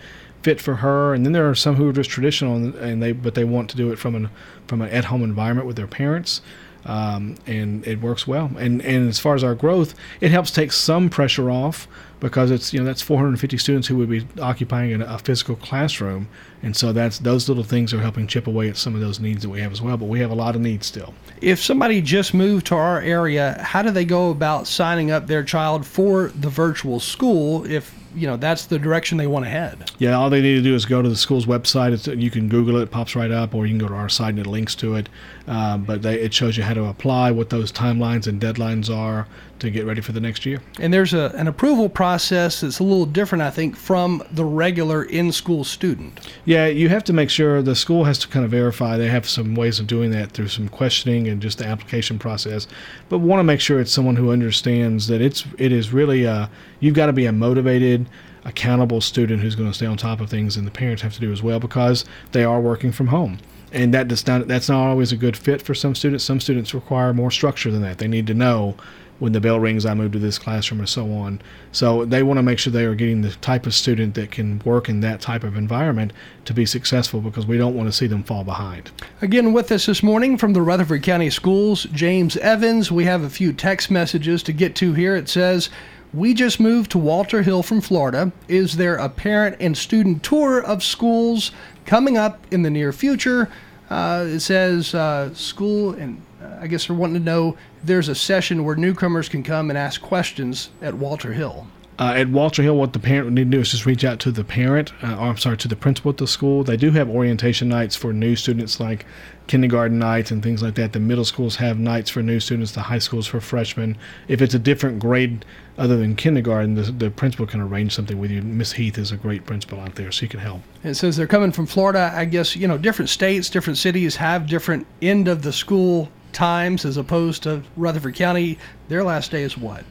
fit 0.41 0.61
for 0.61 0.75
her. 0.75 1.13
And 1.13 1.25
then 1.25 1.33
there 1.33 1.49
are 1.49 1.55
some 1.55 1.75
who 1.75 1.89
are 1.89 1.93
just 1.93 2.09
traditional, 2.09 2.55
and, 2.55 3.01
they 3.01 3.11
but 3.11 3.35
they 3.35 3.43
want 3.43 3.69
to 3.71 3.77
do 3.77 3.91
it 3.91 3.97
from 3.97 4.15
an 4.15 4.29
from 4.67 4.81
an 4.81 4.89
at 4.89 5.05
home 5.05 5.23
environment 5.23 5.67
with 5.67 5.75
their 5.75 5.87
parents. 5.87 6.41
Um, 6.85 7.37
and 7.47 7.87
it 7.87 8.01
works 8.01 8.27
well. 8.27 8.51
And 8.57 8.81
and 8.81 9.07
as 9.07 9.19
far 9.19 9.35
as 9.35 9.43
our 9.43 9.55
growth, 9.55 9.95
it 10.19 10.31
helps 10.31 10.51
take 10.51 10.71
some 10.71 11.09
pressure 11.09 11.49
off 11.49 11.87
because 12.23 12.51
it's 12.51 12.71
you 12.73 12.79
know 12.79 12.85
that's 12.85 13.01
450 13.01 13.57
students 13.57 13.87
who 13.87 13.97
would 13.97 14.09
be 14.09 14.25
occupying 14.41 15.01
a, 15.01 15.05
a 15.05 15.19
physical 15.19 15.57
classroom, 15.57 16.29
and 16.63 16.75
so 16.75 16.93
that's 16.93 17.19
those 17.19 17.49
little 17.49 17.65
things 17.65 17.93
are 17.93 17.99
helping 17.99 18.27
chip 18.27 18.47
away 18.47 18.69
at 18.69 18.77
some 18.77 18.95
of 18.95 19.01
those 19.01 19.19
needs 19.19 19.43
that 19.43 19.49
we 19.49 19.59
have 19.59 19.73
as 19.73 19.81
well. 19.81 19.97
But 19.97 20.05
we 20.05 20.21
have 20.21 20.31
a 20.31 20.35
lot 20.35 20.55
of 20.55 20.61
needs 20.61 20.87
still. 20.87 21.13
If 21.41 21.61
somebody 21.61 22.01
just 22.01 22.33
moved 22.33 22.65
to 22.67 22.75
our 22.75 23.01
area, 23.01 23.61
how 23.61 23.81
do 23.81 23.91
they 23.91 24.05
go 24.05 24.31
about 24.31 24.67
signing 24.67 25.11
up 25.11 25.27
their 25.27 25.43
child 25.43 25.85
for 25.85 26.29
the 26.29 26.49
virtual 26.49 27.01
school 27.01 27.69
if 27.69 27.93
you 28.15 28.27
know 28.27 28.37
that's 28.37 28.65
the 28.65 28.79
direction 28.79 29.17
they 29.17 29.27
want 29.27 29.45
to 29.45 29.49
head. 29.49 29.91
Yeah, 29.97 30.13
all 30.13 30.29
they 30.29 30.41
need 30.41 30.55
to 30.55 30.61
do 30.61 30.75
is 30.75 30.85
go 30.85 31.01
to 31.01 31.09
the 31.09 31.15
school's 31.15 31.45
website. 31.45 31.93
It's, 31.93 32.07
you 32.07 32.31
can 32.31 32.49
Google 32.49 32.77
it, 32.77 32.83
it 32.83 32.91
pops 32.91 33.15
right 33.15 33.31
up, 33.31 33.53
or 33.55 33.65
you 33.65 33.71
can 33.71 33.79
go 33.79 33.87
to 33.87 33.95
our 33.95 34.09
site 34.09 34.29
and 34.29 34.39
it 34.39 34.47
links 34.47 34.75
to 34.75 34.95
it. 34.95 35.09
Uh, 35.47 35.77
but 35.77 36.01
they, 36.01 36.19
it 36.19 36.33
shows 36.33 36.55
you 36.55 36.63
how 36.63 36.73
to 36.73 36.85
apply, 36.85 37.31
what 37.31 37.49
those 37.49 37.71
timelines 37.71 38.27
and 38.27 38.41
deadlines 38.41 38.93
are 38.93 39.27
to 39.59 39.69
get 39.69 39.85
ready 39.85 40.01
for 40.01 40.11
the 40.11 40.19
next 40.19 40.45
year. 40.45 40.61
And 40.79 40.93
there's 40.93 41.13
a, 41.13 41.33
an 41.35 41.47
approval 41.47 41.89
process 41.89 42.61
that's 42.61 42.79
a 42.79 42.83
little 42.83 43.05
different, 43.05 43.41
I 43.41 43.49
think, 43.49 43.75
from 43.75 44.23
the 44.31 44.43
regular 44.43 45.03
in-school 45.03 45.63
student. 45.63 46.19
Yeah, 46.45 46.67
you 46.67 46.89
have 46.89 47.03
to 47.05 47.13
make 47.13 47.29
sure 47.29 47.61
the 47.61 47.75
school 47.75 48.03
has 48.03 48.19
to 48.19 48.27
kind 48.27 48.43
of 48.45 48.51
verify. 48.51 48.97
They 48.97 49.07
have 49.07 49.27
some 49.27 49.55
ways 49.55 49.79
of 49.79 49.87
doing 49.87 50.11
that 50.11 50.31
through 50.31 50.49
some 50.49 50.67
questioning 50.67 51.27
and 51.27 51.41
just 51.41 51.57
the 51.57 51.65
application 51.65 52.19
process. 52.19 52.67
But 53.09 53.19
want 53.19 53.39
to 53.39 53.43
make 53.43 53.59
sure 53.59 53.79
it's 53.79 53.91
someone 53.91 54.15
who 54.15 54.31
understands 54.31 55.07
that 55.07 55.21
it's 55.21 55.45
it 55.57 55.71
is 55.71 55.93
really 55.93 56.25
a, 56.25 56.49
you've 56.79 56.95
got 56.95 57.07
to 57.07 57.13
be 57.13 57.25
a 57.25 57.31
motivated 57.31 58.02
accountable 58.45 59.01
student 59.01 59.41
who's 59.41 59.55
going 59.55 59.69
to 59.69 59.73
stay 59.73 59.85
on 59.85 59.97
top 59.97 60.19
of 60.19 60.29
things 60.29 60.57
and 60.57 60.67
the 60.67 60.71
parents 60.71 61.01
have 61.01 61.13
to 61.13 61.19
do 61.19 61.31
as 61.31 61.41
well 61.41 61.59
because 61.59 62.05
they 62.31 62.43
are 62.43 62.59
working 62.59 62.91
from 62.91 63.07
home 63.07 63.37
and 63.71 63.93
that 63.93 64.07
does 64.07 64.27
not 64.27 64.47
that's 64.47 64.69
not 64.69 64.85
always 64.87 65.11
a 65.11 65.17
good 65.17 65.37
fit 65.37 65.61
for 65.61 65.73
some 65.73 65.95
students 65.95 66.23
some 66.23 66.39
students 66.39 66.73
require 66.73 67.13
more 67.13 67.31
structure 67.31 67.71
than 67.71 67.81
that 67.81 67.99
they 67.99 68.07
need 68.07 68.27
to 68.27 68.33
know 68.33 68.75
when 69.19 69.31
the 69.31 69.39
bell 69.39 69.57
rings, 69.57 69.85
I 69.85 69.93
move 69.93 70.11
to 70.11 70.19
this 70.19 70.37
classroom 70.37 70.81
and 70.81 70.89
so 70.89 71.11
on. 71.13 71.41
So 71.71 72.03
they 72.03 72.23
want 72.23 72.39
to 72.39 72.43
make 72.43 72.59
sure 72.59 72.73
they 72.73 72.83
are 72.83 72.93
getting 72.93 73.21
the 73.21 73.31
type 73.31 73.65
of 73.65 73.73
student 73.73 74.15
that 74.15 74.31
can 74.31 74.59
work 74.65 74.89
in 74.89 74.99
that 74.99 75.21
type 75.21 75.45
of 75.45 75.55
environment 75.55 76.11
to 76.43 76.53
be 76.53 76.65
successful 76.65 77.21
because 77.21 77.45
we 77.45 77.57
don't 77.57 77.73
want 77.73 77.87
to 77.87 77.93
see 77.93 78.07
them 78.07 78.23
fall 78.23 78.43
behind. 78.43 78.91
Again, 79.21 79.53
with 79.53 79.71
us 79.71 79.85
this 79.85 80.03
morning 80.03 80.37
from 80.37 80.51
the 80.51 80.61
Rutherford 80.61 81.03
County 81.03 81.29
Schools, 81.29 81.83
James 81.93 82.35
Evans. 82.37 82.91
We 82.91 83.05
have 83.05 83.23
a 83.23 83.29
few 83.29 83.53
text 83.53 83.89
messages 83.89 84.43
to 84.43 84.51
get 84.51 84.75
to 84.75 84.93
here. 84.93 85.15
It 85.15 85.29
says, 85.29 85.69
we 86.13 86.33
just 86.33 86.59
moved 86.59 86.91
to 86.91 86.97
Walter 86.97 87.41
Hill 87.41 87.63
from 87.63 87.81
Florida. 87.81 88.31
Is 88.47 88.77
there 88.77 88.95
a 88.95 89.09
parent 89.09 89.57
and 89.59 89.77
student 89.77 90.23
tour 90.23 90.61
of 90.61 90.83
schools 90.83 91.51
coming 91.85 92.17
up 92.17 92.45
in 92.51 92.61
the 92.61 92.69
near 92.69 92.93
future? 92.93 93.49
Uh, 93.89 94.25
it 94.27 94.39
says 94.39 94.93
uh, 94.93 95.33
school, 95.33 95.91
and 95.93 96.21
uh, 96.41 96.57
I 96.61 96.67
guess 96.67 96.87
they're 96.87 96.95
wanting 96.95 97.15
to 97.15 97.23
know 97.23 97.57
there's 97.83 98.09
a 98.09 98.15
session 98.15 98.63
where 98.63 98.75
newcomers 98.75 99.27
can 99.27 99.43
come 99.43 99.69
and 99.69 99.77
ask 99.77 100.01
questions 100.01 100.69
at 100.81 100.93
Walter 100.93 101.33
Hill. 101.33 101.67
Uh, 101.99 102.13
at 102.15 102.27
Walter 102.29 102.63
Hill, 102.63 102.75
what 102.75 102.93
the 102.93 102.99
parent 102.99 103.25
would 103.25 103.33
need 103.33 103.51
to 103.51 103.57
do 103.57 103.59
is 103.59 103.69
just 103.69 103.85
reach 103.85 104.03
out 104.03 104.19
to 104.21 104.31
the 104.31 104.43
parent, 104.43 104.91
uh, 105.03 105.15
or 105.15 105.27
I'm 105.27 105.37
sorry, 105.37 105.57
to 105.57 105.67
the 105.67 105.75
principal 105.75 106.09
at 106.09 106.17
the 106.17 106.25
school. 106.25 106.63
They 106.63 106.77
do 106.77 106.89
have 106.91 107.07
orientation 107.07 107.69
nights 107.69 107.95
for 107.95 108.11
new 108.11 108.35
students, 108.35 108.79
like 108.79 109.05
kindergarten 109.45 109.99
nights 109.99 110.31
and 110.31 110.41
things 110.41 110.63
like 110.63 110.73
that. 110.75 110.93
The 110.93 110.99
middle 110.99 111.25
schools 111.25 111.57
have 111.57 111.77
nights 111.77 112.09
for 112.09 112.23
new 112.23 112.39
students, 112.39 112.71
the 112.71 112.81
high 112.81 112.97
schools 112.97 113.27
for 113.27 113.39
freshmen. 113.39 113.95
If 114.27 114.41
it's 114.41 114.55
a 114.55 114.59
different 114.59 114.99
grade 114.99 115.45
other 115.77 115.97
than 115.97 116.15
kindergarten, 116.15 116.75
the, 116.75 116.83
the 116.83 117.09
principal 117.09 117.45
can 117.45 117.61
arrange 117.61 117.93
something 117.93 118.19
with 118.19 118.31
you. 118.31 118.41
Miss 118.41 118.73
Heath 118.73 118.97
is 118.97 119.11
a 119.11 119.17
great 119.17 119.45
principal 119.45 119.79
out 119.79 119.95
there, 119.95 120.11
so 120.11 120.23
you 120.23 120.29
can 120.29 120.39
help. 120.39 120.61
It 120.83 120.95
says 120.95 121.17
they're 121.17 121.27
coming 121.27 121.51
from 121.51 121.65
Florida. 121.65 122.11
I 122.13 122.25
guess, 122.25 122.55
you 122.55 122.67
know, 122.67 122.77
different 122.77 123.09
states, 123.09 123.49
different 123.49 123.77
cities 123.77 124.15
have 124.17 124.47
different 124.47 124.85
end 125.01 125.27
of 125.27 125.41
the 125.41 125.53
school 125.53 126.09
times 126.31 126.85
as 126.85 126.97
opposed 126.97 127.43
to 127.43 127.63
Rutherford 127.77 128.15
County. 128.15 128.57
Their 128.87 129.03
last 129.03 129.31
day 129.31 129.43
is 129.43 129.57
what? 129.57 129.83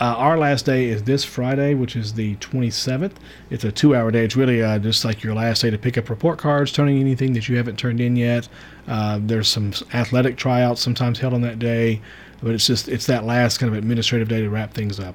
Uh, 0.00 0.14
our 0.16 0.38
last 0.38 0.64
day 0.64 0.86
is 0.86 1.02
this 1.02 1.24
Friday, 1.24 1.74
which 1.74 1.96
is 1.96 2.14
the 2.14 2.36
27th. 2.36 3.14
It's 3.50 3.64
a 3.64 3.72
two 3.72 3.96
hour 3.96 4.12
day. 4.12 4.24
It's 4.24 4.36
really 4.36 4.62
uh, 4.62 4.78
just 4.78 5.04
like 5.04 5.24
your 5.24 5.34
last 5.34 5.62
day 5.62 5.70
to 5.70 5.78
pick 5.78 5.98
up 5.98 6.08
report 6.08 6.38
cards, 6.38 6.70
turning 6.70 7.00
anything 7.00 7.32
that 7.32 7.48
you 7.48 7.56
haven't 7.56 7.80
turned 7.80 8.00
in 8.00 8.14
yet. 8.14 8.48
Uh, 8.86 9.18
there's 9.20 9.48
some 9.48 9.72
athletic 9.92 10.36
tryouts 10.36 10.80
sometimes 10.80 11.18
held 11.18 11.34
on 11.34 11.40
that 11.40 11.58
day, 11.58 12.00
but 12.42 12.52
it's 12.52 12.66
just 12.66 12.88
it's 12.88 13.06
that 13.06 13.24
last 13.24 13.58
kind 13.58 13.72
of 13.72 13.78
administrative 13.78 14.28
day 14.28 14.40
to 14.40 14.50
wrap 14.50 14.74
things 14.74 14.98
up. 14.98 15.14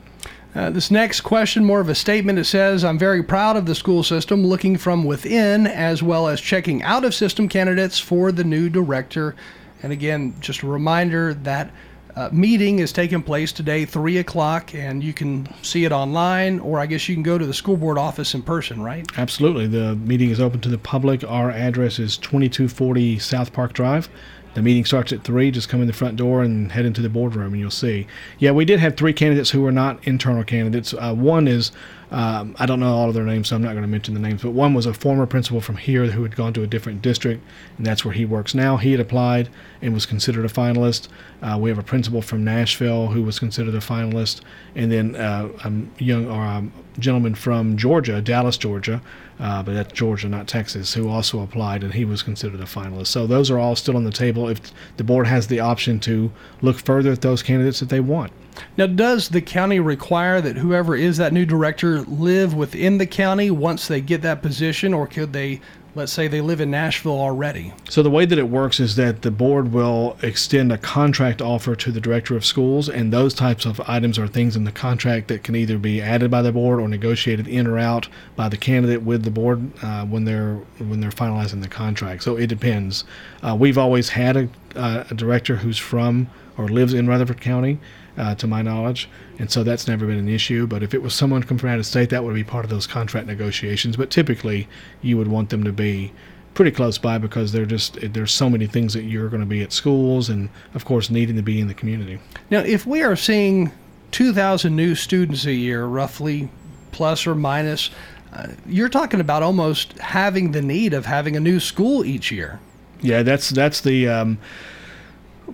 Uh, 0.56 0.70
this 0.70 0.92
next 0.92 1.22
question, 1.22 1.66
more 1.66 1.80
of 1.80 1.90
a 1.90 1.96
statement. 1.96 2.38
It 2.38 2.44
says, 2.44 2.84
I'm 2.84 3.00
very 3.00 3.24
proud 3.24 3.58
of 3.58 3.66
the 3.66 3.74
school 3.74 4.04
system, 4.04 4.46
looking 4.46 4.78
from 4.78 5.04
within 5.04 5.66
as 5.66 6.04
well 6.04 6.28
as 6.28 6.40
checking 6.40 6.84
out 6.84 7.04
of 7.04 7.16
system 7.16 7.50
candidates 7.50 8.00
for 8.00 8.32
the 8.32 8.44
new 8.44 8.70
director 8.70 9.36
and 9.84 9.92
again, 9.92 10.34
just 10.40 10.64
a 10.64 10.68
reminder 10.68 11.34
that 11.34 11.70
uh, 12.16 12.30
meeting 12.32 12.80
is 12.80 12.94
taking 12.94 13.22
place 13.22 13.52
today, 13.52 13.86
3 13.86 14.18
o'clock, 14.20 14.74
and 14.74 15.04
you 15.04 15.14
can 15.14 15.48
see 15.62 15.84
it 15.84 15.92
online, 15.92 16.60
or 16.60 16.80
I 16.80 16.86
guess 16.86 17.10
you 17.10 17.16
can 17.16 17.24
go 17.24 17.38
to 17.38 17.46
the 17.46 17.54
school 17.54 17.76
board 17.76 17.98
office 17.98 18.34
in 18.34 18.44
person, 18.44 18.82
right? 18.82 19.06
Absolutely. 19.18 19.68
The 19.68 19.96
meeting 19.96 20.30
is 20.30 20.40
open 20.40 20.62
to 20.62 20.70
the 20.70 20.78
public. 20.78 21.24
Our 21.24 21.52
address 21.52 22.00
is 22.00 22.18
2240 22.18 23.20
South 23.20 23.52
Park 23.52 23.74
Drive. 23.74 24.10
The 24.54 24.62
meeting 24.62 24.86
starts 24.86 25.12
at 25.12 25.24
3. 25.24 25.52
Just 25.52 25.70
come 25.70 25.82
in 25.82 25.88
the 25.88 25.94
front 25.94 26.16
door 26.16 26.44
and 26.44 26.72
head 26.72 26.86
into 26.86 27.02
the 27.02 27.10
boardroom, 27.10 27.54
and 27.54 27.60
you'll 27.60 27.72
see. 27.72 28.08
Yeah, 28.40 28.52
we 28.52 28.66
did 28.66 28.80
have 28.80 28.96
three 28.96 29.14
candidates 29.14 29.50
who 29.50 29.62
were 29.62 29.72
not 29.72 30.06
internal 30.08 30.44
candidates. 30.44 30.94
Uh, 30.94 31.14
one 31.14 31.48
is 31.48 31.72
um, 32.14 32.56
I 32.60 32.68
don't 32.68 32.80
know 32.80 32.94
all 32.94 33.10
of 33.10 33.16
their 33.16 33.24
names, 33.24 33.50
so 33.50 33.56
I'm 33.56 33.64
not 33.64 33.72
going 33.72 33.82
to 33.82 33.88
mention 33.88 34.14
the 34.14 34.20
names. 34.20 34.44
But 34.44 34.52
one 34.52 34.76
was 34.76 34.86
a 34.86 34.94
former 34.94 35.26
principal 35.26 35.60
from 35.60 35.78
here 35.78 36.06
who 36.06 36.22
had 36.22 36.36
gone 36.36 36.54
to 36.54 36.62
a 36.62 36.68
different 36.68 37.02
district, 37.02 37.44
and 37.78 37.86
that's 37.88 38.06
where 38.06 38.14
he 38.14 38.24
works 38.24 38.54
now. 38.54 38.78
He 38.78 38.92
had 38.92 39.00
applied 39.00 39.50
and 39.82 39.96
was 39.96 40.06
considered 40.06 40.46
a 40.46 40.48
finalist. 40.48 41.08
Uh, 41.42 41.58
we 41.60 41.72
have 41.72 41.80
a 41.80 41.84
principal 41.84 42.22
from 42.22 42.44
Nashville 42.44 43.08
who 43.08 43.24
was 43.24 43.40
considered 43.40 43.74
a 43.74 43.80
finalist, 43.80 44.42
and 44.76 44.92
then 44.92 45.16
uh, 45.16 45.50
a 45.66 46.04
young 46.04 46.30
or 46.30 46.44
a 46.44 46.64
gentleman 47.00 47.34
from 47.34 47.78
Georgia, 47.78 48.22
Dallas, 48.22 48.58
Georgia, 48.58 49.02
uh, 49.40 49.64
but 49.64 49.74
that's 49.74 49.92
Georgia, 49.92 50.30
not 50.30 50.48
Texas, 50.48 50.94
who 50.94 51.10
also 51.10 51.42
applied, 51.42 51.84
and 51.84 51.96
he 51.96 52.06
was 52.06 52.22
considered 52.22 52.60
a 52.60 52.66
finalist. 52.66 53.08
So 53.08 53.26
those 53.26 53.50
are 53.50 53.58
all 53.58 53.76
still 53.76 53.98
on 53.98 54.04
the 54.04 54.12
table. 54.12 54.48
If 54.50 54.72
the 54.98 55.04
board 55.04 55.26
has 55.26 55.48
the 55.48 55.62
option 55.62 56.00
to 56.02 56.32
look 56.62 56.78
further 56.78 57.12
at 57.12 57.22
those 57.22 57.42
candidates 57.42 57.80
that 57.80 57.90
they 57.90 58.00
want. 58.00 58.32
Now, 58.78 58.88
does 58.88 59.30
the 59.30 59.42
county 59.42 59.80
require 59.80 60.42
that 60.42 60.58
whoever 60.58 60.96
is 60.96 61.18
that 61.18 61.34
new 61.34 61.46
director 61.46 62.02
live 62.02 62.54
within 62.54 62.98
the 62.98 63.06
county 63.06 63.52
once 63.52 63.88
they 63.88 64.02
get 64.02 64.22
that 64.22 64.42
position, 64.42 64.94
or 64.94 65.08
could 65.08 65.34
they 65.34 65.62
let's 65.96 66.12
say 66.12 66.28
they 66.28 66.42
live 66.42 66.60
in 66.60 66.72
Nashville 66.72 67.20
already? 67.20 67.74
So 67.90 68.02
the 68.02 68.10
way 68.10 68.26
that 68.26 68.40
it 68.40 68.50
works 68.50 68.80
is 68.80 68.96
that 68.96 69.22
the 69.22 69.32
board 69.32 69.72
will 69.72 70.18
extend 70.22 70.72
a 70.72 70.78
contract 70.78 71.42
offer 71.42 71.76
to 71.76 71.92
the 71.92 72.02
director 72.02 72.36
of 72.36 72.46
schools, 72.46 72.90
and 72.90 73.12
those 73.14 73.34
types 73.34 73.66
of 73.66 73.80
items 73.88 74.18
are 74.18 74.28
things 74.28 74.56
in 74.56 74.64
the 74.64 74.72
contract 74.72 75.28
that 75.28 75.44
can 75.44 75.56
either 75.56 75.78
be 75.78 76.02
added 76.02 76.32
by 76.32 76.42
the 76.42 76.52
board 76.52 76.80
or 76.80 76.88
negotiated 76.88 77.48
in 77.48 77.68
or 77.68 77.78
out 77.78 78.08
by 78.36 78.50
the 78.50 78.58
candidate 78.58 79.04
with 79.04 79.24
the 79.24 79.32
board 79.32 79.72
uh, 79.84 80.06
when 80.06 80.26
they're 80.26 80.56
when 80.80 81.00
they're 81.00 81.12
finalizing 81.12 81.62
the 81.62 81.68
contract. 81.68 82.24
So 82.24 82.38
it 82.38 82.48
depends. 82.48 83.04
Uh, 83.42 83.56
we've 83.60 83.78
always 83.78 84.10
had 84.10 84.38
a, 84.38 84.50
uh, 84.76 85.04
a 85.10 85.14
director 85.14 85.58
who's 85.58 85.78
from 85.78 86.30
or 86.58 86.68
lives 86.68 86.94
in 86.94 87.08
Rutherford 87.08 87.42
County, 87.42 87.80
uh, 88.18 88.36
to 88.36 88.48
my 88.48 88.62
knowledge, 88.62 89.10
and 89.40 89.52
so 89.52 89.64
that's 89.64 89.88
never 89.88 90.06
been 90.06 90.20
an 90.20 90.30
issue. 90.30 90.68
But 90.68 90.84
if 90.84 90.94
it 90.94 91.02
was 91.02 91.14
someone 91.14 91.44
come 91.44 91.58
from 91.58 91.70
out 91.70 91.80
of 91.80 91.86
state, 91.86 92.10
that 92.10 92.24
would 92.24 92.36
be 92.36 92.44
part 92.44 92.66
of 92.66 92.72
those 92.72 92.88
contract 92.88 93.28
negotiations. 93.28 93.98
But 93.98 94.10
typically, 94.10 94.68
you 95.02 95.18
would 95.18 95.28
want 95.28 95.50
them 95.50 95.64
to 95.64 95.72
be 95.72 96.12
pretty 96.54 96.72
close 96.72 96.98
by 96.98 97.18
because 97.18 97.52
they're 97.52 97.66
just 97.66 97.98
there's 98.14 98.32
so 98.32 98.50
many 98.50 98.68
things 98.68 98.94
that 98.94 99.04
you're 99.04 99.30
going 99.30 99.42
to 99.42 99.48
be 99.48 99.64
at 99.64 99.74
schools 99.74 100.30
and 100.30 100.50
of 100.76 100.86
course 100.86 101.10
needing 101.10 101.36
to 101.36 101.42
be 101.42 101.60
in 101.60 101.68
the 101.68 101.74
community. 101.74 102.20
Now, 102.50 102.60
if 102.60 102.86
we 102.86 103.02
are 103.02 103.16
seeing 103.16 103.72
2,000 104.12 104.76
new 104.76 104.94
students 104.94 105.46
a 105.46 105.54
year, 105.54 105.86
roughly 105.86 106.50
plus 106.92 107.26
or 107.26 107.34
minus, 107.34 107.90
uh, 108.32 108.50
you're 108.68 108.90
talking 108.90 109.20
about 109.20 109.42
almost 109.42 109.98
having 110.00 110.52
the 110.52 110.62
need 110.62 110.94
of 110.94 111.06
having 111.06 111.36
a 111.36 111.40
new 111.40 111.60
school 111.60 112.06
each 112.06 112.32
year. 112.32 112.60
Yeah, 113.02 113.24
that's 113.24 113.50
that's 113.50 113.82
the. 113.82 114.08
Um, 114.08 114.38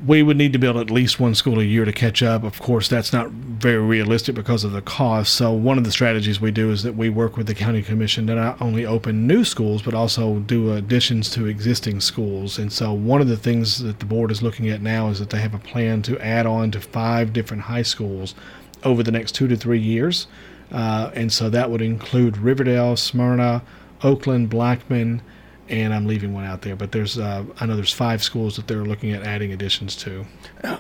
we 0.06 0.22
would 0.22 0.38
need 0.38 0.54
to 0.54 0.60
build 0.60 0.78
at 0.78 0.92
least 0.92 1.20
one 1.20 1.34
school 1.34 1.60
a 1.60 1.64
year 1.64 1.84
to 1.84 1.92
catch 1.92 2.22
up. 2.22 2.44
Of 2.44 2.60
course, 2.60 2.88
that's 2.88 3.12
not 3.12 3.30
very 3.30 3.80
realistic 3.80 4.36
because 4.36 4.64
of 4.64 4.72
the 4.72 4.82
cost. 4.82 5.34
So, 5.34 5.52
one 5.52 5.78
of 5.78 5.84
the 5.84 5.92
strategies 5.92 6.40
we 6.40 6.52
do 6.52 6.72
is 6.72 6.84
that 6.84 6.96
we 6.96 7.10
work 7.10 7.38
with 7.38 7.48
the 7.48 7.56
county 7.56 7.82
commission 7.82 8.28
to 8.28 8.36
not 8.36 8.62
only 8.62 8.86
open 8.86 9.26
new 9.26 9.44
schools, 9.44 9.82
but 9.82 9.94
also 9.94 10.40
do 10.40 10.74
additions 10.74 11.30
to 11.32 11.48
existing 11.48 12.02
schools. 12.02 12.60
And 12.60 12.72
so, 12.72 12.94
one 12.94 13.20
of 13.20 13.28
the 13.28 13.38
things 13.38 13.80
that 13.80 14.00
the 14.00 14.06
board 14.06 14.32
is 14.32 14.44
looking 14.44 14.70
at 14.70 14.82
now 14.82 15.10
is 15.10 15.20
that 15.20 15.32
they 15.32 15.40
have 15.40 15.56
a 15.56 15.60
plan 15.60 16.02
to 16.04 16.20
add 16.20 16.46
on 16.46 16.72
to 16.72 16.82
five 16.82 17.34
different 17.34 17.64
high 17.64 17.84
schools 17.84 18.36
over 18.84 19.02
the 19.02 19.12
next 19.12 19.34
two 19.34 19.48
to 19.48 19.56
three 19.56 19.80
years. 19.80 20.28
Uh, 20.72 21.10
and 21.16 21.34
so, 21.34 21.50
that 21.50 21.72
would 21.72 21.82
include 21.82 22.38
Riverdale, 22.38 22.96
Smyrna, 22.96 23.64
Oakland, 24.04 24.50
Blackman, 24.50 25.22
and 25.70 25.94
I'm 25.94 26.08
leaving 26.08 26.34
one 26.34 26.46
out 26.46 26.62
there. 26.62 26.76
But 26.76 26.92
there's 26.92 27.18
uh, 27.18 27.44
I 27.60 27.66
know 27.66 27.76
there's 27.76 27.94
five 27.94 28.24
schools 28.24 28.56
that 28.56 28.68
they're 28.68 28.86
looking 28.86 29.12
at 29.12 29.24
adding 29.24 29.54
additions 29.54 29.96
to. 29.98 30.26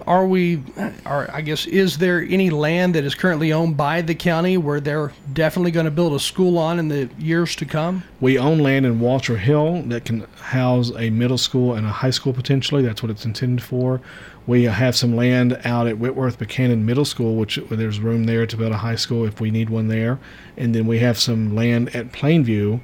Are 0.07 0.25
we? 0.25 0.63
Are 1.05 1.29
I 1.31 1.41
guess 1.41 1.65
is 1.65 1.97
there 1.97 2.21
any 2.21 2.49
land 2.49 2.95
that 2.95 3.03
is 3.03 3.15
currently 3.15 3.53
owned 3.53 3.77
by 3.77 4.01
the 4.01 4.15
county 4.15 4.57
where 4.57 4.79
they're 4.79 5.13
definitely 5.33 5.71
going 5.71 5.85
to 5.85 5.91
build 5.91 6.13
a 6.13 6.19
school 6.19 6.57
on 6.57 6.79
in 6.79 6.87
the 6.87 7.09
years 7.17 7.55
to 7.57 7.65
come? 7.65 8.03
We 8.19 8.37
own 8.37 8.59
land 8.59 8.85
in 8.85 8.99
Walter 8.99 9.37
Hill 9.37 9.83
that 9.83 10.05
can 10.05 10.21
house 10.41 10.91
a 10.97 11.09
middle 11.09 11.37
school 11.37 11.75
and 11.75 11.85
a 11.85 11.91
high 11.91 12.09
school 12.09 12.33
potentially. 12.33 12.81
That's 12.81 13.03
what 13.03 13.11
it's 13.11 13.25
intended 13.25 13.63
for. 13.63 14.01
We 14.47 14.63
have 14.63 14.95
some 14.95 15.15
land 15.15 15.59
out 15.63 15.85
at 15.85 15.99
Whitworth 15.99 16.39
Buchanan 16.39 16.83
Middle 16.83 17.05
School, 17.05 17.35
which 17.35 17.59
there's 17.69 17.99
room 17.99 18.23
there 18.23 18.47
to 18.47 18.57
build 18.57 18.71
a 18.71 18.77
high 18.77 18.95
school 18.95 19.25
if 19.25 19.39
we 19.39 19.51
need 19.51 19.69
one 19.69 19.89
there. 19.89 20.17
And 20.57 20.73
then 20.73 20.87
we 20.87 20.97
have 20.99 21.19
some 21.19 21.55
land 21.55 21.95
at 21.95 22.11
Plainview 22.11 22.81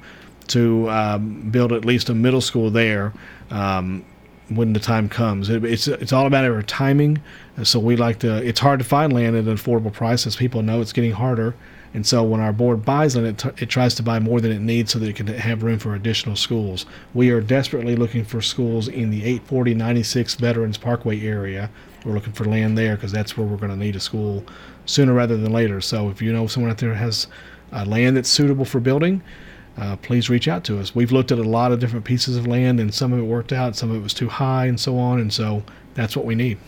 to 0.48 0.88
um, 0.90 1.50
build 1.50 1.72
at 1.72 1.84
least 1.84 2.08
a 2.08 2.14
middle 2.14 2.40
school 2.40 2.70
there 2.70 3.12
um, 3.50 4.04
when 4.48 4.72
the 4.72 4.80
time 4.80 5.08
comes. 5.08 5.50
It, 5.50 5.64
it's 5.64 5.88
it's 5.88 6.12
all 6.12 6.26
about 6.26 6.44
our 6.44 6.62
timing. 6.62 7.20
So 7.62 7.78
we 7.78 7.96
like 7.96 8.18
to. 8.20 8.36
It's 8.46 8.60
hard 8.60 8.78
to 8.80 8.84
find 8.84 9.12
land 9.12 9.36
at 9.36 9.44
an 9.44 9.56
affordable 9.56 9.92
price, 9.92 10.26
as 10.26 10.36
people 10.36 10.62
know 10.62 10.80
it's 10.80 10.92
getting 10.92 11.12
harder. 11.12 11.54
And 11.94 12.06
so 12.06 12.22
when 12.22 12.40
our 12.40 12.52
board 12.52 12.84
buys 12.84 13.16
land, 13.16 13.42
it, 13.42 13.62
it 13.62 13.70
tries 13.70 13.94
to 13.94 14.02
buy 14.02 14.18
more 14.18 14.38
than 14.38 14.52
it 14.52 14.60
needs 14.60 14.92
so 14.92 14.98
that 14.98 15.08
it 15.08 15.16
can 15.16 15.28
have 15.28 15.62
room 15.62 15.78
for 15.78 15.94
additional 15.94 16.36
schools. 16.36 16.84
We 17.14 17.30
are 17.30 17.40
desperately 17.40 17.96
looking 17.96 18.22
for 18.22 18.42
schools 18.42 18.86
in 18.86 19.08
the 19.08 19.24
840 19.24 19.74
96 19.74 20.34
Veterans 20.34 20.76
Parkway 20.76 21.26
area. 21.26 21.70
We're 22.04 22.12
looking 22.12 22.34
for 22.34 22.44
land 22.44 22.76
there 22.76 22.96
because 22.96 23.12
that's 23.12 23.36
where 23.36 23.46
we're 23.46 23.56
going 23.56 23.70
to 23.70 23.76
need 23.76 23.96
a 23.96 24.00
school 24.00 24.44
sooner 24.84 25.14
rather 25.14 25.36
than 25.36 25.52
later. 25.52 25.80
So 25.80 26.10
if 26.10 26.20
you 26.20 26.32
know 26.32 26.46
someone 26.46 26.70
out 26.70 26.78
there 26.78 26.94
has 26.94 27.28
uh, 27.72 27.84
land 27.86 28.16
that's 28.16 28.28
suitable 28.28 28.64
for 28.64 28.78
building, 28.78 29.22
uh, 29.76 29.96
please 29.96 30.30
reach 30.30 30.48
out 30.48 30.64
to 30.64 30.78
us. 30.78 30.94
We've 30.94 31.12
looked 31.12 31.32
at 31.32 31.38
a 31.38 31.42
lot 31.44 31.72
of 31.72 31.80
different 31.80 32.04
pieces 32.04 32.36
of 32.36 32.46
land, 32.46 32.80
and 32.80 32.92
some 32.94 33.12
of 33.12 33.18
it 33.18 33.24
worked 33.24 33.52
out, 33.52 33.76
some 33.76 33.90
of 33.90 33.96
it 33.96 34.02
was 34.02 34.14
too 34.14 34.28
high, 34.28 34.66
and 34.66 34.80
so 34.80 34.98
on. 34.98 35.20
And 35.20 35.32
so 35.32 35.62
that's 35.94 36.16
what 36.16 36.24
we 36.24 36.34
need. 36.34 36.58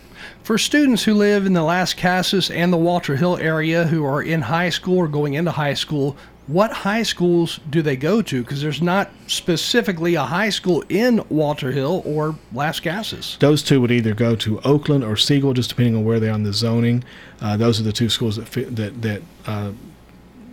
For 0.43 0.57
students 0.57 1.03
who 1.03 1.13
live 1.13 1.45
in 1.45 1.53
the 1.53 1.61
Lascassas 1.61 2.53
and 2.53 2.73
the 2.73 2.77
Walter 2.77 3.15
Hill 3.15 3.37
area 3.37 3.85
who 3.85 4.05
are 4.05 4.21
in 4.21 4.41
high 4.41 4.69
school 4.69 4.97
or 4.97 5.07
going 5.07 5.33
into 5.33 5.51
high 5.51 5.73
school, 5.73 6.17
what 6.47 6.71
high 6.71 7.03
schools 7.03 7.59
do 7.69 7.83
they 7.83 7.95
go 7.95 8.23
to? 8.23 8.41
Because 8.41 8.61
there's 8.61 8.81
not 8.81 9.11
specifically 9.27 10.15
a 10.15 10.23
high 10.23 10.49
school 10.49 10.83
in 10.89 11.23
Walter 11.29 11.71
Hill 11.71 12.01
or 12.05 12.35
Lascassas. 12.53 13.37
Those 13.37 13.61
two 13.61 13.79
would 13.81 13.91
either 13.91 14.15
go 14.15 14.35
to 14.37 14.59
Oakland 14.61 15.03
or 15.03 15.15
Siegel, 15.15 15.53
just 15.53 15.69
depending 15.69 15.95
on 15.95 16.03
where 16.03 16.19
they're 16.19 16.33
on 16.33 16.43
the 16.43 16.53
zoning. 16.53 17.03
Uh, 17.39 17.55
those 17.55 17.79
are 17.79 17.83
the 17.83 17.93
two 17.93 18.09
schools 18.09 18.35
that 18.37 18.47
fit, 18.47 18.75
that 18.75 19.01
that 19.03 19.21
uh, 19.45 19.71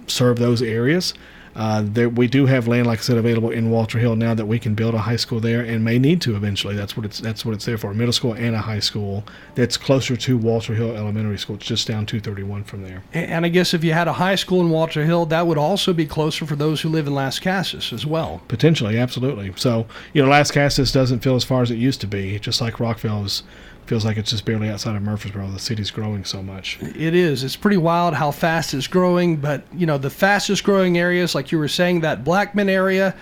serve 0.07 0.39
those 0.39 0.61
areas. 0.61 1.15
Uh, 1.57 1.83
there, 1.85 2.09
we 2.11 2.27
do 2.27 2.45
have 2.45 2.69
land, 2.69 2.87
like 2.87 2.99
I 2.99 3.03
said, 3.03 3.17
available 3.17 3.51
in 3.51 3.71
Walter 3.71 3.99
Hill 3.99 4.15
now 4.15 4.35
that 4.35 4.45
we 4.45 4.59
can 4.59 4.75
build 4.75 4.95
a 4.95 4.99
high 4.99 5.17
school 5.17 5.41
there, 5.41 5.63
and 5.63 5.83
may 5.83 5.99
need 5.99 6.21
to 6.23 6.37
eventually. 6.37 6.77
That's 6.77 6.97
what 6.97 7.07
it's 7.07 7.19
that's 7.19 7.47
what 7.47 7.55
it's 7.55 7.65
there 7.65 7.79
for, 7.79 7.91
a 7.91 7.95
middle 7.95 8.13
school 8.13 8.35
and 8.35 8.55
a 8.55 8.61
high 8.61 8.79
school 8.79 9.25
that's 9.55 9.79
closer 9.79 10.17
to 10.17 10.37
Walter 10.37 10.75
Hill 10.75 10.95
Elementary 10.95 11.39
School. 11.39 11.57
It's 11.57 11.65
just 11.65 11.89
down 11.89 12.05
231 12.05 12.65
from 12.65 12.83
there. 12.83 13.03
And 13.15 13.47
I 13.47 13.49
guess 13.49 13.73
if 13.73 13.83
you 13.83 13.95
had 13.95 14.07
a 14.07 14.13
high 14.13 14.35
school 14.35 14.61
in 14.61 14.69
Walter 14.69 15.05
Hill, 15.05 15.25
that 15.27 15.47
would 15.47 15.59
also 15.59 15.95
be 15.95 16.05
closer 16.05 16.45
for 16.45 16.57
those 16.57 16.83
who 16.83 16.91
live 16.91 17.07
in 17.07 17.15
Lascassas 17.15 17.93
as 17.93 18.05
well. 18.05 18.43
Potentially, 18.49 18.99
absolutely. 18.99 19.55
So 19.57 19.87
you 20.13 20.23
know, 20.23 20.29
Lascassas 20.29 20.93
doesn't 20.93 21.21
feel 21.21 21.37
as 21.37 21.45
far 21.45 21.63
as 21.63 21.71
it 21.71 21.77
used 21.79 22.03
to 22.03 22.07
be, 22.07 22.39
just 22.39 22.61
like 22.61 22.75
Rockvale 22.75 23.25
is 23.25 23.43
feels 23.87 24.05
like 24.05 24.17
it's 24.17 24.31
just 24.31 24.45
barely 24.45 24.69
outside 24.69 24.97
of 24.97 25.03
Murfreesboro. 25.03 25.49
The 25.51 25.59
city's 25.59 25.91
growing 25.91 26.25
so 26.25 26.43
much. 26.43 26.79
It 26.83 27.15
is. 27.15 27.45
It's 27.45 27.57
pretty 27.57 27.77
wild 27.77 28.15
how 28.15 28.31
fast 28.31 28.75
it's 28.75 28.87
growing. 28.87 29.37
But 29.37 29.65
you 29.73 29.87
know, 29.87 29.99
the 29.99 30.11
fastest 30.11 30.65
growing 30.65 30.99
areas, 30.99 31.35
like 31.35 31.53
you 31.53 31.59
were 31.59 31.69
saying, 31.69 32.01
that 32.01 32.25
Blackman 32.25 32.69
area, 32.69 33.15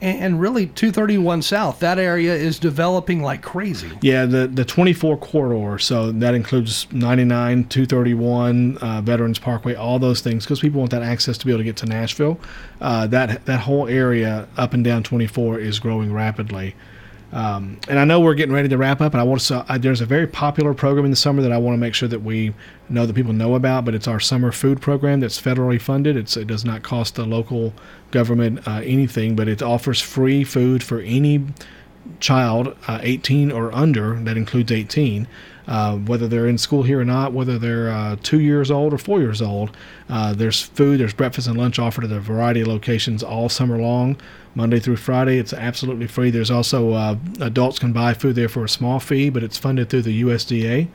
and 0.00 0.40
really 0.40 0.66
231 0.66 1.42
South, 1.42 1.78
that 1.78 1.96
area 1.96 2.34
is 2.34 2.58
developing 2.58 3.22
like 3.22 3.40
crazy. 3.40 3.90
Yeah, 4.00 4.26
the 4.26 4.48
the 4.48 4.64
24 4.64 5.16
corridor. 5.18 5.78
So 5.78 6.10
that 6.12 6.34
includes 6.34 6.86
99, 6.92 7.68
231, 7.68 8.78
uh, 8.78 9.00
Veterans 9.00 9.38
Parkway, 9.38 9.74
all 9.74 9.98
those 9.98 10.20
things, 10.20 10.44
because 10.44 10.60
people 10.60 10.80
want 10.80 10.90
that 10.90 11.02
access 11.02 11.38
to 11.38 11.46
be 11.46 11.52
able 11.52 11.60
to 11.60 11.64
get 11.64 11.76
to 11.78 11.86
Nashville. 11.86 12.38
Uh, 12.80 13.06
that 13.08 13.44
that 13.46 13.60
whole 13.60 13.88
area 13.88 14.48
up 14.56 14.74
and 14.74 14.84
down 14.84 15.02
24 15.02 15.60
is 15.60 15.78
growing 15.78 16.12
rapidly. 16.12 16.74
Um, 17.32 17.80
and 17.88 17.98
I 17.98 18.04
know 18.04 18.20
we're 18.20 18.34
getting 18.34 18.54
ready 18.54 18.68
to 18.68 18.76
wrap 18.76 19.00
up, 19.00 19.14
and 19.14 19.20
I 19.20 19.24
want 19.24 19.40
to. 19.42 19.64
Uh, 19.68 19.78
there's 19.78 20.02
a 20.02 20.06
very 20.06 20.26
popular 20.26 20.74
program 20.74 21.06
in 21.06 21.10
the 21.10 21.16
summer 21.16 21.40
that 21.40 21.50
I 21.50 21.56
want 21.56 21.74
to 21.74 21.78
make 21.78 21.94
sure 21.94 22.08
that 22.08 22.20
we 22.20 22.52
know 22.90 23.06
that 23.06 23.14
people 23.14 23.32
know 23.32 23.54
about. 23.54 23.86
But 23.86 23.94
it's 23.94 24.06
our 24.06 24.20
summer 24.20 24.52
food 24.52 24.82
program 24.82 25.20
that's 25.20 25.40
federally 25.40 25.80
funded. 25.80 26.16
It's, 26.16 26.36
it 26.36 26.46
does 26.46 26.64
not 26.64 26.82
cost 26.82 27.14
the 27.14 27.24
local 27.24 27.72
government 28.10 28.68
uh, 28.68 28.82
anything, 28.84 29.34
but 29.34 29.48
it 29.48 29.62
offers 29.62 30.00
free 30.00 30.44
food 30.44 30.82
for 30.82 31.00
any 31.00 31.46
child 32.20 32.76
uh, 32.86 32.98
18 33.02 33.50
or 33.50 33.72
under. 33.72 34.16
That 34.16 34.36
includes 34.36 34.70
18. 34.70 35.26
Uh, 35.66 35.96
whether 35.96 36.26
they're 36.26 36.48
in 36.48 36.58
school 36.58 36.82
here 36.82 37.00
or 37.00 37.04
not, 37.04 37.32
whether 37.32 37.56
they're 37.56 37.88
uh, 37.88 38.16
two 38.22 38.40
years 38.40 38.70
old 38.70 38.92
or 38.92 38.98
four 38.98 39.20
years 39.20 39.40
old. 39.40 39.76
Uh, 40.08 40.32
there's 40.32 40.60
food, 40.60 40.98
there's 40.98 41.14
breakfast 41.14 41.46
and 41.46 41.56
lunch 41.56 41.78
offered 41.78 42.04
at 42.04 42.10
a 42.10 42.18
variety 42.18 42.62
of 42.62 42.66
locations 42.66 43.22
all 43.22 43.48
summer 43.48 43.78
long, 43.78 44.16
Monday 44.56 44.80
through 44.80 44.96
Friday. 44.96 45.38
It's 45.38 45.52
absolutely 45.52 46.08
free. 46.08 46.30
There's 46.30 46.50
also 46.50 46.94
uh, 46.94 47.16
adults 47.40 47.78
can 47.78 47.92
buy 47.92 48.12
food 48.12 48.34
there 48.34 48.48
for 48.48 48.64
a 48.64 48.68
small 48.68 48.98
fee, 48.98 49.30
but 49.30 49.44
it's 49.44 49.56
funded 49.56 49.88
through 49.88 50.02
the 50.02 50.22
USDA. 50.22 50.88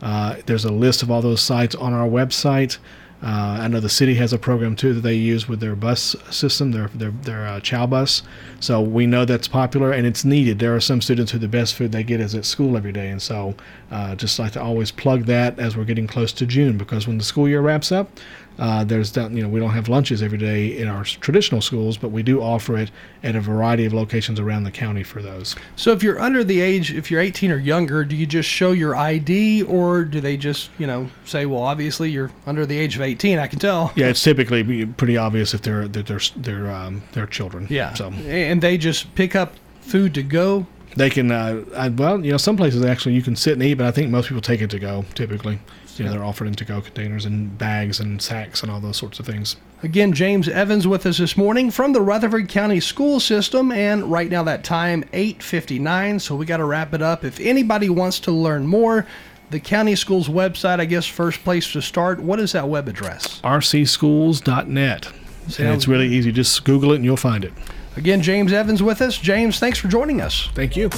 Uh, 0.00 0.36
there's 0.46 0.64
a 0.64 0.72
list 0.72 1.02
of 1.02 1.10
all 1.10 1.20
those 1.22 1.40
sites 1.40 1.74
on 1.74 1.92
our 1.92 2.08
website. 2.08 2.78
Uh, 3.22 3.58
I 3.60 3.68
know 3.68 3.80
the 3.80 3.88
city 3.88 4.14
has 4.16 4.32
a 4.32 4.38
program 4.38 4.76
too 4.76 4.92
that 4.92 5.00
they 5.00 5.14
use 5.14 5.48
with 5.48 5.60
their 5.60 5.74
bus 5.74 6.14
system, 6.30 6.72
their 6.72 6.88
their 6.88 7.10
their 7.10 7.46
uh, 7.46 7.60
chow 7.60 7.86
bus. 7.86 8.22
So 8.60 8.82
we 8.82 9.06
know 9.06 9.24
that's 9.24 9.48
popular 9.48 9.92
and 9.92 10.06
it's 10.06 10.24
needed. 10.24 10.58
There 10.58 10.74
are 10.74 10.80
some 10.80 11.00
students 11.00 11.32
who 11.32 11.38
the 11.38 11.48
best 11.48 11.74
food 11.74 11.92
they 11.92 12.02
get 12.02 12.20
is 12.20 12.34
at 12.34 12.44
school 12.44 12.76
every 12.76 12.92
day, 12.92 13.08
and 13.08 13.22
so 13.22 13.54
uh, 13.90 14.14
just 14.14 14.38
like 14.38 14.52
to 14.52 14.62
always 14.62 14.90
plug 14.90 15.24
that 15.24 15.58
as 15.58 15.76
we're 15.76 15.84
getting 15.84 16.06
close 16.06 16.32
to 16.32 16.46
June 16.46 16.76
because 16.76 17.06
when 17.06 17.16
the 17.16 17.24
school 17.24 17.48
year 17.48 17.62
wraps 17.62 17.90
up, 17.92 18.10
uh, 18.58 18.84
there's 18.84 19.12
that 19.12 19.30
you 19.32 19.42
know 19.42 19.48
we 19.48 19.60
don't 19.60 19.70
have 19.70 19.88
lunches 19.88 20.22
every 20.22 20.38
day 20.38 20.78
in 20.78 20.88
our 20.88 21.04
traditional 21.04 21.60
schools, 21.60 21.96
but 21.96 22.08
we 22.10 22.22
do 22.22 22.40
offer 22.40 22.76
it 22.78 22.90
at 23.22 23.34
a 23.34 23.40
variety 23.40 23.84
of 23.84 23.92
locations 23.92 24.38
around 24.38 24.64
the 24.64 24.70
county 24.70 25.02
for 25.02 25.22
those. 25.22 25.56
So 25.76 25.92
if 25.92 26.02
you're 26.02 26.20
under 26.20 26.44
the 26.44 26.60
age, 26.60 26.92
if 26.92 27.10
you're 27.10 27.20
18 27.20 27.50
or 27.50 27.58
younger, 27.58 28.04
do 28.04 28.14
you 28.14 28.26
just 28.26 28.48
show 28.48 28.72
your 28.72 28.94
ID, 28.94 29.62
or 29.62 30.04
do 30.04 30.20
they 30.20 30.36
just 30.36 30.70
you 30.78 30.86
know 30.86 31.08
say, 31.24 31.46
well, 31.46 31.62
obviously 31.62 32.10
you're 32.10 32.30
under 32.46 32.64
the 32.66 32.78
age 32.78 32.96
of 32.96 33.02
18? 33.02 33.38
I 33.38 33.46
can 33.46 33.58
tell. 33.58 33.92
Yeah, 33.96 34.06
it's 34.06 34.22
typically 34.22 34.86
pretty 34.86 35.16
obvious 35.16 35.54
if 35.54 35.62
they're 35.62 35.88
they're 35.88 36.02
they're 36.02 36.20
they're, 36.36 36.70
um, 36.70 37.02
they're 37.12 37.26
children. 37.26 37.66
Yeah. 37.70 37.94
So 37.94 38.08
and 38.10 38.62
they 38.62 38.78
just 38.78 39.14
pick 39.14 39.34
up 39.34 39.54
food 39.80 40.14
to 40.14 40.22
go. 40.22 40.66
They 40.96 41.10
can, 41.10 41.32
uh, 41.32 41.64
I, 41.76 41.88
well, 41.88 42.24
you 42.24 42.30
know, 42.30 42.36
some 42.36 42.56
places 42.56 42.84
actually 42.84 43.14
you 43.16 43.22
can 43.22 43.34
sit 43.34 43.54
and 43.54 43.62
eat, 43.64 43.74
but 43.74 43.86
I 43.86 43.90
think 43.90 44.10
most 44.10 44.28
people 44.28 44.40
take 44.40 44.60
it 44.60 44.70
to 44.70 44.78
go 44.78 45.04
typically. 45.14 45.58
You 45.98 46.04
know, 46.04 46.12
they're 46.12 46.24
offered 46.24 46.48
in 46.48 46.54
to-go 46.54 46.80
containers 46.80 47.24
and 47.24 47.56
bags 47.56 48.00
and 48.00 48.20
sacks 48.20 48.62
and 48.62 48.70
all 48.70 48.80
those 48.80 48.96
sorts 48.96 49.20
of 49.20 49.26
things. 49.26 49.56
Again, 49.82 50.12
James 50.12 50.48
Evans 50.48 50.86
with 50.86 51.04
us 51.04 51.18
this 51.18 51.36
morning 51.36 51.70
from 51.70 51.92
the 51.92 52.00
Rutherford 52.00 52.48
County 52.48 52.80
School 52.80 53.20
System, 53.20 53.70
and 53.70 54.10
right 54.10 54.30
now 54.30 54.42
that 54.42 54.64
time 54.64 55.04
8:59. 55.12 56.20
So 56.20 56.34
we 56.36 56.46
got 56.46 56.56
to 56.56 56.64
wrap 56.64 56.94
it 56.94 57.02
up. 57.02 57.24
If 57.24 57.38
anybody 57.38 57.90
wants 57.90 58.18
to 58.20 58.32
learn 58.32 58.66
more, 58.66 59.06
the 59.50 59.60
county 59.60 59.94
schools 59.94 60.28
website, 60.28 60.80
I 60.80 60.86
guess, 60.86 61.06
first 61.06 61.44
place 61.44 61.70
to 61.72 61.82
start. 61.82 62.20
What 62.20 62.40
is 62.40 62.52
that 62.52 62.68
web 62.68 62.88
address? 62.88 63.40
rcschools.net. 63.42 65.06
And 65.06 65.52
Sounds 65.52 65.76
it's 65.76 65.88
really 65.88 66.08
easy. 66.08 66.32
Just 66.32 66.64
Google 66.64 66.92
it 66.92 66.96
and 66.96 67.04
you'll 67.04 67.16
find 67.16 67.44
it. 67.44 67.52
Again, 67.96 68.22
James 68.22 68.52
Evans 68.52 68.82
with 68.82 69.00
us. 69.00 69.18
James, 69.18 69.58
thanks 69.58 69.78
for 69.78 69.88
joining 69.88 70.20
us. 70.20 70.48
Thank 70.54 70.76
you. 70.76 70.88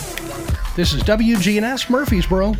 This 0.76 0.92
is 0.92 1.02
WGNS 1.02 1.90
Murfreesboro. 1.90 2.54